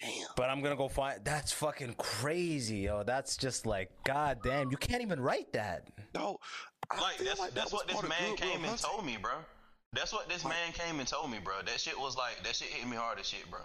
Damn. 0.00 0.10
But 0.36 0.50
I'm 0.50 0.60
gonna 0.62 0.76
go 0.76 0.88
find. 0.88 1.20
That's 1.24 1.52
fucking 1.52 1.94
crazy, 1.98 2.78
yo. 2.78 3.02
That's 3.04 3.36
just 3.36 3.64
like, 3.66 3.90
God 4.04 4.38
damn. 4.42 4.70
You 4.70 4.76
can't 4.76 5.02
even 5.02 5.20
write 5.20 5.52
that. 5.52 5.88
No, 6.14 6.38
I 6.90 7.00
Like 7.00 7.18
that's 7.18 7.38
like 7.40 7.54
that's 7.54 7.72
was 7.72 7.84
what 7.84 7.88
this 7.88 8.02
man 8.08 8.36
came 8.36 8.56
and 8.56 8.66
Hunting. 8.66 8.84
told 8.90 9.06
me, 9.06 9.16
bro. 9.20 9.32
That's 9.92 10.12
what 10.12 10.28
this 10.28 10.44
man 10.44 10.72
came 10.72 10.98
and 10.98 11.06
told 11.08 11.30
me, 11.30 11.38
bro. 11.38 11.54
That 11.64 11.78
shit 11.78 11.98
was 11.98 12.16
like 12.16 12.42
that 12.42 12.56
shit 12.56 12.68
hit 12.68 12.88
me 12.88 12.96
hard 12.96 13.20
as 13.20 13.28
shit, 13.28 13.48
bro. 13.50 13.60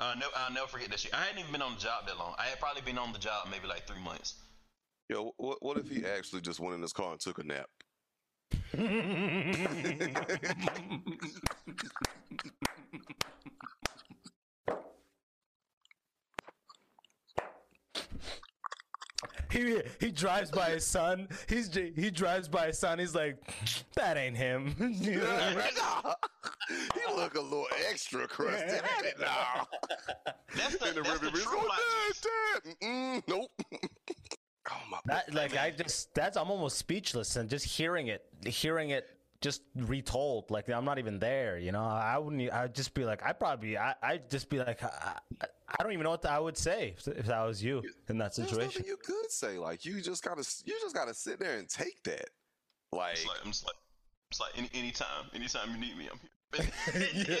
I'll 0.00 0.16
never, 0.16 0.32
I'll 0.36 0.52
never 0.52 0.66
forget 0.66 0.90
that 0.90 0.98
shit. 1.00 1.14
I 1.14 1.22
hadn't 1.22 1.38
even 1.38 1.52
been 1.52 1.62
on 1.62 1.74
the 1.76 1.80
job 1.80 2.06
that 2.08 2.18
long. 2.18 2.34
I 2.38 2.44
had 2.44 2.60
probably 2.60 2.82
been 2.82 2.98
on 2.98 3.12
the 3.14 3.18
job 3.18 3.48
maybe 3.50 3.66
like 3.66 3.86
three 3.86 4.02
months. 4.02 4.34
Yo, 5.08 5.32
what, 5.36 5.62
what 5.62 5.76
if 5.76 5.88
he 5.90 6.04
actually 6.06 6.40
just 6.40 6.60
went 6.60 6.74
in 6.74 6.80
his 6.82 6.92
car 6.92 7.12
and 7.12 7.20
took 7.20 7.38
a 7.38 7.44
nap? 7.44 7.68
he 19.50 19.82
he 20.00 20.10
drives 20.10 20.50
by 20.50 20.70
his 20.70 20.86
son. 20.86 21.28
He's 21.48 21.72
he 21.74 22.10
drives 22.10 22.48
by 22.48 22.68
his 22.68 22.78
son. 22.78 22.98
He's 22.98 23.14
like, 23.14 23.36
that 23.94 24.16
ain't 24.16 24.36
him. 24.36 24.74
he 25.00 25.16
look 27.14 27.34
a 27.34 27.40
little 27.40 27.66
extra 27.90 28.26
crusty. 28.26 28.80
nah. 29.20 29.64
That's 30.56 30.76
the, 30.76 30.88
In 30.88 30.94
the 30.94 31.02
that's 31.02 31.18
the 31.20 31.26
river, 31.26 31.36
he's 31.36 31.44
true 31.44 31.52
going, 31.52 31.68
Dad, 32.12 32.16
Dad. 32.64 32.76
Mm, 32.82 33.22
nope. 33.28 33.50
Oh 34.70 34.80
my. 34.90 34.98
that 35.06 35.32
like 35.34 35.56
I 35.56 35.70
just 35.70 36.14
that's 36.14 36.36
I'm 36.36 36.50
almost 36.50 36.78
speechless 36.78 37.36
and 37.36 37.48
just 37.48 37.64
hearing 37.64 38.08
it, 38.08 38.24
hearing 38.46 38.90
it 38.90 39.06
just 39.44 39.62
retold. 39.76 40.50
Like 40.50 40.68
I'm 40.70 40.86
not 40.86 40.98
even 40.98 41.18
there. 41.18 41.58
You 41.58 41.70
know, 41.72 41.84
I 41.84 42.16
wouldn't. 42.18 42.50
I'd 42.50 42.74
just 42.74 42.94
be 42.94 43.04
like, 43.04 43.22
I 43.22 43.32
probably, 43.32 43.76
I 43.76 43.94
I'd 44.02 44.30
just 44.30 44.48
be 44.48 44.58
like, 44.58 44.82
I, 44.82 45.18
I, 45.42 45.46
I 45.68 45.82
don't 45.82 45.92
even 45.92 46.04
know 46.04 46.10
what 46.10 46.24
I 46.24 46.40
would 46.40 46.56
say 46.56 46.94
if, 46.96 47.06
if 47.06 47.30
I 47.30 47.44
was 47.44 47.62
you 47.62 47.82
in 48.08 48.16
that 48.18 48.34
situation. 48.34 48.84
you 48.86 48.96
could 48.96 49.30
say. 49.30 49.58
Like 49.58 49.84
you 49.84 50.00
just 50.00 50.24
gotta, 50.24 50.44
you 50.64 50.74
just 50.80 50.94
gotta 50.94 51.12
sit 51.12 51.38
there 51.38 51.58
and 51.58 51.68
take 51.68 52.02
that. 52.04 52.30
Like 52.90 53.12
It's 53.12 53.26
like 53.26 53.38
I'm 53.44 53.50
just 53.50 53.66
like 53.66 53.76
it's 54.30 54.40
like 54.40 54.52
any 54.56 54.70
anytime, 54.72 55.26
anytime 55.34 55.70
you 55.72 55.78
need 55.78 55.96
me, 55.98 56.08
I'm 56.10 56.18
here. 56.18 56.72
yeah. 57.28 57.36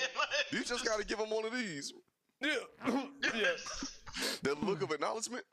you 0.50 0.62
just 0.62 0.84
gotta 0.84 1.04
give 1.06 1.18
him 1.18 1.30
one 1.30 1.44
of 1.44 1.52
these. 1.52 1.92
Yeah. 2.42 3.04
yes. 3.34 4.00
the 4.42 4.54
look 4.56 4.82
of 4.82 4.90
acknowledgement. 4.90 5.44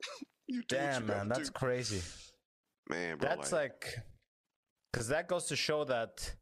you 0.46 0.62
Damn 0.68 1.06
man, 1.06 1.28
that's 1.28 1.48
do. 1.50 1.52
crazy. 1.52 2.02
man, 2.88 3.18
bro. 3.18 3.28
That's 3.28 3.52
like, 3.52 3.96
because 4.92 5.08
that 5.08 5.28
goes 5.28 5.46
to 5.46 5.56
show 5.56 5.84
that 5.84 6.34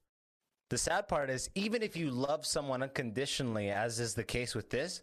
the 0.71 0.79
sad 0.79 1.09
part 1.09 1.31
is 1.31 1.51
even 1.55 1.83
if 1.83 1.97
you 1.97 2.11
love 2.11 2.45
someone 2.47 2.83
unconditionally, 2.83 3.71
as 3.71 4.01
is 4.01 4.15
the 4.15 4.25
case 4.25 4.55
with 4.55 4.71
this, 4.71 5.03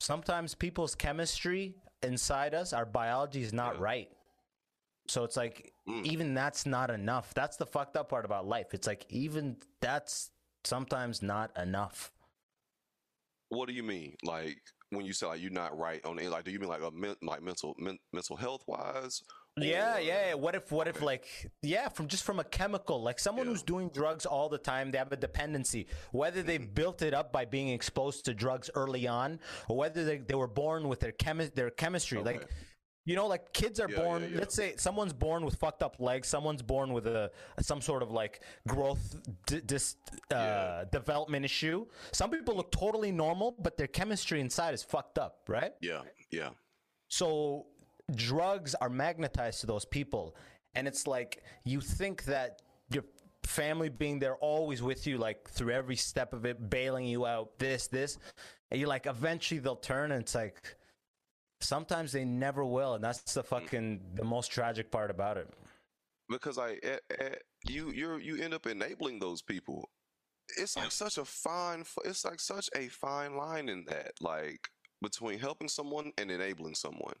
sometimes 0.00 0.54
people's 0.54 0.94
chemistry 0.94 1.74
inside 2.02 2.54
us, 2.54 2.72
our 2.72 2.86
biology 2.86 3.42
is 3.42 3.52
not 3.52 3.74
Yeah. 3.76 3.82
right. 3.82 4.08
So 5.08 5.24
it's 5.24 5.36
like 5.36 5.72
Mm. 5.88 6.04
even 6.06 6.34
that's 6.34 6.64
not 6.64 6.90
enough. 6.90 7.34
That's 7.34 7.56
the 7.56 7.66
fucked 7.66 7.96
up 7.96 8.08
part 8.08 8.24
about 8.24 8.46
life. 8.46 8.72
It's 8.72 8.86
like 8.86 9.04
even 9.08 9.56
that's 9.80 10.30
sometimes 10.64 11.22
not 11.22 11.56
enough. 11.58 12.12
What 13.48 13.66
do 13.68 13.74
you 13.74 13.82
mean? 13.82 14.16
Like 14.22 14.58
when 14.92 15.04
you 15.06 15.12
say 15.12 15.26
like 15.26 15.40
you're 15.40 15.50
not 15.50 15.76
right 15.78 16.04
on 16.04 16.18
it? 16.18 16.30
Like 16.30 16.44
do 16.44 16.50
you 16.50 16.58
mean 16.58 16.68
like 16.68 16.82
a 16.82 16.90
men, 16.90 17.16
like 17.22 17.42
mental 17.42 17.74
men, 17.78 17.98
mental 18.12 18.36
health 18.36 18.62
wise? 18.66 19.22
Yeah, 19.58 19.98
yeah. 19.98 20.28
yeah. 20.28 20.34
What 20.34 20.54
if, 20.54 20.72
what 20.72 20.88
if, 20.88 21.02
like, 21.02 21.26
yeah, 21.60 21.88
from 21.90 22.08
just 22.08 22.24
from 22.24 22.40
a 22.40 22.44
chemical, 22.44 23.02
like 23.02 23.18
someone 23.18 23.44
Yeah. 23.44 23.52
who's 23.52 23.62
doing 23.62 23.90
drugs 23.90 24.24
all 24.24 24.48
the 24.48 24.56
time, 24.56 24.90
they 24.90 24.96
have 24.96 25.12
a 25.12 25.16
dependency. 25.16 25.88
Whether 26.10 26.42
they 26.42 26.58
Mm-hmm. 26.58 26.72
built 26.72 27.02
it 27.02 27.12
up 27.12 27.32
by 27.32 27.44
being 27.44 27.68
exposed 27.68 28.24
to 28.24 28.32
drugs 28.34 28.70
early 28.74 29.06
on, 29.06 29.40
or 29.68 29.76
whether 29.76 30.06
they, 30.06 30.18
they 30.18 30.34
were 30.34 30.46
born 30.48 30.88
with 30.88 31.00
their 31.00 31.12
chemi- 31.12 31.54
their 31.54 31.68
chemistry, 31.70 32.22
like. 32.22 32.48
You 33.04 33.16
know, 33.16 33.26
like 33.26 33.52
kids 33.52 33.80
are 33.80 33.88
Yeah, 33.90 33.96
yeah, 33.96 34.02
born. 34.04 34.22
yeah. 34.32 34.38
Let's 34.38 34.54
say 34.54 34.74
someone's 34.76 35.12
born 35.12 35.44
with 35.44 35.56
fucked 35.56 35.82
up 35.82 35.96
legs. 35.98 36.28
Someone's 36.28 36.62
born 36.62 36.92
with 36.92 37.06
a 37.06 37.30
some 37.60 37.80
sort 37.80 38.02
of 38.02 38.10
like 38.12 38.42
growth 38.68 39.16
d- 39.46 39.60
dis, 39.66 39.96
uh, 40.12 40.34
Yeah. 40.34 40.84
development 40.92 41.44
issue. 41.44 41.86
Some 42.12 42.30
people 42.30 42.54
look 42.54 42.70
totally 42.70 43.10
normal, 43.10 43.52
but 43.58 43.76
their 43.76 43.88
chemistry 43.88 44.40
inside 44.40 44.72
is 44.74 44.82
fucked 44.84 45.18
up, 45.18 45.40
right? 45.48 45.74
Yeah, 45.80 46.02
yeah. 46.30 46.50
So 47.08 47.66
drugs 48.14 48.74
are 48.76 48.88
magnetized 48.88 49.60
to 49.62 49.66
those 49.66 49.84
people. 49.84 50.36
And 50.74 50.86
it's 50.86 51.06
like 51.06 51.42
you 51.64 51.80
think 51.80 52.24
that 52.24 52.62
your 52.88 53.04
family 53.42 53.88
being 53.88 54.18
there 54.20 54.36
always 54.36 54.80
with 54.82 55.06
you, 55.06 55.18
like 55.18 55.48
through 55.50 55.72
every 55.72 55.96
step 55.96 56.32
of 56.32 56.44
it, 56.46 56.70
bailing 56.70 57.06
you 57.06 57.26
out, 57.26 57.58
this, 57.58 57.88
this. 57.88 58.18
And 58.70 58.78
you're 58.80 58.88
like, 58.88 59.06
eventually 59.06 59.60
they'll 59.60 59.76
turn. 59.76 60.12
And 60.12 60.22
it's 60.22 60.34
like, 60.34 60.76
sometimes 61.62 62.12
they 62.12 62.24
never 62.24 62.64
will. 62.64 62.94
And 62.94 63.04
that's 63.04 63.34
the 63.34 63.42
fucking, 63.42 64.00
the 64.14 64.24
most 64.24 64.50
tragic 64.50 64.90
part 64.90 65.10
about 65.10 65.36
it. 65.36 65.48
Because 66.28 66.58
I 66.58 66.78
eh, 66.82 66.98
eh, 67.20 67.34
you 67.64 67.90
you 67.90 68.16
you 68.16 68.42
end 68.42 68.54
up 68.54 68.66
enabling 68.66 69.18
those 69.18 69.42
people. 69.42 69.90
It's 70.58 70.76
like 70.76 70.90
such 70.90 71.18
a 71.18 71.24
fine. 71.24 71.84
It's 72.04 72.24
like 72.24 72.40
such 72.40 72.70
a 72.74 72.88
fine 72.88 73.36
line 73.36 73.68
in 73.68 73.84
that, 73.86 74.12
like 74.20 74.68
between 75.02 75.38
helping 75.38 75.68
someone 75.68 76.12
and 76.18 76.30
enabling 76.30 76.74
someone. 76.74 77.14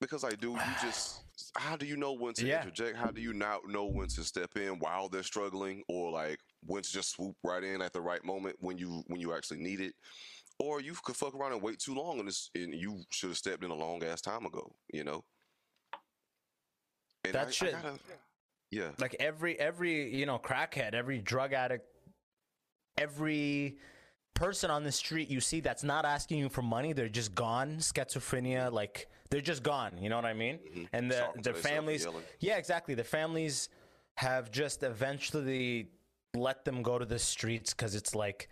Because 0.00 0.24
I 0.24 0.34
do, 0.34 0.58
you 0.62 0.74
just 0.74 1.24
how 1.56 1.76
do 1.76 1.86
you 1.86 1.96
know 1.96 2.12
when 2.12 2.34
to 2.34 2.46
Yeah. 2.46 2.58
interject? 2.58 2.96
How 2.98 3.10
do 3.10 3.20
you 3.20 3.32
not 3.32 3.60
know 3.68 3.86
when 3.86 4.08
to 4.08 4.24
step 4.24 4.56
in 4.56 4.78
while 4.80 5.08
they're 5.08 5.22
struggling, 5.22 5.82
or 5.88 6.10
like 6.10 6.40
when 6.66 6.82
to 6.82 6.92
just 6.92 7.12
swoop 7.12 7.36
right 7.44 7.62
in 7.64 7.80
at 7.82 7.92
the 7.92 8.00
right 8.02 8.24
moment 8.24 8.56
when 8.60 8.76
you 8.78 9.02
when 9.06 9.20
you 9.20 9.32
actually 9.34 9.60
need 9.60 9.80
it? 9.80 9.94
Or 10.62 10.80
you 10.80 10.94
could 11.02 11.16
fuck 11.16 11.34
around 11.34 11.52
and 11.52 11.60
wait 11.60 11.80
too 11.80 11.92
long, 11.92 12.20
and, 12.20 12.28
it's, 12.28 12.48
and 12.54 12.72
you 12.72 13.02
should 13.10 13.30
have 13.30 13.36
stepped 13.36 13.64
in 13.64 13.70
a 13.72 13.74
long 13.74 14.04
ass 14.04 14.20
time 14.20 14.46
ago. 14.46 14.72
You 14.92 15.02
know. 15.02 15.24
And 17.24 17.34
That 17.34 17.46
I- 17.46 17.48
I 17.48 17.50
shit- 17.50 17.72
gotta- 17.72 17.98
yeah. 18.70 18.90
like 18.98 19.16
every 19.18 19.58
every 19.58 20.14
you 20.14 20.24
know 20.26 20.38
crackhead 20.38 20.94
every 20.94 21.18
drug 21.18 21.52
addict 21.52 21.86
every 22.96 23.76
person 24.34 24.70
on 24.70 24.82
the 24.82 24.92
street 24.92 25.28
you 25.28 25.40
see 25.40 25.60
that's 25.60 25.84
not 25.84 26.04
asking 26.04 26.38
you 26.38 26.48
for 26.48 26.62
money 26.62 26.92
they're 26.92 27.08
just 27.08 27.34
gone 27.34 27.76
schizophrenia 27.76 28.72
like 28.72 29.08
they're 29.30 29.40
just 29.42 29.62
gone 29.62 29.92
you 29.98 30.08
know 30.08 30.16
what 30.16 30.24
i 30.24 30.32
mean 30.32 30.58
mm-hmm. 30.58 30.84
and 30.94 31.10
the, 31.10 31.16
Talking 31.16 31.42
their 31.42 31.54
families 31.54 32.06
yeah 32.40 32.56
exactly 32.56 32.94
their 32.94 33.04
families 33.04 33.68
have 34.16 34.50
just 34.50 34.82
eventually 34.82 35.90
let 36.34 36.64
them 36.64 36.82
go 36.82 36.98
to 36.98 37.04
the 37.04 37.18
streets 37.18 37.74
because 37.74 37.94
it's 37.94 38.14
like 38.14 38.48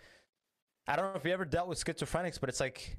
i 0.91 0.97
don't 0.97 1.13
know 1.13 1.19
if 1.19 1.25
you 1.25 1.33
ever 1.33 1.45
dealt 1.45 1.69
with 1.69 1.83
schizophrenics 1.83 2.39
but 2.39 2.49
it's 2.49 2.61
like 2.61 2.97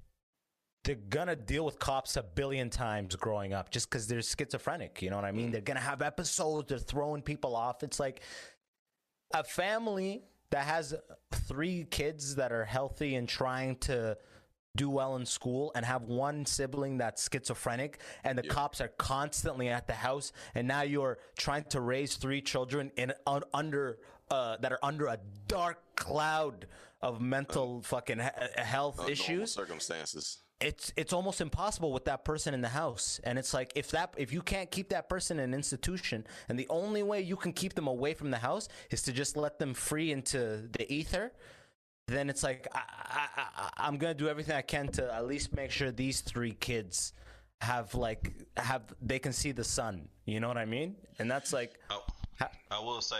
they're 0.84 0.96
gonna 0.96 1.36
deal 1.36 1.64
with 1.64 1.78
cops 1.78 2.18
a 2.18 2.24
billion 2.24 2.70
times 2.70 3.16
growing 3.16 3.54
up 3.54 3.70
just 3.70 3.90
because 3.90 4.08
they're 4.08 4.22
schizophrenic. 4.22 5.02
You 5.02 5.12
know 5.12 5.16
what 5.16 5.26
I 5.26 5.32
mean? 5.32 5.50
Mm. 5.50 5.52
They're 5.52 5.62
gonna 5.62 5.80
have 5.80 6.02
episodes. 6.02 6.70
They're 6.70 6.80
throwing 6.80 7.22
people 7.22 7.56
off. 7.56 7.84
It's 7.84 8.00
like 8.00 8.22
a 9.34 9.44
family 9.44 10.24
that 10.50 10.66
has 10.66 10.96
three 11.32 11.86
kids 11.90 12.36
that 12.36 12.52
are 12.52 12.66
healthy 12.66 13.16
and 13.16 13.28
trying 13.28 13.78
to 13.78 14.18
do 14.76 14.90
well 14.90 15.18
in 15.18 15.26
school 15.26 15.72
and 15.76 15.86
have 15.86 16.04
one 16.04 16.46
sibling 16.46 16.98
that's 16.98 17.30
schizophrenic 17.32 18.00
and 18.24 18.38
the 18.38 18.44
cops 18.44 18.80
are 18.80 18.88
constantly 18.98 19.68
at 19.68 19.86
the 19.86 19.94
house 19.94 20.32
and 20.56 20.66
now 20.66 20.82
you're 20.82 21.18
trying 21.38 21.64
to 21.66 21.82
raise 21.82 22.16
three 22.16 22.42
children 22.42 22.90
in 22.96 23.12
un, 23.28 23.44
under 23.54 23.98
uh, 24.32 24.58
that 24.62 24.72
are 24.72 24.80
under 24.82 25.06
a 25.08 25.20
dark 25.48 25.78
cloud 25.96 26.66
of 27.02 27.22
mental 27.22 27.80
uh, 27.80 27.88
fucking 27.88 28.20
he- 28.20 28.24
uh, 28.26 28.64
health 28.64 29.00
Under 29.00 29.12
normal 29.12 29.12
issues. 29.12 29.52
circumstances. 29.54 30.40
it's 30.60 30.94
it's 30.96 31.14
almost 31.14 31.42
impossible 31.42 31.92
with 31.92 32.06
that 32.06 32.24
person 32.24 32.54
in 32.54 32.62
the 32.62 32.70
house. 32.84 33.20
And 33.24 33.38
it's 33.40 33.54
like 33.54 33.72
if 33.76 33.92
that 33.92 34.14
if 34.18 34.32
you 34.32 34.42
can't 34.42 34.70
keep 34.72 34.90
that 34.90 35.10
person 35.10 35.38
in 35.40 35.46
an 35.46 35.54
institution 35.54 36.26
and 36.48 36.58
the 36.58 36.68
only 36.70 37.04
way 37.04 37.20
you 37.22 37.36
can 37.36 37.52
keep 37.54 37.74
them 37.74 37.88
away 37.88 38.14
from 38.14 38.30
the 38.32 38.38
house 38.38 38.68
is 38.92 39.02
to 39.04 39.12
just 39.12 39.36
let 39.36 39.60
them 39.60 39.74
free 39.74 40.12
into 40.12 40.40
the 40.78 40.86
ether 40.92 41.32
then 42.08 42.30
it's 42.30 42.44
like 42.44 42.68
I, 42.74 42.82
I, 42.82 43.28
I, 43.38 43.70
i'm 43.88 43.96
gonna 43.98 44.14
do 44.14 44.28
everything 44.28 44.56
i 44.56 44.62
can 44.64 44.88
to 44.98 45.14
at 45.14 45.26
least 45.28 45.56
make 45.56 45.72
sure 45.72 45.92
these 45.92 46.20
three 46.22 46.52
kids 46.52 47.14
have 47.62 47.94
like 47.96 48.34
have 48.58 48.82
they 49.02 49.20
can 49.20 49.32
see 49.34 49.52
the 49.54 49.64
sun. 49.64 50.10
You 50.26 50.40
know 50.42 50.48
what 50.48 50.58
i 50.58 50.66
mean? 50.66 50.96
And 51.20 51.30
that's 51.30 51.54
like 51.54 51.80
I 52.72 52.80
will 52.80 53.02
say, 53.02 53.18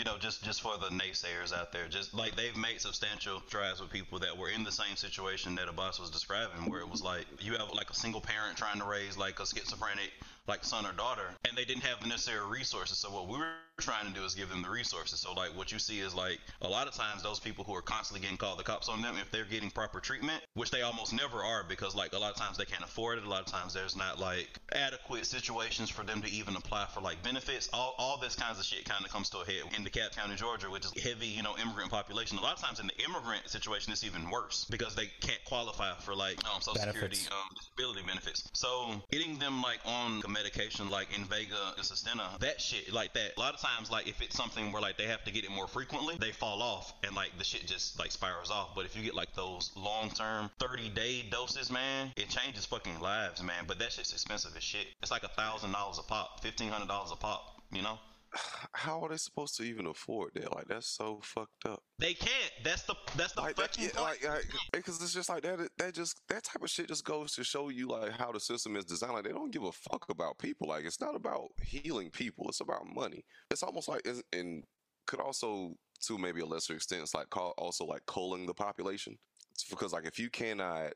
you 0.00 0.04
know, 0.04 0.16
just 0.16 0.42
just 0.42 0.62
for 0.62 0.78
the 0.78 0.86
naysayers 0.86 1.52
out 1.52 1.72
there, 1.72 1.86
just 1.86 2.14
like 2.14 2.34
they've 2.34 2.56
made 2.56 2.80
substantial 2.80 3.42
strides 3.46 3.82
with 3.82 3.90
people 3.90 4.18
that 4.20 4.38
were 4.38 4.48
in 4.48 4.64
the 4.64 4.72
same 4.72 4.96
situation 4.96 5.54
that 5.56 5.68
Abbas 5.68 6.00
was 6.00 6.08
describing, 6.08 6.70
where 6.70 6.80
it 6.80 6.88
was 6.88 7.02
like 7.02 7.26
you 7.38 7.52
have 7.52 7.68
like 7.74 7.90
a 7.90 7.94
single 7.94 8.22
parent 8.22 8.56
trying 8.56 8.78
to 8.78 8.86
raise 8.86 9.18
like 9.18 9.38
a 9.40 9.46
schizophrenic 9.46 10.10
like 10.50 10.64
son 10.64 10.84
or 10.84 10.92
daughter, 10.92 11.22
and 11.48 11.56
they 11.56 11.64
didn't 11.64 11.84
have 11.84 12.00
the 12.00 12.08
necessary 12.08 12.46
resources. 12.46 12.98
So 12.98 13.08
what 13.10 13.28
we 13.28 13.38
were 13.38 13.54
trying 13.78 14.06
to 14.06 14.12
do 14.12 14.24
is 14.24 14.34
give 14.34 14.50
them 14.50 14.62
the 14.62 14.68
resources. 14.68 15.20
So 15.20 15.32
like 15.32 15.56
what 15.56 15.72
you 15.72 15.78
see 15.78 16.00
is 16.00 16.14
like 16.14 16.38
a 16.60 16.68
lot 16.68 16.86
of 16.86 16.94
times 16.94 17.22
those 17.22 17.40
people 17.40 17.64
who 17.64 17.74
are 17.74 17.82
constantly 17.82 18.20
getting 18.20 18.36
called 18.36 18.58
the 18.58 18.64
cops 18.64 18.88
on 18.88 19.00
them, 19.00 19.14
if 19.20 19.30
they're 19.30 19.44
getting 19.44 19.70
proper 19.70 20.00
treatment, 20.00 20.42
which 20.54 20.70
they 20.70 20.82
almost 20.82 21.14
never 21.14 21.38
are, 21.38 21.64
because 21.68 21.94
like 21.94 22.12
a 22.12 22.18
lot 22.18 22.32
of 22.32 22.36
times 22.36 22.58
they 22.58 22.64
can't 22.64 22.84
afford 22.84 23.18
it. 23.18 23.24
A 23.24 23.28
lot 23.28 23.40
of 23.40 23.46
times 23.46 23.72
there's 23.72 23.96
not 23.96 24.18
like 24.18 24.48
adequate 24.72 25.24
situations 25.24 25.88
for 25.88 26.04
them 26.04 26.20
to 26.22 26.30
even 26.30 26.56
apply 26.56 26.86
for 26.92 27.00
like 27.00 27.22
benefits. 27.22 27.70
All 27.72 27.94
all 27.98 28.18
this 28.18 28.34
kinds 28.34 28.58
of 28.58 28.64
shit 28.64 28.84
kind 28.84 29.04
of 29.04 29.10
comes 29.10 29.30
to 29.30 29.38
a 29.38 29.44
head 29.44 29.62
in 29.76 29.84
DeKalb 29.84 30.16
County, 30.16 30.34
Georgia, 30.34 30.68
which 30.68 30.84
is 30.84 30.92
heavy, 31.02 31.26
you 31.26 31.42
know, 31.42 31.54
immigrant 31.62 31.90
population. 31.90 32.38
A 32.38 32.42
lot 32.42 32.54
of 32.54 32.62
times 32.62 32.80
in 32.80 32.88
the 32.88 33.04
immigrant 33.04 33.48
situation, 33.48 33.92
it's 33.92 34.04
even 34.04 34.28
worse 34.30 34.66
because 34.68 34.94
they 34.94 35.08
can't 35.20 35.42
qualify 35.44 35.94
for 36.00 36.14
like 36.14 36.36
um, 36.44 36.60
Social 36.60 36.74
Benefits. 36.74 37.20
Security 37.20 37.20
um, 37.30 37.56
disability 37.56 38.02
benefits. 38.06 38.48
So 38.52 39.02
getting 39.10 39.38
them 39.38 39.62
like 39.62 39.80
on 39.86 40.20
medication 40.40 40.88
like 40.88 41.10
Invega, 41.10 41.76
and 41.76 41.84
Sustenna, 41.84 42.38
that 42.40 42.60
shit 42.60 42.92
like 42.94 43.12
that. 43.12 43.36
A 43.36 43.40
lot 43.40 43.52
of 43.52 43.60
times, 43.60 43.90
like 43.90 44.08
if 44.08 44.22
it's 44.22 44.34
something 44.34 44.72
where 44.72 44.80
like 44.80 44.96
they 44.96 45.04
have 45.04 45.22
to 45.24 45.30
get 45.30 45.44
it 45.44 45.50
more 45.50 45.68
frequently, 45.68 46.16
they 46.18 46.32
fall 46.32 46.62
off 46.62 46.94
and 47.04 47.14
like 47.14 47.36
the 47.36 47.44
shit 47.44 47.66
just 47.66 47.98
like 47.98 48.10
spirals 48.10 48.50
off. 48.50 48.70
But 48.74 48.86
if 48.86 48.96
you 48.96 49.02
get 49.02 49.14
like 49.14 49.34
those 49.34 49.70
long 49.76 50.10
term 50.10 50.50
30 50.58 50.88
day 50.90 51.26
doses, 51.30 51.70
man, 51.70 52.12
it 52.16 52.30
changes 52.30 52.64
fucking 52.64 53.00
lives, 53.00 53.42
man. 53.42 53.64
But 53.66 53.78
that 53.80 53.92
shit's 53.92 54.12
expensive 54.12 54.56
as 54.56 54.62
shit. 54.62 54.86
It's 55.02 55.10
like 55.10 55.24
a 55.24 55.28
thousand 55.28 55.72
dollars 55.72 55.98
a 55.98 56.02
pop, 56.02 56.40
fifteen 56.40 56.70
hundred 56.70 56.88
dollars 56.88 57.10
a 57.12 57.16
pop, 57.16 57.60
you 57.70 57.82
know? 57.82 57.98
How 58.72 59.02
are 59.04 59.08
they 59.08 59.16
supposed 59.16 59.56
to 59.56 59.62
even 59.64 59.86
afford 59.86 60.32
that? 60.34 60.54
Like 60.54 60.68
that's 60.68 60.86
so 60.88 61.20
fucked 61.22 61.66
up. 61.66 61.82
They 61.98 62.14
can't. 62.14 62.52
That's 62.64 62.82
the 62.82 62.94
that's 63.16 63.32
the 63.34 63.40
Like 63.42 63.56
that, 63.56 63.74
fucking 63.74 63.84
yeah, 63.84 63.90
point. 64.00 64.22
like, 64.24 64.28
like 64.28 64.44
because 64.72 65.02
it's 65.02 65.12
just 65.12 65.28
like 65.28 65.42
that. 65.42 65.58
That 65.78 65.94
just 65.94 66.20
that 66.28 66.44
type 66.44 66.62
of 66.62 66.70
shit 66.70 66.88
just 66.88 67.04
goes 67.04 67.32
to 67.34 67.44
show 67.44 67.68
you 67.68 67.88
like 67.88 68.12
how 68.12 68.32
the 68.32 68.40
system 68.40 68.76
is 68.76 68.84
designed. 68.84 69.14
Like 69.14 69.24
they 69.24 69.30
don't 69.32 69.50
give 69.52 69.64
a 69.64 69.72
fuck 69.72 70.06
about 70.08 70.38
people. 70.38 70.68
Like 70.68 70.84
it's 70.84 71.00
not 71.00 71.14
about 71.16 71.48
healing 71.62 72.10
people. 72.10 72.46
It's 72.48 72.60
about 72.60 72.86
money. 72.86 73.24
It's 73.50 73.62
almost 73.62 73.88
like 73.88 74.00
it's- 74.06 74.22
and 74.32 74.64
could 75.06 75.20
also 75.20 75.74
to 76.06 76.16
maybe 76.16 76.40
a 76.40 76.46
lesser 76.46 76.74
extent, 76.74 77.02
it's 77.02 77.14
like 77.14 77.28
call 77.30 77.52
also 77.58 77.84
like 77.84 78.02
culling 78.06 78.46
the 78.46 78.54
population. 78.54 79.18
It's 79.52 79.64
because 79.64 79.92
like 79.92 80.06
if 80.06 80.18
you 80.18 80.30
cannot 80.30 80.92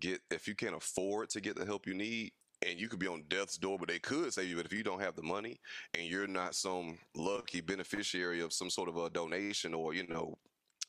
get 0.00 0.20
if 0.30 0.46
you 0.48 0.54
can't 0.54 0.74
afford 0.76 1.30
to 1.30 1.40
get 1.40 1.56
the 1.56 1.64
help 1.66 1.86
you 1.86 1.94
need. 1.94 2.32
And 2.66 2.80
you 2.80 2.88
could 2.88 2.98
be 2.98 3.06
on 3.06 3.24
death's 3.28 3.58
door, 3.58 3.78
but 3.78 3.88
they 3.88 3.98
could 3.98 4.32
save 4.32 4.48
you. 4.48 4.56
But 4.56 4.66
if 4.66 4.72
you 4.72 4.82
don't 4.82 5.00
have 5.00 5.16
the 5.16 5.22
money 5.22 5.60
and 5.96 6.06
you're 6.06 6.26
not 6.26 6.54
some 6.54 6.98
lucky 7.14 7.60
beneficiary 7.60 8.40
of 8.40 8.52
some 8.52 8.70
sort 8.70 8.88
of 8.88 8.96
a 8.96 9.10
donation 9.10 9.74
or, 9.74 9.94
you 9.94 10.06
know, 10.06 10.38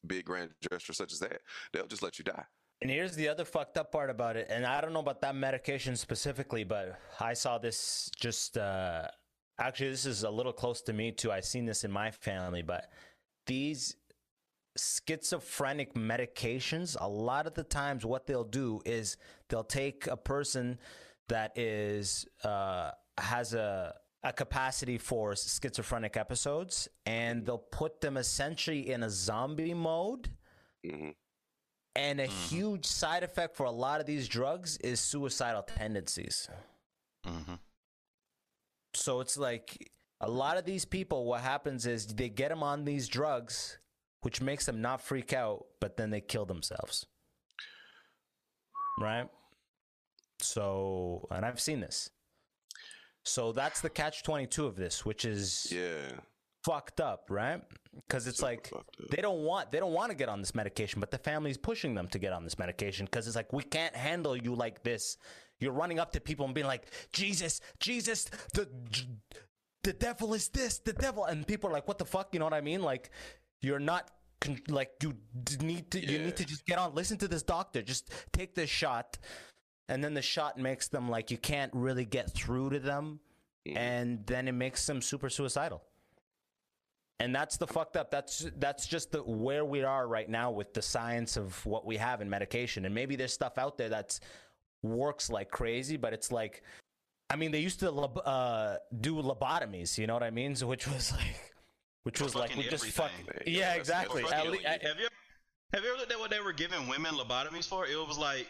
big 0.07 0.25
grand 0.25 0.51
gesture 0.71 0.93
such 0.93 1.11
as 1.11 1.19
that, 1.19 1.41
they'll 1.73 1.87
just 1.87 2.03
let 2.03 2.19
you 2.19 2.25
die. 2.25 2.45
And 2.81 2.91
here's 2.91 3.15
the 3.15 3.27
other 3.27 3.45
fucked 3.45 3.77
up 3.77 3.91
part 3.91 4.09
about 4.09 4.35
it. 4.35 4.47
And 4.49 4.65
I 4.65 4.81
don't 4.81 4.93
know 4.93 4.99
about 4.99 5.21
that 5.21 5.35
medication 5.35 5.95
specifically, 5.95 6.63
but 6.63 6.99
I 7.19 7.33
saw 7.33 7.57
this 7.57 8.09
just 8.19 8.57
uh 8.57 9.07
actually 9.57 9.89
this 9.89 10.05
is 10.05 10.23
a 10.23 10.29
little 10.29 10.53
close 10.53 10.81
to 10.83 10.93
me 10.93 11.11
too. 11.11 11.31
I've 11.31 11.45
seen 11.45 11.65
this 11.65 11.83
in 11.83 11.91
my 11.91 12.11
family, 12.11 12.61
but 12.61 12.89
these 13.47 13.95
schizophrenic 14.77 15.93
medications, 15.93 16.97
a 16.99 17.07
lot 17.07 17.47
of 17.47 17.53
the 17.53 17.63
times 17.63 18.05
what 18.05 18.27
they'll 18.27 18.43
do 18.43 18.81
is 18.85 19.17
they'll 19.49 19.63
take 19.63 20.07
a 20.07 20.17
person 20.17 20.77
that 21.27 21.57
is 21.57 22.25
uh 22.43 22.91
has 23.17 23.53
a 23.53 23.93
a 24.23 24.33
capacity 24.33 24.97
for 24.97 25.35
schizophrenic 25.35 26.17
episodes 26.17 26.87
and 27.05 27.45
they'll 27.45 27.57
put 27.59 28.01
them 28.01 28.17
essentially 28.17 28.89
in 28.89 29.03
a 29.03 29.09
zombie 29.09 29.73
mode 29.73 30.29
hmm 30.83 31.09
and 31.95 32.19
a 32.19 32.25
huge 32.25 32.85
side 32.85 33.23
effect 33.23 33.55
for 33.55 33.65
a 33.65 33.71
lot 33.71 34.01
of 34.01 34.05
these 34.05 34.27
drugs 34.27 34.77
is 34.77 34.99
suicidal 34.99 35.63
tendencies. 35.63 36.49
hmm 37.25 37.55
So 38.93 39.21
it's 39.21 39.37
like 39.37 39.91
a 40.19 40.29
lot 40.29 40.57
of 40.57 40.65
these 40.65 40.83
people, 40.85 41.25
what 41.25 41.41
happens 41.41 41.85
is 41.85 42.07
they 42.07 42.29
get 42.29 42.49
them 42.49 42.63
on 42.63 42.83
these 42.83 43.07
drugs, 43.07 43.77
which 44.21 44.41
makes 44.41 44.65
them 44.65 44.81
not 44.81 45.01
freak 45.01 45.31
out, 45.31 45.65
but 45.79 45.95
then 45.95 46.09
they 46.09 46.21
kill 46.21 46.45
themselves. 46.45 47.05
Right? 48.99 49.27
So, 50.39 51.27
and 51.31 51.45
I've 51.45 51.59
seen 51.59 51.79
this. 51.79 52.09
So 53.23 53.51
that's 53.51 53.81
the 53.81 53.89
catch 53.89 54.23
22 54.23 54.65
of 54.65 54.75
this, 54.75 55.03
which 55.05 55.25
is 55.25 55.71
Yeah. 55.71 56.19
fucked 56.63 56.99
up, 57.01 57.25
right? 57.29 57.61
Because 57.95 58.27
it's 58.27 58.37
Super 58.39 58.47
like 58.51 58.71
they 59.09 59.21
don't 59.21 59.43
want 59.43 59.71
they 59.71 59.79
don't 59.79 59.93
want 59.93 60.11
to 60.11 60.15
get 60.15 60.29
on 60.29 60.41
this 60.41 60.53
medication, 60.53 60.99
but 60.99 61.09
the 61.11 61.17
family's 61.17 61.57
pushing 61.57 61.95
them 61.95 62.07
to 62.09 62.19
get 62.19 62.33
on 62.33 62.43
this 62.43 62.59
medication 62.59 63.05
because 63.05 63.25
it's 63.27 63.35
like 63.35 63.51
we 63.53 63.63
can't 63.63 63.95
handle 63.95 64.35
you 64.35 64.53
like 64.53 64.83
this. 64.83 65.17
You're 65.59 65.71
running 65.73 65.99
up 65.99 66.11
to 66.11 66.19
people 66.19 66.45
and 66.45 66.53
being 66.53 66.67
like, 66.67 66.91
Jesus, 67.13 67.61
Jesus, 67.79 68.25
the 68.53 68.67
the 69.83 69.93
devil 69.93 70.33
is 70.33 70.49
this, 70.49 70.79
the 70.79 70.93
devil, 70.93 71.25
and 71.25 71.47
people 71.47 71.69
are 71.69 71.73
like, 71.73 71.87
what 71.87 71.97
the 71.99 72.05
fuck? 72.05 72.29
You 72.33 72.39
know 72.39 72.45
what 72.45 72.53
I 72.53 72.61
mean? 72.61 72.81
Like, 72.81 73.09
you're 73.61 73.79
not. 73.79 74.11
Like 74.67 74.91
you 75.01 75.15
need 75.61 75.89
to, 75.91 75.99
you 75.99 76.19
need 76.19 76.35
to 76.35 76.45
just 76.45 76.67
get 76.67 76.77
on. 76.77 76.93
Listen 76.93 77.17
to 77.19 77.27
this 77.27 77.41
doctor. 77.41 77.81
Just 77.81 78.11
take 78.31 78.53
this 78.53 78.69
shot, 78.69 79.17
and 79.89 80.03
then 80.03 80.13
the 80.13 80.21
shot 80.21 80.57
makes 80.57 80.87
them 80.87 81.09
like 81.09 81.31
you 81.31 81.37
can't 81.37 81.71
really 81.73 82.05
get 82.05 82.31
through 82.31 82.71
to 82.71 82.79
them, 82.79 83.19
Mhm. 83.67 83.77
and 83.77 84.25
then 84.25 84.47
it 84.47 84.53
makes 84.53 84.85
them 84.85 85.01
super 85.01 85.29
suicidal. 85.29 85.83
And 87.19 87.33
that's 87.33 87.55
the 87.57 87.65
fucked 87.67 87.95
up. 87.95 88.11
That's 88.11 88.45
that's 88.57 88.85
just 88.87 89.11
the 89.11 89.23
where 89.23 89.63
we 89.63 89.83
are 89.83 90.05
right 90.07 90.27
now 90.29 90.51
with 90.51 90.73
the 90.73 90.81
science 90.81 91.37
of 91.37 91.65
what 91.65 91.85
we 91.85 91.95
have 91.97 92.19
in 92.21 92.29
medication. 92.29 92.85
And 92.85 92.93
maybe 92.93 93.15
there's 93.15 93.31
stuff 93.33 93.57
out 93.57 93.77
there 93.77 93.89
that's 93.89 94.19
works 94.83 95.31
like 95.31 95.49
crazy 95.49 95.97
but 95.97 96.13
it's 96.13 96.31
like 96.31 96.61
i 97.31 97.35
mean 97.35 97.49
they 97.51 97.59
used 97.59 97.79
to 97.79 97.89
lob- 97.89 98.21
uh, 98.23 98.77
do 99.01 99.15
lobotomies 99.15 99.97
you 99.97 100.05
know 100.05 100.13
what 100.13 100.21
i 100.21 100.29
mean? 100.29 100.55
So 100.55 100.67
which 100.67 100.87
was 100.87 101.11
like 101.11 101.53
which 102.03 102.21
was 102.21 102.35
like 102.35 102.55
we 102.55 102.61
just 102.69 102.85
fuck 102.91 103.09
everything. 103.27 103.55
yeah 103.55 103.73
exactly. 103.73 104.21
that's 104.21 104.33
At 104.33 104.45
Fucking- 104.45 104.67
I- 104.67 104.69
have 104.87 104.99
you 104.99 105.07
have 105.73 105.83
you 105.83 105.89
ever 105.89 105.97
looked 105.97 106.11
at 106.11 106.19
what 106.19 106.29
they 106.29 106.39
were 106.39 106.53
giving 106.53 106.87
women 106.87 107.15
lobotomies 107.15 107.67
for? 107.67 107.87
It 107.87 107.95
was 107.97 108.19
like 108.19 108.45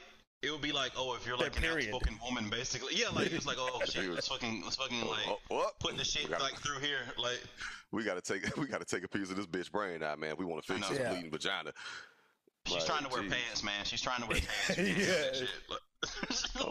it 0.46 0.52
would 0.52 0.62
be 0.62 0.72
like, 0.72 0.92
oh, 0.98 1.16
if 1.16 1.26
you're 1.26 1.38
like 1.38 1.54
Their 1.54 1.72
an 1.72 1.76
period. 1.78 1.94
outspoken 1.96 2.20
woman, 2.24 2.50
basically. 2.50 2.94
Yeah, 2.96 3.10
like 3.10 3.32
it's 3.32 3.46
like, 3.46 3.58
oh 3.60 3.80
shit, 3.90 4.10
let's 4.12 4.28
fucking, 4.28 4.62
let's 4.64 4.76
fucking 4.76 5.02
like 5.08 5.28
Oh, 5.28 5.40
oh, 5.52 5.70
put 5.80 5.98
the 5.98 6.04
shit 6.06 6.30
gotta, 6.30 6.44
like 6.44 6.56
through 6.56 6.80
here, 6.80 7.00
like 7.18 7.42
we 7.92 8.04
gotta 8.04 8.22
take 8.22 8.56
we 8.58 8.68
gotta 8.68 8.86
take 8.86 9.04
a 9.04 9.08
piece 9.08 9.30
of 9.32 9.36
this 9.38 9.46
bitch 9.48 9.72
brain 9.72 10.04
out, 10.04 10.20
man. 10.20 10.36
We 10.38 10.46
want 10.46 10.64
to 10.66 10.74
fix 10.74 10.88
this. 10.90 11.00
Yeah. 11.00 11.12
bleeding 11.14 11.32
vagina. 11.32 11.72
she's 12.66 12.76
Like, 12.78 12.86
trying 12.86 13.04
to 13.04 13.10
wear 13.10 13.24
geez. 13.24 13.34
pants, 13.34 13.64
man. 13.64 13.86
She's 13.86 14.02
trying 14.02 14.22
to 14.22 14.28
wear 14.28 14.38
pants. 14.68 14.78
You 14.78 14.86
can't 14.86 14.98
do 14.98 15.06
that 15.06 15.36
shit. 15.36 15.50
Like- 15.70 15.80
Oh. 16.60 16.70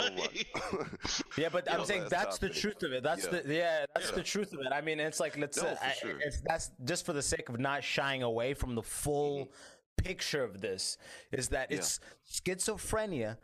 Yeah, 1.37 1.49
but 1.51 1.69
I'm 1.69 1.81
Yo, 1.81 1.85
saying 1.85 2.03
that's 2.09 2.13
that's 2.13 2.39
the 2.39 2.49
truth 2.51 2.85
of 2.85 2.93
it. 2.93 3.03
That's 3.03 3.25
Yeah. 3.25 3.31
the 3.41 3.55
yeah, 3.55 3.85
that's 3.93 4.11
Yeah. 4.11 4.15
the 4.17 4.23
truth 4.23 4.53
of 4.53 4.61
it. 4.61 4.69
I 4.73 4.81
mean, 4.81 5.01
it's 5.01 5.19
like 5.19 5.37
let's 5.37 5.61
No, 5.61 5.69
uh, 5.71 5.75
for 5.75 5.85
I- 5.85 5.93
sure. 5.95 6.21
it's 6.21 6.41
that's 6.43 6.71
just 6.85 7.05
for 7.05 7.13
the 7.13 7.23
sake 7.23 7.49
of 7.49 7.59
not 7.59 7.83
shying 7.83 8.23
away 8.23 8.55
from 8.55 8.77
the 8.77 8.83
full 8.83 9.51
picture 9.97 10.45
of 10.45 10.61
this 10.61 10.99
is 11.33 11.49
that 11.49 11.71
Yeah. 11.73 11.79
it's 11.79 11.99
schizophrenia 12.31 13.37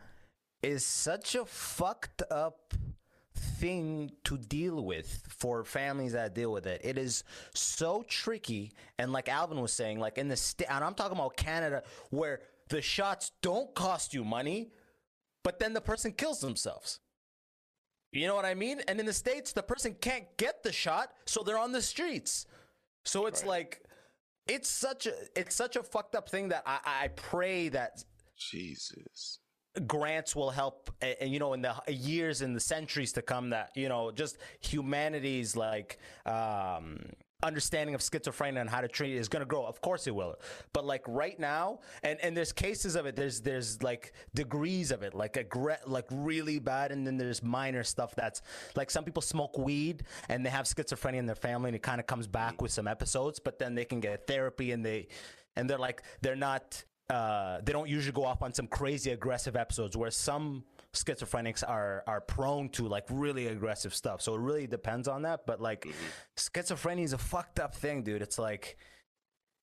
is 0.62 0.84
such 0.84 1.34
a 1.34 1.44
fucked 1.44 2.22
up 2.30 2.74
thing 3.34 4.10
to 4.24 4.36
deal 4.36 4.84
with 4.84 5.22
for 5.28 5.64
families 5.64 6.12
that 6.12 6.34
deal 6.34 6.52
with 6.52 6.66
it. 6.66 6.80
It 6.84 6.98
is 6.98 7.24
so 7.54 8.04
tricky 8.08 8.72
and 8.98 9.12
like 9.12 9.28
Alvin 9.28 9.60
was 9.60 9.72
saying 9.72 9.98
like 9.98 10.18
in 10.18 10.28
the 10.28 10.36
state, 10.36 10.66
and 10.70 10.84
I'm 10.84 10.94
talking 10.94 11.16
about 11.16 11.36
Canada 11.36 11.82
where 12.10 12.40
the 12.68 12.82
shots 12.82 13.32
don't 13.42 13.74
cost 13.74 14.14
you 14.14 14.24
money 14.24 14.72
but 15.42 15.58
then 15.58 15.72
the 15.72 15.80
person 15.80 16.12
kills 16.12 16.40
themselves. 16.40 17.00
You 18.12 18.26
know 18.26 18.34
what 18.34 18.44
I 18.44 18.54
mean? 18.54 18.80
And 18.88 18.98
in 18.98 19.06
the 19.06 19.12
States, 19.12 19.52
the 19.52 19.62
person 19.62 19.94
can't 20.00 20.24
get 20.36 20.62
the 20.62 20.72
shot, 20.72 21.12
so 21.26 21.42
they're 21.42 21.58
on 21.58 21.72
the 21.72 21.82
streets. 21.82 22.46
So 23.04 23.26
it's 23.26 23.44
like 23.44 23.82
it's 24.48 24.68
such 24.68 25.06
a 25.06 25.12
it's 25.36 25.54
such 25.54 25.76
a 25.76 25.82
fucked 25.82 26.14
up 26.14 26.28
thing 26.28 26.48
that 26.48 26.64
I, 26.66 26.80
I 26.84 27.08
pray 27.08 27.68
that 27.68 28.04
Jesus. 28.36 29.38
Grants 29.86 30.34
will 30.36 30.50
help 30.50 30.90
and 31.00 31.30
you 31.30 31.38
know 31.38 31.52
in 31.52 31.62
the 31.62 31.74
years 31.88 32.42
and 32.42 32.54
the 32.54 32.60
centuries 32.60 33.12
to 33.12 33.22
come 33.22 33.50
that 33.50 33.70
you 33.74 33.88
know 33.88 34.10
just 34.10 34.38
humanity's 34.60 35.56
like 35.56 35.98
um 36.26 36.98
understanding 37.42 37.94
of 37.94 38.00
schizophrenia 38.00 38.60
and 38.60 38.68
how 38.68 38.80
to 38.80 38.88
treat 38.88 39.14
it 39.14 39.18
is 39.18 39.28
going 39.28 39.40
to 39.40 39.46
grow. 39.46 39.64
Of 39.64 39.80
course 39.80 40.06
it 40.06 40.14
will. 40.14 40.36
But 40.72 40.84
like 40.84 41.02
right 41.06 41.38
now 41.38 41.80
and 42.02 42.18
and 42.20 42.36
there's 42.36 42.52
cases 42.52 42.96
of 42.96 43.06
it. 43.06 43.16
There's 43.16 43.40
there's 43.40 43.82
like 43.82 44.12
degrees 44.34 44.90
of 44.90 45.02
it 45.02 45.14
like 45.14 45.36
a 45.36 45.44
gre- 45.44 45.84
like 45.86 46.06
really 46.10 46.58
bad 46.58 46.92
and 46.92 47.06
then 47.06 47.16
there's 47.16 47.42
minor 47.42 47.82
stuff 47.82 48.14
that's 48.14 48.42
like 48.76 48.90
some 48.90 49.04
people 49.04 49.22
smoke 49.22 49.56
weed 49.58 50.04
and 50.28 50.44
they 50.44 50.50
have 50.50 50.66
schizophrenia 50.66 51.16
in 51.16 51.26
their 51.26 51.34
family 51.34 51.68
and 51.68 51.76
it 51.76 51.82
kind 51.82 52.00
of 52.00 52.06
comes 52.06 52.26
back 52.26 52.60
with 52.60 52.70
some 52.70 52.86
episodes 52.86 53.38
but 53.38 53.58
then 53.58 53.74
they 53.74 53.84
can 53.84 54.00
get 54.00 54.26
therapy 54.26 54.72
and 54.72 54.84
they 54.84 55.08
and 55.56 55.68
they're 55.68 55.78
like 55.78 56.02
they're 56.20 56.36
not 56.36 56.82
uh, 57.10 57.60
they 57.64 57.72
don't 57.72 57.88
usually 57.88 58.12
go 58.12 58.24
off 58.24 58.40
on 58.40 58.52
some 58.52 58.68
crazy 58.68 59.10
aggressive 59.10 59.56
episodes 59.56 59.96
where 59.96 60.10
some 60.10 60.64
schizophrenics 60.92 61.68
are 61.68 62.04
are 62.06 62.20
prone 62.20 62.68
to 62.70 62.86
like 62.86 63.04
really 63.10 63.48
aggressive 63.48 63.94
stuff. 63.94 64.22
So 64.22 64.34
it 64.34 64.40
really 64.40 64.66
depends 64.66 65.08
on 65.08 65.22
that. 65.22 65.44
But 65.46 65.60
like 65.60 65.86
schizophrenia 66.36 67.02
is 67.02 67.12
a 67.12 67.18
fucked 67.18 67.58
up 67.58 67.74
thing, 67.74 68.02
dude. 68.04 68.22
It's 68.22 68.38
like 68.38 68.76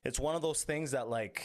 it's 0.04 0.20
one 0.20 0.36
of 0.36 0.42
those 0.42 0.64
things 0.64 0.92
that 0.92 1.08
like 1.08 1.44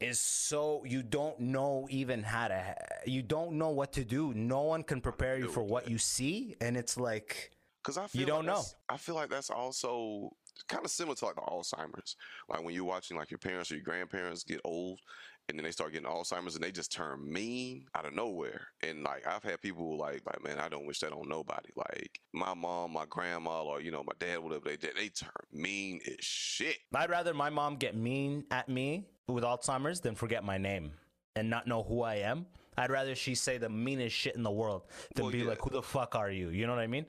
is 0.00 0.18
so 0.20 0.82
you 0.86 1.02
don't 1.02 1.38
know 1.40 1.86
even 1.90 2.22
how 2.22 2.48
to 2.48 2.74
you 3.04 3.22
don't 3.22 3.52
know 3.52 3.70
what 3.70 3.92
to 3.94 4.04
do. 4.04 4.32
No 4.34 4.62
one 4.62 4.82
can 4.82 5.00
prepare 5.00 5.38
you 5.38 5.48
for 5.48 5.62
what 5.62 5.90
you 5.90 5.98
see, 5.98 6.56
and 6.60 6.76
it's 6.76 6.96
like 6.96 7.50
Because 7.82 7.98
I 7.98 8.06
feel 8.06 8.20
you 8.20 8.26
don't 8.26 8.46
like 8.46 8.56
know. 8.56 8.62
I 8.88 8.96
feel 8.96 9.14
like 9.14 9.28
that's 9.28 9.50
also 9.50 10.32
kind 10.66 10.84
of 10.84 10.90
similar 10.90 11.16
to 11.16 11.24
like 11.26 11.36
the 11.36 11.42
Alzheimer's. 11.42 12.16
Like 12.48 12.64
when 12.64 12.74
you're 12.74 12.84
watching 12.84 13.16
like 13.16 13.30
your 13.30 13.38
parents 13.38 13.70
or 13.70 13.74
your 13.74 13.84
grandparents 13.84 14.44
get 14.44 14.60
old, 14.64 15.00
and 15.48 15.58
then 15.58 15.64
they 15.64 15.70
start 15.70 15.92
getting 15.92 16.06
Alzheimer's, 16.08 16.54
and 16.54 16.62
they 16.62 16.70
just 16.70 16.92
turn 16.92 17.20
mean 17.32 17.86
out 17.94 18.04
of 18.04 18.14
nowhere. 18.14 18.68
And 18.82 19.02
like 19.02 19.26
I've 19.26 19.42
had 19.42 19.60
people 19.62 19.96
like, 19.96 20.22
like 20.26 20.42
man, 20.42 20.58
I 20.58 20.68
don't 20.68 20.86
wish 20.86 21.00
that 21.00 21.12
on 21.12 21.28
nobody. 21.28 21.70
Like 21.74 22.20
my 22.32 22.54
mom, 22.54 22.92
my 22.92 23.06
grandma, 23.08 23.62
or 23.64 23.80
you 23.80 23.90
know 23.90 24.04
my 24.04 24.12
dad, 24.18 24.40
whatever 24.40 24.68
they 24.68 24.76
did, 24.76 24.96
they 24.96 25.08
turn 25.08 25.30
mean 25.52 26.00
as 26.06 26.24
shit. 26.24 26.76
I'd 26.94 27.10
rather 27.10 27.32
my 27.32 27.50
mom 27.50 27.76
get 27.76 27.96
mean 27.96 28.44
at 28.50 28.68
me 28.68 29.08
with 29.26 29.44
Alzheimer's 29.44 30.00
than 30.00 30.14
forget 30.14 30.44
my 30.44 30.58
name 30.58 30.92
and 31.36 31.48
not 31.48 31.66
know 31.66 31.82
who 31.82 32.02
I 32.02 32.16
am. 32.16 32.46
I'd 32.76 32.90
rather 32.90 33.14
she 33.14 33.34
say 33.34 33.58
the 33.58 33.68
meanest 33.68 34.14
shit 34.14 34.36
in 34.36 34.42
the 34.42 34.50
world 34.50 34.82
than 35.14 35.24
Well, 35.24 35.32
be 35.32 35.38
yeah. 35.38 35.48
like, 35.48 35.60
"Who 35.62 35.70
the 35.70 35.82
fuck 35.82 36.14
are 36.14 36.30
you?" 36.30 36.50
You 36.50 36.66
know 36.66 36.74
what 36.74 36.80
I 36.80 36.86
mean? 36.86 37.06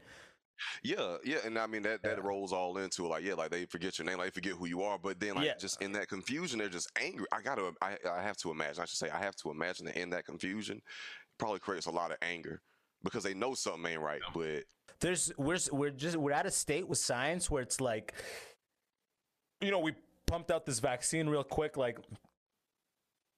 Yeah, 0.83 1.17
yeah, 1.23 1.37
and 1.45 1.57
I 1.57 1.67
mean 1.67 1.81
that 1.83 2.03
that 2.03 2.23
rolls 2.23 2.53
all 2.53 2.77
into 2.77 3.05
it. 3.05 3.09
Like, 3.09 3.23
yeah, 3.23 3.33
like 3.33 3.51
they 3.51 3.65
forget 3.65 3.97
your 3.97 4.05
name, 4.05 4.17
like 4.17 4.27
they 4.27 4.41
forget 4.41 4.53
who 4.53 4.67
you 4.67 4.81
are. 4.81 4.97
But 4.97 5.19
then, 5.19 5.35
like, 5.35 5.45
Yeah. 5.45 5.57
just 5.57 5.81
in 5.81 5.91
that 5.93 6.07
confusion, 6.07 6.59
they're 6.59 6.69
just 6.69 6.91
angry. 7.01 7.25
I 7.31 7.41
gotta, 7.41 7.67
um, 7.67 7.75
I, 7.81 7.97
I 8.09 8.21
have 8.21 8.37
to 8.37 8.51
imagine. 8.51 8.81
I 8.81 8.85
should 8.85 8.97
say, 8.97 9.09
I 9.09 9.19
have 9.19 9.35
to 9.37 9.51
imagine 9.51 9.85
that 9.87 9.97
in 9.97 10.09
that 10.11 10.25
confusion, 10.25 10.77
it 10.77 10.83
probably 11.37 11.59
creates 11.59 11.85
a 11.85 11.91
lot 11.91 12.11
of 12.11 12.17
anger 12.21 12.61
because 13.03 13.23
they 13.23 13.33
know 13.33 13.53
something 13.53 13.91
ain't 13.93 14.01
right. 14.01 14.21
But 14.33 14.63
there's 14.99 15.31
we're 15.37 15.59
we're 15.71 15.91
just 15.91 16.17
we're 16.17 16.31
at 16.31 16.45
a 16.45 16.51
state 16.51 16.87
with 16.87 16.97
science 16.97 17.49
where 17.49 17.61
it's 17.63 17.79
like 17.79 18.13
you 19.61 19.71
know 19.71 19.79
we 19.79 19.93
pumped 20.25 20.51
out 20.51 20.65
this 20.65 20.79
vaccine 20.79 21.27
real 21.27 21.43
quick 21.43 21.77
like 21.77 21.99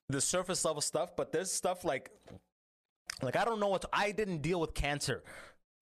the 0.10 0.20
surface 0.20 0.66
level 0.66 0.82
stuff 0.82 1.16
but 1.16 1.32
there's 1.32 1.52
stuff 1.52 1.86
like 1.86 2.12
like 3.22 3.36
i 3.36 3.46
don't 3.46 3.60
know 3.60 3.68
what 3.68 3.86
i 3.94 4.12
didn't 4.12 4.42
deal 4.42 4.60
with 4.60 4.74
cancer 4.74 5.24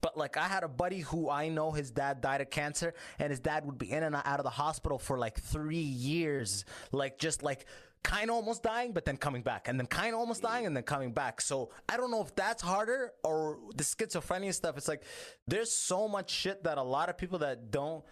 but 0.02 0.18
like 0.18 0.38
i 0.38 0.48
had 0.48 0.64
a 0.64 0.68
buddy 0.68 1.00
who 1.00 1.30
i 1.30 1.50
know 1.50 1.72
his 1.72 1.92
dad 1.92 2.22
died 2.22 2.42
of 2.42 2.50
cancer 2.50 2.94
and 3.20 3.30
his 3.30 3.40
dad 3.40 3.66
would 3.66 3.78
be 3.78 3.92
in 3.92 4.04
and 4.04 4.16
out 4.16 4.40
of 4.40 4.44
the 4.44 4.50
hospital 4.50 4.98
for 4.98 5.18
like 5.18 5.40
three 5.40 5.78
years 5.78 6.66
like 6.92 7.18
just 7.18 7.44
like 7.44 7.66
kind 8.04 8.30
of 8.30 8.36
almost 8.36 8.64
dying 8.64 8.94
but 8.94 9.06
then 9.06 9.18
coming 9.18 9.42
back 9.42 9.68
and 9.68 9.80
then 9.80 9.86
kind 9.86 10.14
of 10.14 10.20
almost 10.20 10.42
dying 10.42 10.66
and 10.66 10.76
then 10.76 10.84
coming 10.84 11.12
back. 11.12 11.42
So 11.42 11.70
i 11.88 11.98
don't 11.98 12.12
know 12.12 12.22
if 12.22 12.34
that's 12.36 12.62
harder 12.62 13.12
or 13.24 13.60
the 13.76 13.84
schizophrenia 13.84 14.54
stuff. 14.54 14.78
It's 14.78 14.88
like 14.88 15.04
there's 15.48 15.72
so 15.72 16.08
much 16.08 16.30
shit 16.32 16.64
that 16.64 16.78
a 16.78 16.84
lot 16.84 17.10
of 17.10 17.18
people 17.18 17.40
that 17.40 17.72
don't 17.72 18.04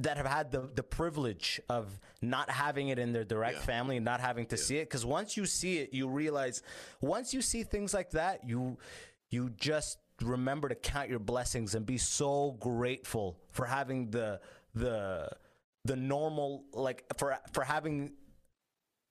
that 0.00 0.16
have 0.16 0.26
had 0.26 0.52
the, 0.52 0.70
the 0.74 0.84
privilege 0.84 1.60
of 1.68 1.98
not 2.22 2.48
having 2.48 2.88
it 2.88 2.98
in 2.98 3.12
their 3.12 3.24
direct 3.24 3.58
family 3.58 3.96
and 3.96 4.04
not 4.04 4.20
having 4.20 4.46
to 4.46 4.56
see 4.56 4.76
it. 4.78 4.84
Because 4.84 5.04
once 5.04 5.36
you 5.36 5.46
see 5.46 5.78
it 5.78 5.94
you 5.94 6.08
realize 6.08 6.62
once 7.00 7.32
you 7.32 7.42
see 7.42 7.62
things 7.62 7.94
like 7.94 8.10
that 8.10 8.48
you 8.48 8.78
you 9.30 9.50
just 9.50 9.98
remember 10.22 10.68
to 10.68 10.74
count 10.74 11.08
your 11.08 11.18
blessings 11.18 11.74
and 11.74 11.86
be 11.86 11.98
so 11.98 12.56
grateful 12.60 13.38
for 13.50 13.64
having 13.64 14.10
the 14.10 14.40
the 14.74 15.28
the 15.84 15.96
normal 15.96 16.64
like 16.72 17.04
for 17.16 17.38
for 17.52 17.64
having 17.64 18.12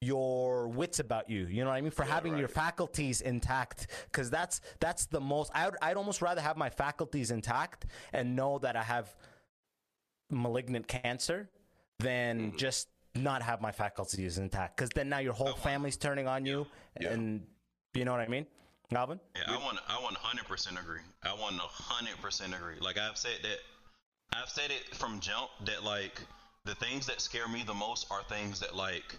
your 0.02 0.70
wits 0.70 1.00
about 1.00 1.30
you 1.30 1.46
you 1.48 1.62
know 1.64 1.70
what 1.70 1.76
i 1.76 1.82
mean? 1.82 1.92
For 1.92 2.06
having 2.06 2.38
your 2.38 2.48
faculties 2.48 3.20
intact 3.20 3.88
because 4.06 4.30
that's 4.30 4.62
that's 4.80 5.08
the 5.08 5.20
most 5.20 5.52
I 5.54 5.66
would, 5.66 5.76
i'd 5.82 5.98
almost 5.98 6.22
rather 6.22 6.40
have 6.40 6.56
my 6.56 6.70
faculties 6.70 7.32
intact 7.32 7.86
and 8.14 8.36
know 8.36 8.60
that 8.60 8.78
i 8.78 8.84
have 8.84 9.14
malignant 10.30 10.88
cancer 10.88 11.50
than 12.00 12.40
mm-hmm. 12.40 12.58
just 12.58 12.88
not 13.16 13.42
have 13.42 13.60
my 13.60 13.74
faculties 13.74 14.38
intact 14.38 14.78
because 14.78 14.90
then 14.92 15.10
now 15.10 15.18
your 15.18 15.34
whole 15.34 15.50
oh, 15.50 15.54
family's 15.54 15.98
turning 15.98 16.28
on 16.28 16.46
you 16.46 16.66
Yeah. 17.02 17.10
and 17.10 17.46
you 17.94 18.06
know 18.06 18.12
what 18.12 18.22
i 18.22 18.28
mean 18.28 18.46
alvin 18.98 19.20
Yeah, 19.36 19.44
I 19.48 19.58
want 19.58 19.80
I 19.88 20.02
want 20.02 20.18
100% 20.18 20.82
agree. 20.82 21.02
I 21.24 21.34
want 21.34 21.58
100% 21.58 22.58
agree. 22.58 22.76
Like 22.80 22.98
I've 22.98 23.18
said 23.18 23.40
that 23.44 23.60
I've 24.34 24.50
said 24.50 24.72
it 24.72 24.96
from 24.96 25.20
jump 25.20 25.50
that 25.66 25.84
like 25.84 26.22
the 26.66 26.76
things 26.76 27.06
that 27.08 27.22
scare 27.22 27.48
me 27.48 27.64
the 27.66 27.74
most 27.74 28.08
are 28.12 28.24
things 28.24 28.60
that 28.60 28.76
like 28.76 29.16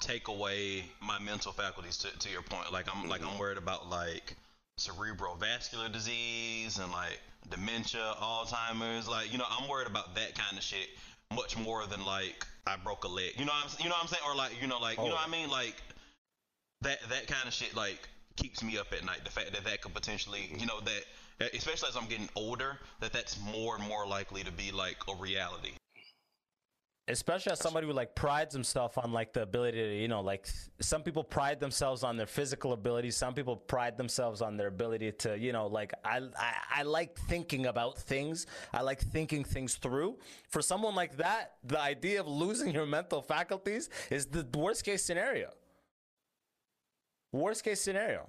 take 0.00 0.28
away 0.28 0.84
my 1.00 1.18
mental 1.18 1.52
faculties 1.52 1.98
to, 1.98 2.18
to 2.18 2.30
your 2.30 2.42
point. 2.42 2.72
Like 2.72 2.86
I'm 2.94 3.08
like 3.08 3.22
I'm 3.22 3.28
mm-hmm. 3.28 3.38
worried 3.38 3.58
about 3.58 3.88
like 3.88 4.36
cerebral 4.78 5.34
vascular 5.36 5.88
disease 5.88 6.78
and 6.78 6.90
like 6.92 7.20
dementia, 7.50 8.14
Alzheimer's. 8.20 9.08
Like, 9.08 9.32
you 9.32 9.38
know, 9.38 9.44
I'm 9.50 9.68
worried 9.68 9.88
about 9.88 10.14
that 10.14 10.34
kind 10.34 10.56
of 10.56 10.62
shit 10.62 10.88
much 11.34 11.58
more 11.58 11.86
than 11.86 12.04
like 12.04 12.46
I 12.66 12.76
broke 12.76 13.04
a 13.04 13.08
leg. 13.08 13.32
You 13.36 13.44
know 13.44 13.52
what 13.52 13.72
I'm 13.72 13.84
you 13.84 13.88
know 13.88 13.96
what 13.96 14.02
I'm 14.02 14.08
saying? 14.08 14.22
Or 14.26 14.34
like, 14.34 14.60
you 14.60 14.68
know, 14.68 14.78
like 14.78 14.98
you 14.98 15.04
know 15.04 15.10
oh. 15.10 15.14
what 15.14 15.28
I 15.28 15.30
mean? 15.30 15.50
Like 15.50 15.76
that 16.82 16.98
that 17.10 17.26
kind 17.26 17.46
of 17.46 17.52
shit 17.52 17.74
like 17.74 18.08
keeps 18.38 18.62
me 18.62 18.78
up 18.78 18.92
at 18.92 19.04
night. 19.04 19.20
The 19.24 19.30
fact 19.30 19.52
that 19.54 19.64
that 19.64 19.78
could 19.82 19.94
potentially, 20.00 20.42
you 20.60 20.66
know, 20.70 20.80
that 20.80 21.02
especially 21.54 21.88
as 21.88 21.96
I'm 21.96 22.08
getting 22.08 22.28
older, 22.44 22.78
that 23.00 23.12
that's 23.12 23.34
more 23.54 23.76
and 23.76 23.84
more 23.92 24.04
likely 24.06 24.42
to 24.44 24.52
be 24.52 24.68
like 24.72 24.98
a 25.12 25.14
reality. 25.28 25.72
especially 27.10 27.52
as 27.52 27.58
somebody 27.58 27.86
who 27.86 27.92
like 27.94 28.14
prides 28.14 28.52
himself 28.54 28.98
on 28.98 29.12
like 29.12 29.32
the 29.32 29.42
ability 29.42 29.78
to 29.78 29.94
you 30.04 30.08
know 30.08 30.20
like 30.20 30.46
some 30.80 31.02
people 31.02 31.24
pride 31.24 31.58
themselves 31.58 32.00
on 32.04 32.16
their 32.18 32.26
physical 32.26 32.70
abilities 32.74 33.16
some 33.16 33.32
people 33.32 33.56
pride 33.56 33.96
themselves 33.96 34.42
on 34.42 34.58
their 34.58 34.66
ability 34.68 35.10
to 35.12 35.38
you 35.38 35.52
know 35.52 35.66
like 35.68 35.92
I, 36.04 36.18
I 36.36 36.52
i 36.80 36.82
like 36.82 37.16
thinking 37.32 37.64
about 37.66 37.96
things 37.98 38.46
i 38.74 38.82
like 38.82 39.00
thinking 39.00 39.42
things 39.42 39.76
through 39.76 40.18
for 40.50 40.60
someone 40.60 40.94
like 40.94 41.16
that 41.16 41.44
the 41.64 41.80
idea 41.80 42.20
of 42.20 42.28
losing 42.28 42.74
your 42.74 42.86
mental 42.86 43.22
faculties 43.22 43.88
is 44.10 44.26
the 44.26 44.46
worst 44.54 44.84
case 44.84 45.02
scenario 45.02 45.50
worst 47.32 47.64
case 47.64 47.80
scenario 47.80 48.28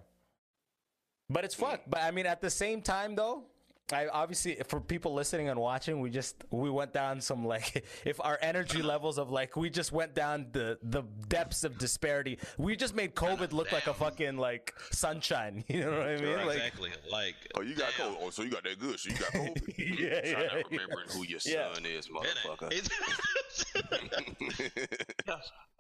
but 1.30 1.46
it's 1.46 1.56
fucked. 1.56 1.90
But 1.90 2.02
I 2.02 2.12
mean, 2.12 2.26
at 2.26 2.42
the 2.42 2.50
same 2.50 2.82
time, 2.82 3.16
though, 3.16 3.44
I 3.92 4.08
obviously 4.08 4.58
for 4.68 4.80
people 4.80 5.14
listening 5.14 5.50
and 5.50 5.60
watching, 5.60 6.00
we 6.00 6.10
just 6.10 6.36
we 6.52 6.70
went 6.70 6.94
down 6.94 7.22
some 7.22 7.46
like 7.46 7.84
if 8.06 8.20
our 8.24 8.38
energy 8.42 8.82
levels 8.82 9.18
of 9.18 9.30
like 9.32 9.56
we 9.56 9.70
just 9.70 9.92
went 9.92 10.14
down 10.14 10.48
the 10.52 10.78
the 10.84 11.04
depths 11.28 11.64
of 11.64 11.78
disparity. 11.78 12.38
We 12.58 12.76
just 12.76 12.94
made 12.96 13.16
COVID 13.16 13.52
look 13.52 13.72
like 13.72 13.88
a 13.88 13.94
fucking 13.94 14.38
like 14.38 14.74
sunshine. 14.92 15.64
You 15.70 15.82
know 15.86 15.98
what 15.98 16.08
I 16.08 16.16
mean? 16.18 16.46
Like, 16.46 16.58
exactly. 16.58 16.90
Like 17.12 17.36
oh, 17.56 17.62
you 17.62 17.76
got 17.76 17.92
damn. 17.98 18.12
COVID. 18.14 18.18
Oh, 18.22 18.30
so 18.30 18.44
you 18.44 18.50
got 18.52 18.64
that 18.64 18.80
good. 18.80 19.00
So 19.00 19.10
you 19.12 19.18
got 19.18 19.32
COVID. 19.34 19.74
yeah, 19.78 20.32
Trying 20.32 20.44
yeah, 20.44 20.50
to 20.50 20.64
remember 20.70 21.04
who 21.14 21.24
your 21.26 21.40
Yeah. 21.46 21.74
son 21.74 21.86
is, 21.86 22.08
motherfucker. 22.10 22.74
ain't- 22.74 22.90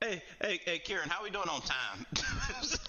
hey, 0.02 0.22
hey, 0.42 0.60
hey, 0.66 0.80
Kieran, 0.80 1.10
how 1.10 1.24
we 1.24 1.30
doing 1.30 1.50
on 1.50 1.62
time? 1.62 2.06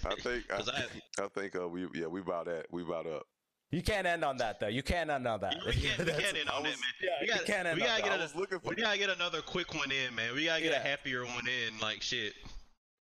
I 0.07 0.15
think 0.23 0.45
I, 0.53 0.57
'Cause 0.57 0.69
I- 0.69 1.23
I 1.23 1.29
think 1.29 1.57
uh, 1.57 1.69
we 1.69 1.87
yeah 1.95 2.07
we 2.07 2.21
about 2.21 2.49
at 2.49 2.67
we 2.71 2.83
about 2.83 3.07
up. 3.07 3.27
You 3.71 3.83
can't 3.83 4.07
end 4.07 4.25
on 4.25 4.37
that 4.39 4.59
though. 4.59 4.67
You 4.67 4.83
can't 4.83 5.11
end 5.11 5.27
on 5.29 5.41
that. 5.41 5.55
we 5.65 5.73
can't, 5.73 5.99
we 5.99 6.05
can't 6.13 6.37
end 6.37 6.49
on 6.49 6.63
that, 6.65 6.71
man. 6.71 6.79
yeah, 7.03 7.09
we 7.21 7.27
gotta, 7.29 7.45
can't 7.45 7.69
end 7.69 7.77
we 7.77 7.83
on 7.83 7.89
gotta 7.89 8.03
get 8.03 8.13
I 8.13 8.23
was 8.23 8.35
looking 8.35 8.59
for- 8.59 8.71
we 8.71 8.77
gotta 8.77 8.99
get 8.99 9.11
another 9.11 9.41
quick 9.43 9.75
one 9.75 9.91
in, 9.93 10.15
man. 10.15 10.35
We 10.35 10.47
gotta 10.47 10.61
get 10.63 10.73
Yeah. 10.73 10.79
a 10.79 10.83
happier 10.83 11.25
one 11.25 11.47
in, 11.47 11.79
like 11.81 12.03
shit. 12.03 12.35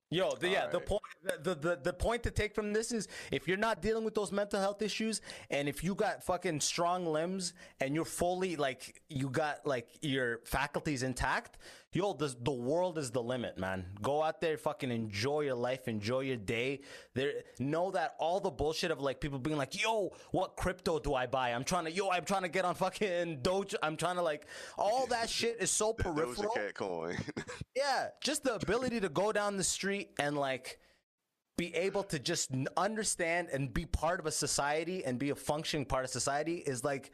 Yo, 0.09 0.31
the, 0.39 0.47
yeah, 0.47 0.67
the 0.67 0.79
point, 0.79 1.01
the, 1.43 1.53
the 1.53 1.79
the 1.83 1.91
point 1.91 2.23
to 2.23 2.31
take 2.31 2.55
from 2.55 2.71
this 2.71 2.93
is 2.93 3.09
if 3.29 3.45
you're 3.45 3.57
not 3.57 3.81
dealing 3.81 4.05
with 4.05 4.15
those 4.15 4.31
mental 4.31 4.57
health 4.57 4.81
issues, 4.81 5.19
and 5.49 5.67
if 5.67 5.83
you 5.83 5.93
got 5.95 6.23
fucking 6.23 6.61
strong 6.61 7.05
limbs 7.05 7.51
and 7.81 7.93
you're 7.93 8.05
fully 8.05 8.55
like 8.55 9.01
you 9.09 9.29
got 9.29 9.65
like 9.67 9.89
your 10.01 10.39
faculties 10.45 11.03
intact, 11.03 11.57
yo, 11.93 12.13
the 12.13 12.35
the 12.41 12.51
world 12.51 12.97
is 12.97 13.11
the 13.11 13.21
limit, 13.21 13.57
man. 13.57 13.85
Go 14.01 14.21
out 14.21 14.41
there, 14.41 14.57
fucking 14.57 14.91
enjoy 14.91 15.41
your 15.41 15.55
life, 15.55 15.87
enjoy 15.87 16.21
your 16.21 16.37
day. 16.37 16.81
There, 17.13 17.33
know 17.59 17.91
that 17.91 18.15
all 18.19 18.39
the 18.39 18.49
bullshit 18.49 18.91
of 18.91 18.99
like 18.99 19.19
people 19.19 19.39
being 19.39 19.57
like, 19.57 19.81
yo, 19.81 20.11
what 20.31 20.55
crypto 20.55 20.99
do 20.99 21.13
I 21.13 21.25
buy? 21.25 21.49
I'm 21.49 21.63
trying 21.63 21.85
to, 21.85 21.91
yo, 21.91 22.09
I'm 22.09 22.25
trying 22.25 22.43
to 22.43 22.49
get 22.49 22.65
on 22.65 22.75
fucking 22.75 23.39
Doge. 23.41 23.75
I'm 23.81 23.97
trying 23.97 24.15
to 24.15 24.21
like, 24.21 24.47
all 24.77 25.07
that 25.07 25.29
shit 25.29 25.57
is 25.59 25.71
so 25.71 25.93
Doja 25.93 26.15
peripheral. 26.15 26.53
Cat 26.53 26.73
coin. 26.75 27.17
Yeah, 27.75 28.07
just 28.21 28.43
the 28.43 28.55
ability 28.55 29.01
to 29.01 29.09
go 29.09 29.31
down 29.31 29.55
the 29.55 29.63
street 29.63 30.09
and 30.19 30.35
like 30.35 30.79
be 31.57 31.73
able 31.75 32.03
to 32.03 32.19
just 32.19 32.51
understand 32.75 33.49
and 33.51 33.73
be 33.73 33.85
part 33.85 34.19
of 34.19 34.25
a 34.25 34.31
society 34.31 35.05
and 35.05 35.19
be 35.19 35.29
a 35.29 35.35
functioning 35.35 35.85
part 35.85 36.03
of 36.03 36.09
society 36.09 36.57
is 36.57 36.83
like 36.83 37.11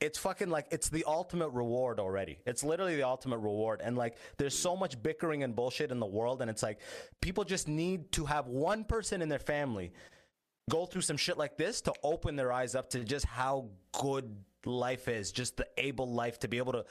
it's 0.00 0.18
fucking 0.18 0.48
like 0.48 0.66
it's 0.70 0.88
the 0.88 1.04
ultimate 1.06 1.50
reward 1.50 2.00
already. 2.00 2.38
It's 2.46 2.64
literally 2.64 2.96
the 2.96 3.06
ultimate 3.06 3.38
reward. 3.38 3.80
And 3.82 3.96
like 3.96 4.16
there's 4.38 4.58
so 4.58 4.76
much 4.76 5.00
bickering 5.02 5.42
and 5.42 5.54
bullshit 5.54 5.90
in 5.90 6.00
the 6.00 6.06
world 6.06 6.40
and 6.40 6.50
it's 6.50 6.62
like 6.62 6.80
people 7.20 7.44
just 7.44 7.68
need 7.68 8.10
to 8.12 8.24
have 8.24 8.46
one 8.46 8.84
person 8.84 9.22
in 9.22 9.28
their 9.28 9.38
family 9.38 9.92
go 10.70 10.86
through 10.86 11.02
some 11.02 11.16
shit 11.16 11.36
like 11.36 11.56
this 11.56 11.80
to 11.82 11.92
open 12.02 12.36
their 12.36 12.52
eyes 12.52 12.74
up 12.74 12.88
to 12.88 13.04
just 13.04 13.26
how 13.26 13.68
good 13.92 14.36
life 14.66 15.08
is 15.08 15.32
just 15.32 15.56
the 15.56 15.66
able 15.78 16.12
life 16.12 16.38
to 16.38 16.46
be 16.46 16.58
able 16.58 16.72
to 16.72 16.84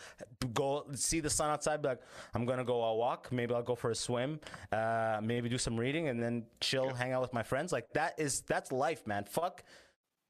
go 0.54 0.86
see 0.96 1.20
the 1.20 1.30
sun 1.30 1.52
outside 1.52 1.82
be 1.82 1.88
like 1.88 2.02
i'm 2.34 2.46
gonna 2.46 2.64
go 2.64 2.84
a 2.84 2.96
walk. 2.96 3.32
Maybe 3.32 3.54
i'll 3.54 3.64
go 3.64 3.76
for 3.76 3.92
a 3.92 3.96
swim. 3.96 4.40
Uh, 4.72 5.20
maybe 5.24 5.50
do 5.50 5.58
some 5.58 5.80
reading 5.80 6.08
and 6.10 6.22
then 6.22 6.46
chill 6.60 6.90
hang 6.94 7.12
out 7.14 7.22
with 7.22 7.34
my 7.34 7.44
friends. 7.44 7.72
Like 7.72 7.92
that 7.94 8.20
is 8.20 8.42
that's 8.42 8.72
life 8.72 9.08
man. 9.08 9.24
Fuck 9.26 9.64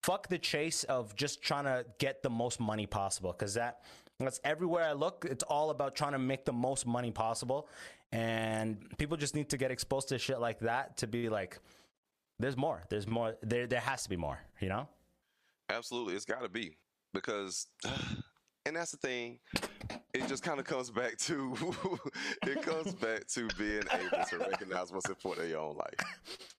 fuck 0.03 0.27
the 0.27 0.37
chase 0.37 0.83
of 0.85 1.15
just 1.15 1.41
trying 1.41 1.65
to 1.65 1.85
get 1.97 2.23
the 2.23 2.29
most 2.29 2.59
money 2.59 2.85
possible 2.85 3.31
because 3.31 3.53
that 3.53 3.81
that's 4.19 4.39
everywhere 4.43 4.85
i 4.85 4.93
look 4.93 5.25
it's 5.29 5.43
all 5.43 5.69
about 5.69 5.95
trying 5.95 6.11
to 6.11 6.19
make 6.19 6.45
the 6.45 6.53
most 6.53 6.85
money 6.85 7.11
possible 7.11 7.67
and 8.11 8.77
people 8.97 9.15
just 9.15 9.35
need 9.35 9.49
to 9.49 9.57
get 9.57 9.71
exposed 9.71 10.09
to 10.09 10.17
shit 10.17 10.39
like 10.39 10.59
that 10.59 10.97
to 10.97 11.07
be 11.07 11.29
like 11.29 11.59
there's 12.39 12.57
more 12.57 12.83
there's 12.89 13.07
more 13.07 13.35
there 13.41 13.67
there 13.67 13.79
has 13.79 14.03
to 14.03 14.09
be 14.09 14.17
more 14.17 14.39
you 14.59 14.67
know 14.67 14.87
Absolutely, 15.69 16.15
it's 16.15 16.25
got 16.25 16.41
to 16.41 16.49
be 16.49 16.75
because, 17.13 17.67
and 18.65 18.75
that's 18.75 18.91
the 18.91 18.97
thing. 18.97 19.39
It 20.13 20.27
just 20.27 20.43
kind 20.43 20.59
of 20.59 20.65
comes 20.65 20.89
back 20.89 21.17
to 21.17 21.55
it 22.43 22.61
comes 22.63 22.93
back 22.95 23.27
to 23.27 23.47
being 23.57 23.83
able 23.91 24.25
to 24.25 24.37
recognize 24.39 24.91
what's 24.91 25.07
important 25.07 25.45
in 25.45 25.51
your 25.51 25.61
own 25.61 25.77
life. 25.77 26.57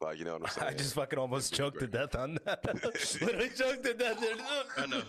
Like, 0.00 0.18
you 0.18 0.24
know 0.26 0.34
what 0.34 0.42
I'm 0.42 0.48
saying? 0.50 0.68
I 0.74 0.74
just 0.76 0.94
fucking 0.94 1.18
almost 1.18 1.54
choked 1.54 1.78
to 1.80 1.86
death 1.86 2.14
on 2.14 2.38
that. 2.44 2.62
Literally 3.22 3.48
choked 3.56 3.82
to 3.84 3.94
death. 3.94 4.22
I 4.76 4.86
know. 4.86 5.02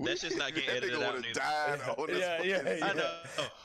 That's 0.00 0.22
just 0.22 0.36
not 0.36 0.52
getting 0.54 0.68
that 0.70 0.76
edited 0.78 1.02
out. 1.02 1.14
would 1.14 1.22
neither. 1.22 1.40
have 1.40 1.78
died 1.80 1.98
on 1.98 2.06
this 2.08 2.18
Yeah, 2.18 2.42
yeah, 2.42 2.74
yeah. 2.76 2.86
I 2.86 2.92
know. 2.94 3.10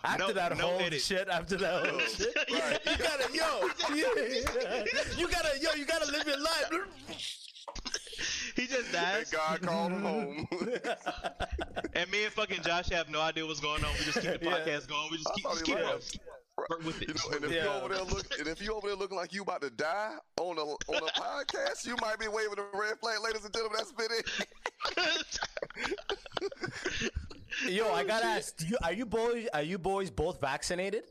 After 0.04 0.28
no, 0.28 0.34
that 0.34 0.58
no 0.58 0.68
whole 0.68 0.80
edit. 0.82 1.02
shit, 1.02 1.28
after 1.30 1.58
that 1.58 1.88
whole 1.88 2.00
shit, 2.02 2.36
Right. 2.52 2.80
you 2.86 2.98
gotta, 2.98 3.34
yo, 3.34 3.70
yeah, 3.96 4.84
you 5.18 5.28
gotta, 5.28 5.60
yo, 5.60 5.72
you 5.76 5.86
gotta 5.86 6.12
live 6.12 6.28
your 6.28 6.40
life. 6.40 6.72
He 8.56 8.68
just 8.68 8.92
died. 8.92 9.22
And 9.24 9.32
God 9.32 9.62
called 9.62 9.92
him 9.94 10.02
home. 10.02 10.48
And 11.94 12.12
me 12.12 12.26
and 12.26 12.34
fucking 12.34 12.62
Josh 12.62 12.90
have 12.90 13.10
no 13.10 13.22
idea 13.22 13.46
what's 13.46 13.60
going 13.62 13.84
on. 13.84 13.92
We 13.98 14.06
just 14.06 14.22
keep 14.22 14.40
the 14.42 14.46
Yeah. 14.46 14.58
podcast 14.60 14.88
going. 14.88 15.08
We 15.12 15.18
just 15.18 15.34
keep, 15.34 15.44
just 15.46 15.64
keep 15.66 15.76
left. 15.76 15.88
going. 16.20 16.29
Work 16.70 16.84
with 16.86 17.02
You 17.02 17.08
know, 17.14 17.36
and 17.36 17.46
if 17.46 17.52
you 17.52 17.58
Yeah. 17.58 17.80
over 17.82 17.94
there 17.94 18.04
look, 18.04 18.26
and 18.40 18.48
if 18.48 18.62
you 18.62 18.74
over 18.74 18.88
there 18.88 18.96
looking 18.96 19.18
like 19.18 19.34
you 19.34 19.42
about 19.44 19.62
to 19.62 19.70
die 19.70 20.16
on 20.40 20.58
a 20.58 20.62
on 20.62 20.78
a 21.08 21.12
podcast, 21.20 21.86
you 21.86 21.96
might 22.02 22.20
be 22.20 22.28
waving 22.28 22.60
a 22.60 22.78
red 22.78 23.00
flag, 23.00 23.20
ladies 23.24 23.44
and 23.46 23.54
gentlemen. 23.54 23.78
That's 23.78 23.92
been 23.94 24.08
it. 24.12 24.26
Yo, 27.68 27.88
I 27.92 28.04
oh, 28.04 28.08
gotta 28.08 28.26
ask, 28.26 28.56
do 28.58 28.68
you, 28.68 28.78
are 28.84 28.94
you 28.94 29.06
boys, 29.06 29.48
are 29.54 29.62
you 29.64 29.78
boys 29.78 30.10
both 30.10 30.40
vaccinated? 30.40 31.04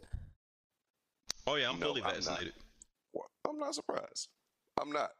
oh 1.47 1.55
yeah, 1.57 1.69
I'm 1.71 1.79
No, 1.79 1.89
fully 1.89 2.03
I'm 2.03 2.07
not. 2.09 2.15
vaccinated. 2.15 2.53
I'm 3.49 3.59
not 3.59 3.75
surprised. 3.75 4.29
I'm 4.81 4.91
not. 4.93 5.11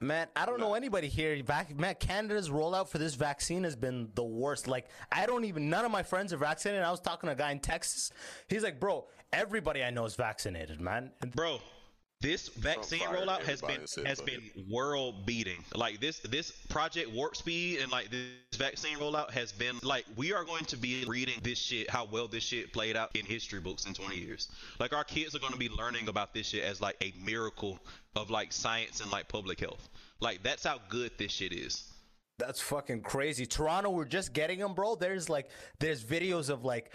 Man, 0.00 0.26
I 0.34 0.44
don't 0.44 0.58
know 0.58 0.74
anybody 0.74 1.08
here. 1.08 1.40
Vac- 1.44 1.78
man, 1.78 1.94
Canada's 2.00 2.50
rollout 2.50 2.88
for 2.88 2.98
this 2.98 3.14
vaccine 3.14 3.62
has 3.64 3.76
been 3.76 4.08
the 4.14 4.24
worst. 4.24 4.66
Like, 4.66 4.88
I 5.12 5.24
don't 5.24 5.44
even. 5.44 5.70
None 5.70 5.84
of 5.84 5.90
my 5.92 6.02
friends 6.02 6.32
are 6.32 6.36
vaccinated. 6.36 6.82
I 6.82 6.90
was 6.90 7.00
talking 7.00 7.28
to 7.28 7.32
a 7.32 7.36
guy 7.36 7.52
in 7.52 7.60
Texas. 7.60 8.10
He's 8.48 8.64
like, 8.64 8.80
"Bro, 8.80 9.06
everybody 9.32 9.84
I 9.84 9.90
know 9.90 10.04
is 10.04 10.16
vaccinated, 10.16 10.80
man." 10.80 11.12
Bro, 11.34 11.60
this 12.24 12.48
vaccine 12.48 13.00
rollout 13.00 13.42
has 13.42 13.60
been 13.60 13.82
has 14.06 14.20
been 14.22 14.40
world 14.70 15.26
beating. 15.26 15.62
Like 15.74 16.00
this 16.00 16.20
this 16.20 16.52
Project 16.70 17.12
Warp 17.12 17.36
Speed 17.36 17.80
and 17.80 17.92
like 17.92 18.10
this 18.10 18.56
vaccine 18.56 18.96
rollout 18.96 19.30
has 19.32 19.52
been 19.52 19.76
like 19.82 20.06
we 20.16 20.32
are 20.32 20.42
going 20.42 20.64
to 20.66 20.78
be 20.78 21.04
reading 21.06 21.34
this 21.42 21.58
shit 21.58 21.90
how 21.90 22.06
well 22.10 22.26
this 22.26 22.42
shit 22.42 22.72
played 22.72 22.96
out 22.96 23.14
in 23.14 23.26
history 23.26 23.60
books 23.60 23.84
in 23.84 23.92
20 23.92 24.16
years. 24.16 24.48
Like 24.80 24.94
our 24.94 25.04
kids 25.04 25.34
are 25.34 25.38
going 25.38 25.52
to 25.52 25.58
be 25.58 25.68
learning 25.68 26.08
about 26.08 26.32
this 26.32 26.48
shit 26.48 26.64
as 26.64 26.80
like 26.80 26.96
a 27.02 27.12
miracle 27.22 27.78
of 28.16 28.30
like 28.30 28.52
science 28.52 29.02
and 29.02 29.12
like 29.12 29.28
public 29.28 29.60
health. 29.60 29.90
Like 30.20 30.42
that's 30.42 30.64
how 30.64 30.78
good 30.88 31.12
this 31.18 31.30
shit 31.30 31.52
is. 31.52 31.90
That's 32.38 32.60
fucking 32.60 33.02
crazy. 33.02 33.46
Toronto, 33.46 33.90
we're 33.90 34.06
just 34.06 34.32
getting 34.32 34.58
them, 34.58 34.74
bro. 34.74 34.96
There's 34.96 35.28
like, 35.28 35.50
there's 35.78 36.02
videos 36.02 36.50
of 36.50 36.64
like, 36.64 36.90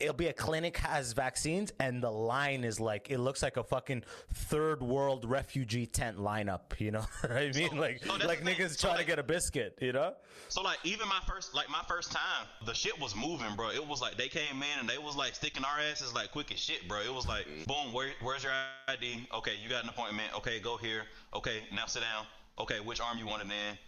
it'll 0.00 0.14
be 0.14 0.28
a 0.28 0.32
clinic 0.32 0.78
has 0.78 1.12
vaccines, 1.12 1.72
and 1.78 2.02
the 2.02 2.10
line 2.10 2.64
is 2.64 2.80
like, 2.80 3.10
it 3.10 3.18
looks 3.18 3.42
like 3.42 3.56
a 3.56 3.62
fucking 3.62 4.02
third 4.32 4.82
world 4.82 5.24
refugee 5.24 5.86
tent 5.86 6.18
lineup. 6.18 6.78
You 6.78 6.90
know 6.90 7.04
what 7.20 7.32
I 7.32 7.52
mean? 7.52 7.76
Like, 7.76 8.04
so 8.04 8.16
like 8.26 8.42
niggas 8.42 8.78
So, 8.78 8.88
trying 8.88 8.98
to 8.98 9.04
get 9.04 9.18
a 9.18 9.22
biscuit. 9.22 9.78
You 9.80 9.92
know? 9.92 10.14
So 10.48 10.62
like 10.62 10.78
even 10.84 11.06
my 11.08 11.20
first 11.26 11.54
like 11.54 11.68
my 11.70 11.82
first 11.86 12.10
time, 12.10 12.46
the 12.66 12.74
shit 12.74 12.98
was 13.00 13.14
moving, 13.14 13.54
bro. 13.56 13.70
It 13.70 13.86
was 13.86 14.00
like 14.00 14.16
they 14.16 14.28
came 14.28 14.56
in 14.56 14.80
and 14.80 14.88
they 14.88 14.98
was 14.98 15.14
like 15.14 15.34
sticking 15.34 15.64
our 15.64 15.78
asses 15.90 16.14
like 16.14 16.32
quick 16.32 16.50
as 16.52 16.58
shit, 16.58 16.88
bro. 16.88 17.00
It 17.00 17.14
was 17.14 17.28
like 17.28 17.46
boom, 17.66 17.92
where, 17.92 18.08
where's 18.22 18.42
your 18.42 18.52
ID? 18.88 19.28
Okay, 19.34 19.52
you 19.62 19.68
got 19.68 19.84
an 19.84 19.90
appointment. 19.90 20.28
Okay, 20.36 20.58
go 20.58 20.76
here. 20.76 21.02
Okay, 21.34 21.62
now 21.72 21.86
sit 21.86 22.00
down. 22.00 22.26
Okay, 22.58 22.80
which 22.80 23.00
arm 23.00 23.18
you 23.18 23.26
want 23.26 23.42
it 23.42 23.46
in? 23.46 23.78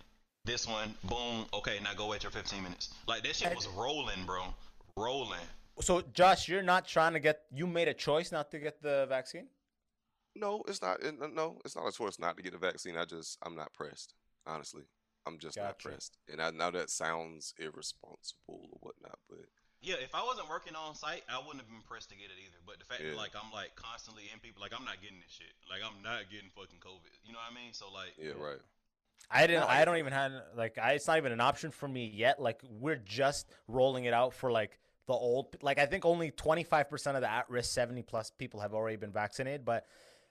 This 0.44 0.68
one. 0.68 0.94
Boom. 1.04 1.46
Okay, 1.54 1.78
now 1.82 1.94
go 1.94 2.08
wait 2.08 2.22
your 2.22 2.32
15 2.32 2.62
minutes. 2.62 2.94
Like 3.06 3.22
that 3.22 3.36
shit 3.36 3.54
was 3.54 3.66
rolling, 3.68 4.24
bro. 4.26 4.42
Rolling. 4.96 5.38
So, 5.80 6.02
Josh, 6.12 6.48
you're 6.48 6.62
not 6.62 6.86
trying 6.86 7.14
to 7.14 7.20
get. 7.20 7.42
You 7.52 7.66
made 7.66 7.88
a 7.88 7.94
choice 7.94 8.30
not 8.32 8.50
to 8.50 8.58
get 8.58 8.82
the 8.82 9.06
vaccine. 9.08 9.48
No, 10.34 10.62
it's 10.68 10.82
not. 10.82 11.02
it- 11.02 11.18
No, 11.34 11.58
it's 11.64 11.76
not 11.76 11.86
a 11.88 11.92
choice 11.92 12.18
not 12.18 12.36
to 12.36 12.42
get 12.42 12.52
the 12.52 12.58
vaccine. 12.58 12.96
I 12.96 13.04
just, 13.04 13.38
I'm 13.42 13.54
not 13.56 13.72
pressed. 13.72 14.14
Honestly, 14.46 14.82
I'm 15.26 15.38
just 15.38 15.56
not 15.56 15.78
pressed. 15.78 16.18
And 16.30 16.40
I 16.42 16.50
know 16.50 16.70
that 16.72 16.90
sounds 16.90 17.54
irresponsible 17.58 18.68
or 18.72 18.78
whatnot, 18.80 19.18
but 19.28 19.38
Yeah, 19.80 19.96
if 20.02 20.14
I 20.14 20.22
wasn't 20.24 20.48
working 20.48 20.74
on 20.76 20.94
site, 20.94 21.22
I 21.28 21.38
wouldn't 21.38 21.58
have 21.58 21.68
been 21.68 21.82
pressed 21.82 22.10
to 22.10 22.16
get 22.16 22.26
it 22.26 22.38
either. 22.44 22.58
But 22.66 22.78
the 22.78 22.84
fact 22.84 23.00
Yeah. 23.02 23.10
that 23.10 23.16
like 23.16 23.32
I'm 23.36 23.50
like 23.52 23.74
constantly 23.76 24.24
in 24.32 24.40
people, 24.40 24.60
like 24.62 24.72
I'm 24.76 24.84
not 24.84 25.00
getting 25.02 25.20
this 25.20 25.30
shit. 25.32 25.52
Like 25.70 25.80
I'm 25.84 26.02
not 26.02 26.30
getting 26.30 26.50
fucking 26.50 26.78
COVID. 26.80 27.12
You 27.24 27.32
know 27.32 27.38
what 27.38 27.50
I 27.50 27.54
mean? 27.54 27.72
So 27.72 27.90
like, 27.90 28.14
yeah, 28.18 28.32
right. 28.36 28.60
I 29.30 29.46
didn't. 29.46 29.62
No, 29.62 29.66
I 29.66 29.82
I 29.82 29.84
don't 29.84 29.98
even 29.98 30.12
have 30.12 30.32
like. 30.56 30.78
I, 30.78 30.92
it's 30.92 31.06
not 31.06 31.16
even 31.18 31.30
an 31.32 31.40
option 31.40 31.70
for 31.70 31.86
me 31.88 32.06
yet. 32.14 32.40
Like 32.40 32.60
we're 32.68 32.96
just 32.96 33.46
rolling 33.68 34.04
it 34.04 34.12
out 34.14 34.34
for 34.34 34.50
like 34.50 34.78
the 35.06 35.12
old. 35.12 35.56
Like 35.62 35.78
I 35.78 35.86
think 35.86 36.04
only 36.04 36.30
twenty 36.30 36.64
five 36.64 36.88
percent 36.88 37.16
of 37.16 37.22
the 37.22 37.30
at 37.30 37.48
risk 37.50 37.72
seventy 37.72 38.02
plus 38.02 38.30
people 38.30 38.60
have 38.60 38.74
already 38.74 38.96
been 38.96 39.12
vaccinated. 39.12 39.64
But 39.64 39.86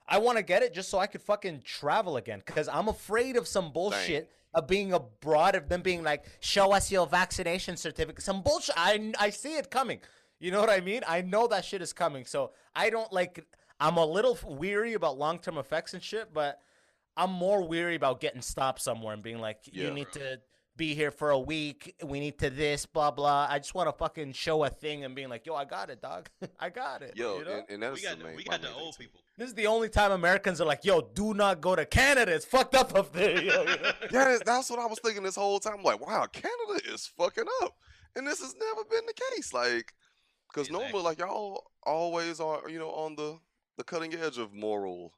I 0.08 0.18
want 0.18 0.38
to 0.38 0.42
get 0.42 0.62
it 0.62 0.74
just 0.74 0.88
so 0.88 0.98
I 0.98 1.06
could 1.06 1.22
fucking 1.22 1.62
travel 1.64 2.16
again 2.16 2.42
because 2.44 2.68
I'm 2.68 2.88
afraid 2.88 3.36
of 3.36 3.46
some 3.46 3.72
bullshit 3.72 4.30
of 4.54 4.66
being 4.66 4.92
abroad 4.92 5.54
of 5.54 5.68
them 5.68 5.80
being 5.80 6.02
like, 6.02 6.24
show 6.40 6.72
us 6.72 6.90
your 6.92 7.06
vaccination 7.06 7.76
certificate. 7.76 8.22
Some 8.22 8.42
bullshit. 8.42 8.74
I 8.76 9.12
I 9.18 9.30
see 9.30 9.56
it 9.56 9.70
coming. 9.70 10.00
You 10.40 10.50
know 10.50 10.60
what 10.60 10.70
I 10.70 10.80
mean? 10.80 11.02
I 11.06 11.22
know 11.22 11.46
that 11.48 11.64
shit 11.64 11.82
is 11.82 11.92
coming. 11.92 12.24
So 12.26 12.52
I 12.74 12.90
don't 12.90 13.12
like. 13.12 13.46
I'm 13.80 13.96
a 13.96 14.04
little 14.06 14.38
weary 14.46 14.94
about 14.94 15.18
long 15.18 15.38
term 15.38 15.58
effects 15.58 15.94
and 15.94 16.02
shit, 16.02 16.32
but. 16.32 16.60
I'm 17.14 17.30
more 17.30 17.62
weary 17.62 17.94
about 17.94 18.20
getting 18.20 18.40
stopped 18.40 18.80
somewhere 18.80 19.12
and 19.12 19.22
being 19.22 19.38
like, 19.38 19.58
you 19.70 19.88
Yeah. 19.88 19.92
need 19.92 20.10
to 20.12 20.40
be 20.76 20.94
here 20.94 21.10
for 21.10 21.30
a 21.30 21.38
week. 21.38 21.94
We 22.02 22.20
need 22.20 22.38
to 22.38 22.50
this, 22.50 22.86
blah 22.86 23.10
blah. 23.10 23.46
I 23.48 23.58
just 23.58 23.74
want 23.74 23.88
to 23.88 23.92
fucking 23.92 24.32
show 24.32 24.64
a 24.64 24.70
thing 24.70 25.04
and 25.04 25.14
being 25.14 25.28
like, 25.28 25.46
yo, 25.46 25.54
I 25.54 25.64
got 25.64 25.90
it, 25.90 26.00
dog. 26.00 26.28
I 26.60 26.70
got 26.70 27.02
it. 27.02 27.12
Yo, 27.16 27.38
you 27.38 27.44
know? 27.44 27.50
and, 27.52 27.64
and 27.68 27.82
that's 27.82 27.96
we 27.96 28.02
got 28.02 28.12
the 28.18 28.22
the, 28.22 28.24
main, 28.24 28.36
we 28.36 28.44
got 28.44 28.62
the 28.62 28.72
old 28.72 28.94
too. 28.96 29.04
people. 29.04 29.20
this 29.36 29.48
is 29.48 29.54
the 29.54 29.66
only 29.66 29.88
time 29.88 30.12
Americans 30.12 30.60
are 30.60 30.64
like, 30.66 30.84
yo, 30.84 31.00
do 31.00 31.34
not 31.34 31.60
go 31.60 31.76
to 31.76 31.84
Canada. 31.84 32.34
It's 32.34 32.44
fucked 32.44 32.74
up 32.74 32.94
up 32.94 33.12
there. 33.12 33.40
Yo, 33.42 33.60
you 33.60 33.66
know? 33.66 33.74
Yeah, 34.02 34.24
that's- 34.24 34.42
that's 34.44 34.70
what 34.70 34.78
I 34.78 34.86
was 34.86 34.98
thinking 35.00 35.22
this 35.22 35.36
whole 35.36 35.60
time. 35.60 35.82
Like, 35.82 36.04
wow, 36.04 36.26
Canada 36.26 36.80
is 36.92 37.06
fucking 37.06 37.44
up, 37.62 37.76
and 38.16 38.26
this 38.26 38.40
has 38.40 38.54
never 38.58 38.84
been 38.88 39.06
the 39.06 39.14
case. 39.34 39.52
Like, 39.52 39.92
because 40.52 40.70
normally, 40.70 41.02
like 41.02 41.18
y'all 41.18 41.70
always 41.84 42.40
are, 42.40 42.68
you 42.68 42.78
know, 42.78 42.90
on 42.90 43.16
the 43.16 43.38
the 43.78 43.84
cutting 43.84 44.14
edge 44.14 44.38
of 44.38 44.52
moral 44.52 45.14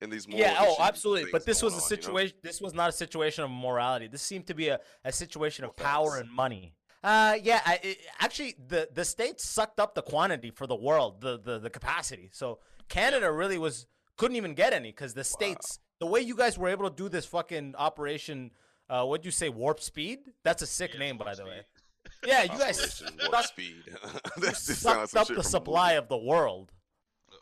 in 0.00 0.10
these 0.10 0.28
moral 0.28 0.40
yeah, 0.40 0.56
oh, 0.60 0.76
absolutely. 0.80 1.30
But 1.30 1.44
this 1.44 1.62
was 1.62 1.72
a 1.72 1.76
on, 1.76 1.80
you 1.80 1.84
know? 1.84 1.88
situation. 1.88 2.36
This 2.42 2.60
was 2.60 2.74
not 2.74 2.88
a 2.88 2.92
situation 2.92 3.44
of 3.44 3.50
morality. 3.50 4.08
This 4.08 4.22
seemed 4.22 4.46
to 4.46 4.54
be 4.54 4.68
a, 4.68 4.80
a 5.04 5.12
situation 5.12 5.64
of 5.64 5.76
power 5.76 6.16
and 6.18 6.30
money. 6.30 6.74
Uh, 7.02 7.36
yeah. 7.42 7.60
I, 7.64 7.80
it, 7.82 7.98
actually, 8.20 8.54
the 8.68 8.88
the 8.92 9.04
states 9.04 9.44
sucked 9.44 9.80
up 9.80 9.94
the 9.94 10.02
quantity 10.02 10.50
for 10.50 10.66
the 10.66 10.76
world, 10.76 11.20
the 11.20 11.38
the, 11.38 11.58
the 11.58 11.70
capacity. 11.70 12.30
So 12.32 12.60
Canada 12.88 13.30
really 13.30 13.58
was 13.58 13.86
couldn't 14.16 14.36
even 14.36 14.54
get 14.54 14.72
any 14.72 14.90
because 14.90 15.14
the 15.14 15.24
states, 15.24 15.78
the 16.00 16.06
way 16.06 16.20
you 16.20 16.36
guys 16.36 16.58
were 16.58 16.68
able 16.68 16.88
to 16.88 16.94
do 16.94 17.08
this 17.08 17.24
fucking 17.24 17.74
operation, 17.76 18.50
uh, 18.90 19.04
what'd 19.04 19.24
you 19.24 19.30
say, 19.30 19.48
warp 19.48 19.80
speed? 19.80 20.18
That's 20.44 20.62
a 20.62 20.66
sick 20.66 20.94
Yeah, 20.94 21.00
name, 21.00 21.18
by 21.18 21.26
Warp 21.26 21.36
the 21.36 21.44
way. 21.44 21.60
Yeah, 22.26 22.42
you 22.42 22.58
guys 22.58 23.02
Warp 23.20 23.34
sucked, 23.34 23.48
speed. 23.48 23.84
sucked 24.54 25.16
up 25.16 25.28
the 25.28 25.42
supply 25.42 25.90
movie. 25.90 25.98
of 25.98 26.08
the 26.08 26.16
world. 26.18 26.72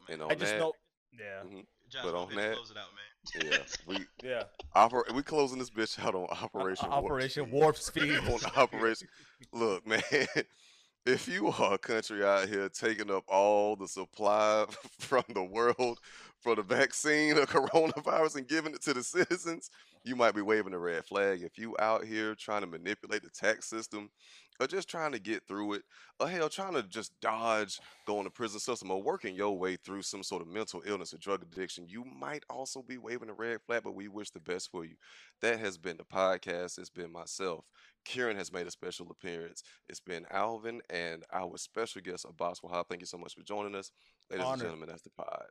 And 0.09 0.23
on 0.23 0.31
I 0.31 0.35
just 0.35 0.57
know. 0.57 0.73
Yeah. 1.19 1.43
mhm, 1.45 1.65
Josh, 1.91 2.03
but 2.05 2.14
on 2.14 2.34
that- 2.34 2.55
close 2.55 2.70
it 2.70 2.76
out, 2.76 2.89
man. 2.95 3.53
yeah, 3.53 3.59
we 3.87 4.07
Yeah. 4.28 4.43
oper- 4.74 5.11
we 5.12 5.22
closing 5.22 5.59
this 5.59 5.70
bitch 5.70 5.99
out 6.05 6.14
on 6.14 6.26
Operation 6.30 6.89
Warp 6.91 7.05
Operation 7.05 7.45
Speed. 7.47 7.53
Warp 7.61 7.76
Speed. 7.78 8.18
on 8.18 8.41
Operation. 8.57 9.09
Look, 9.53 9.87
man, 9.87 10.03
if 11.05 11.28
you 11.28 11.49
are 11.49 11.74
a 11.74 11.78
country 11.78 12.24
out 12.24 12.49
here 12.49 12.68
taking 12.68 13.11
up 13.11 13.24
all 13.28 13.76
the 13.76 13.87
supply 13.89 14.66
from 14.99 15.24
the 15.34 15.43
world 15.45 16.01
for 16.41 16.55
the 16.55 16.62
vaccine 16.62 17.39
of 17.39 17.47
coronavirus 17.49 18.37
and 18.37 18.49
giving 18.49 18.74
it 18.74 18.82
to 18.82 18.95
the 18.95 19.03
citizens, 19.03 19.70
you 20.05 20.14
might 20.14 20.34
be 20.34 20.43
waving 20.43 20.72
a 20.72 20.78
red 20.78 21.05
flag. 21.05 21.43
If 21.43 21.59
you 21.59 21.76
out 21.80 22.05
here 22.05 22.34
trying 22.34 22.61
to 22.61 22.66
manipulate 22.66 23.22
the 23.22 23.30
tax 23.30 23.68
system 23.68 24.11
or 24.61 24.66
just 24.66 24.89
trying 24.89 25.12
to 25.12 25.18
get 25.18 25.43
through 25.47 25.74
it, 25.74 25.82
or 26.20 26.28
hell, 26.28 26.49
trying 26.49 26.74
to 26.74 26.82
just 26.84 27.12
dodge 27.20 27.78
going 28.07 28.24
to 28.24 28.30
prison 28.30 28.61
system 28.61 28.91
or 28.91 29.03
working 29.03 29.34
your 29.34 29.59
way 29.59 29.76
through 29.76 30.03
some 30.03 30.22
sort 30.22 30.43
of 30.43 30.49
mental 30.49 30.82
illness 30.87 31.12
or 31.12 31.18
drug 31.18 31.43
addiction, 31.43 31.87
you 31.89 32.05
might 32.05 32.45
also 32.49 32.82
be 32.82 32.97
waving 32.97 33.28
a 33.28 33.34
red 33.34 33.61
flag, 33.66 33.82
but 33.84 33.95
we 33.95 34.09
wish 34.09 34.30
the 34.30 34.41
best 34.41 34.70
for 34.70 34.84
you. 34.84 34.95
That 35.43 35.59
has 35.59 35.76
been 35.76 35.97
the 35.97 36.05
podcast. 36.05 36.78
It's 36.78 36.89
been 36.89 37.12
myself. 37.12 37.64
Kieran 38.05 38.37
has 38.37 38.53
made 38.53 38.66
a 38.66 38.70
special 38.70 39.11
appearance. 39.11 39.62
It's 39.89 40.01
been 40.01 40.24
Alvin 40.30 40.80
and 40.89 41.24
our 41.32 41.59
special 41.59 42.01
guest, 42.01 42.24
Abbas 42.28 42.61
Wahab. 42.61 42.84
Thank 42.89 43.03
you 43.03 43.07
so 43.07 43.18
much 43.18 43.34
for 43.34 43.43
joining 43.43 43.74
us. 43.74 43.91
Ladies 44.30 44.47
and 44.47 44.61
gentlemen, 44.61 44.89
that's 44.89 45.03
the 45.03 45.11
pod. 45.11 45.47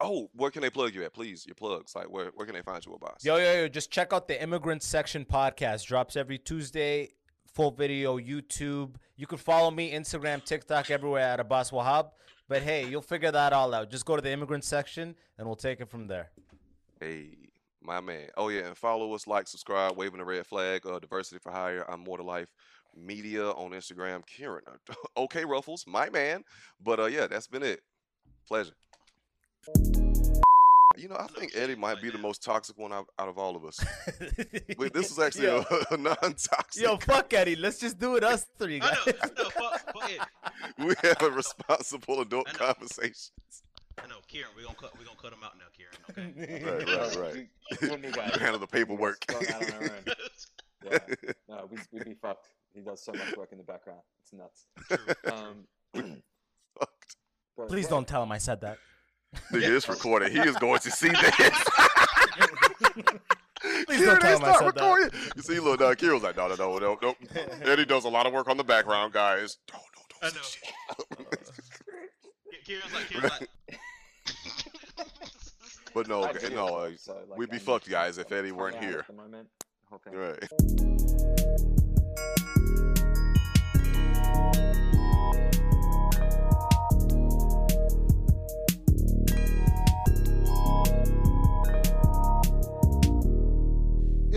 Oh, 0.00 0.30
where 0.34 0.50
can 0.50 0.62
they 0.62 0.70
plug 0.70 0.94
you 0.94 1.04
at? 1.04 1.12
Please, 1.12 1.44
your 1.46 1.54
plugs. 1.54 1.94
Like, 1.94 2.10
where, 2.10 2.30
where 2.34 2.46
can 2.46 2.54
they 2.54 2.62
find 2.62 2.84
you, 2.84 2.94
Abbas? 2.94 3.22
Yo, 3.22 3.36
yo, 3.36 3.52
yo, 3.52 3.68
just 3.68 3.90
check 3.90 4.14
out 4.14 4.28
the 4.28 4.42
Immigrant 4.42 4.82
Section 4.82 5.26
podcast. 5.26 5.86
Drops 5.86 6.16
every 6.16 6.38
Tuesday, 6.38 7.10
full 7.46 7.70
video, 7.70 8.18
YouTube. 8.18 8.94
You 9.16 9.26
can 9.26 9.36
follow 9.36 9.70
me, 9.70 9.92
Instagram, 9.92 10.42
TikTok, 10.42 10.90
everywhere 10.90 11.22
at 11.22 11.38
Abbas 11.40 11.70
Wahab. 11.70 12.12
But 12.48 12.62
hey, 12.62 12.88
you'll 12.88 13.02
figure 13.02 13.30
that 13.30 13.52
all 13.52 13.74
out. 13.74 13.90
Just 13.90 14.06
go 14.06 14.16
to 14.16 14.22
the 14.22 14.30
Immigrant 14.30 14.64
Section 14.64 15.14
and 15.36 15.46
we'll 15.46 15.54
take 15.54 15.80
it 15.80 15.90
from 15.90 16.06
there. 16.06 16.30
Hey, 16.98 17.36
my 17.82 18.00
man. 18.00 18.28
Oh, 18.38 18.48
yeah, 18.48 18.68
and 18.68 18.76
follow 18.76 19.12
us, 19.12 19.26
like, 19.26 19.48
subscribe, 19.48 19.96
waving 19.98 20.18
the 20.18 20.24
red 20.24 20.46
flag, 20.46 20.86
uh, 20.86 20.98
Diversity 20.98 21.38
for 21.38 21.52
Hire. 21.52 21.84
I'm 21.88 22.00
More 22.00 22.16
to 22.16 22.24
Life 22.24 22.52
Media 22.96 23.50
on 23.50 23.72
Instagram. 23.72 24.26
Kieran. 24.26 24.64
okay, 25.16 25.44
Ruffles, 25.44 25.84
my 25.86 26.08
man. 26.08 26.42
But 26.82 27.00
uh, 27.00 27.04
yeah, 27.04 27.26
that's 27.26 27.46
been 27.46 27.62
it. 27.62 27.80
Pleasure. 28.48 28.72
You 30.96 31.08
know, 31.08 31.16
I 31.16 31.26
think 31.28 31.52
Eddie 31.54 31.76
might 31.76 32.02
be 32.02 32.10
the 32.10 32.18
most 32.18 32.42
toxic 32.42 32.76
one 32.76 32.92
out, 32.92 33.06
out 33.18 33.28
of 33.28 33.38
all 33.38 33.56
of 33.56 33.64
us. 33.64 33.82
Wait, 34.78 34.92
this 34.92 35.10
is 35.10 35.18
actually 35.18 35.46
Yo. 35.46 35.64
a, 35.90 35.94
a 35.94 35.96
non-toxic. 35.96 36.82
Yo, 36.82 36.96
fuck 36.98 37.32
Eddie. 37.32 37.56
Let's 37.56 37.78
just 37.78 37.98
do 37.98 38.16
it 38.16 38.24
us 38.24 38.46
three 38.58 38.80
I 38.82 38.90
guys. 38.90 39.06
know. 39.06 39.12
No, 39.38 39.50
fuck, 39.50 39.94
fuck 39.94 40.10
it. 40.10 40.20
we 40.78 40.94
have 41.02 41.22
a 41.22 41.30
responsible 41.30 42.20
adult 42.20 42.48
I 42.48 42.52
know. 42.52 42.58
conversation. 42.74 43.32
I 44.02 44.06
know, 44.08 44.16
Kieran. 44.28 44.50
We're 44.56 44.64
gonna 44.64 44.74
cut. 44.76 44.92
We're 44.98 45.04
gonna 45.04 45.16
cut 45.20 45.32
him 45.32 45.42
out 45.42 45.52
now, 45.58 45.70
Kieran. 45.74 46.34
Okay. 46.34 46.64
Right, 46.64 46.98
right, 46.98 47.16
right. 47.16 47.48
We, 47.82 47.88
we 47.88 47.96
need 47.96 48.14
that. 48.14 48.34
You 48.34 48.40
handle 48.40 48.58
the 48.60 48.66
paperwork. 48.66 49.24
We'll 49.30 49.42
sort 49.42 49.60
that 49.60 49.74
on 49.74 49.82
our 49.82 49.94
own. 49.96 50.14
Yeah. 51.16 51.22
No, 51.48 51.68
we, 51.70 51.78
we'd 51.92 52.04
be 52.04 52.14
fucked. 52.14 52.48
He 52.74 52.80
does 52.80 53.02
so 53.02 53.12
much 53.12 53.36
work 53.36 53.52
in 53.52 53.58
the 53.58 53.64
background. 53.64 54.00
It's 54.22 54.32
nuts. 54.32 54.66
True. 54.88 55.32
Um, 55.32 55.66
Fucked. 56.78 57.16
but 57.56 57.68
Please 57.68 57.84
what- 57.84 57.90
don't 57.90 58.08
tell 58.08 58.22
him 58.22 58.32
I 58.32 58.38
said 58.38 58.60
that. 58.62 58.78
Nigga, 59.52 59.76
it's 59.76 59.88
recorded. 59.88 60.32
He 60.32 60.38
is 60.38 60.56
going 60.56 60.80
to 60.80 60.90
see 60.90 61.08
this. 61.08 61.64
Please 63.86 63.98
Kieran, 63.98 64.20
don't 64.20 64.20
tell 64.20 64.38
they 64.38 64.46
him 64.46 64.54
I 64.54 64.58
said 64.58 64.74
that. 64.74 65.32
You 65.36 65.42
see, 65.42 65.60
little 65.60 65.86
uh, 65.86 65.94
Kieran 65.94 66.14
was 66.14 66.22
like, 66.22 66.36
no, 66.36 66.48
no, 66.48 66.54
no, 66.54 66.78
no, 66.78 66.98
no. 67.02 67.14
Eddie 67.62 67.84
does 67.84 68.04
a 68.04 68.08
lot 68.08 68.26
of 68.26 68.32
work 68.32 68.48
on 68.48 68.56
the 68.56 68.64
background, 68.64 69.12
guys. 69.12 69.58
No, 69.72 69.78
no, 69.78 69.82
don't 70.20 70.34
know. 70.34 70.40
say 70.42 70.60
shit. 70.60 70.72
Kieran's 72.64 72.94
like, 72.94 73.08
Kieran's 73.08 73.32
like. 73.40 73.48
But 75.92 76.08
no, 76.08 76.24
okay, 76.26 76.54
no, 76.54 76.68
uh, 76.68 76.90
so, 76.96 77.18
like, 77.28 77.38
we'd 77.38 77.50
be 77.50 77.56
I'm 77.56 77.62
fucked, 77.62 77.90
guys, 77.90 78.16
if 78.18 78.30
Eddie 78.30 78.52
weren't 78.52 78.82
here. 78.82 79.00
At 79.00 79.06
the 79.08 79.12
moment. 79.12 79.48
Whole 79.88 79.98
thing. 79.98 80.14
right. 80.14 81.76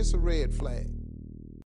It's 0.04 0.14
a 0.14 0.18
red 0.18 0.54
flag. 0.54 0.92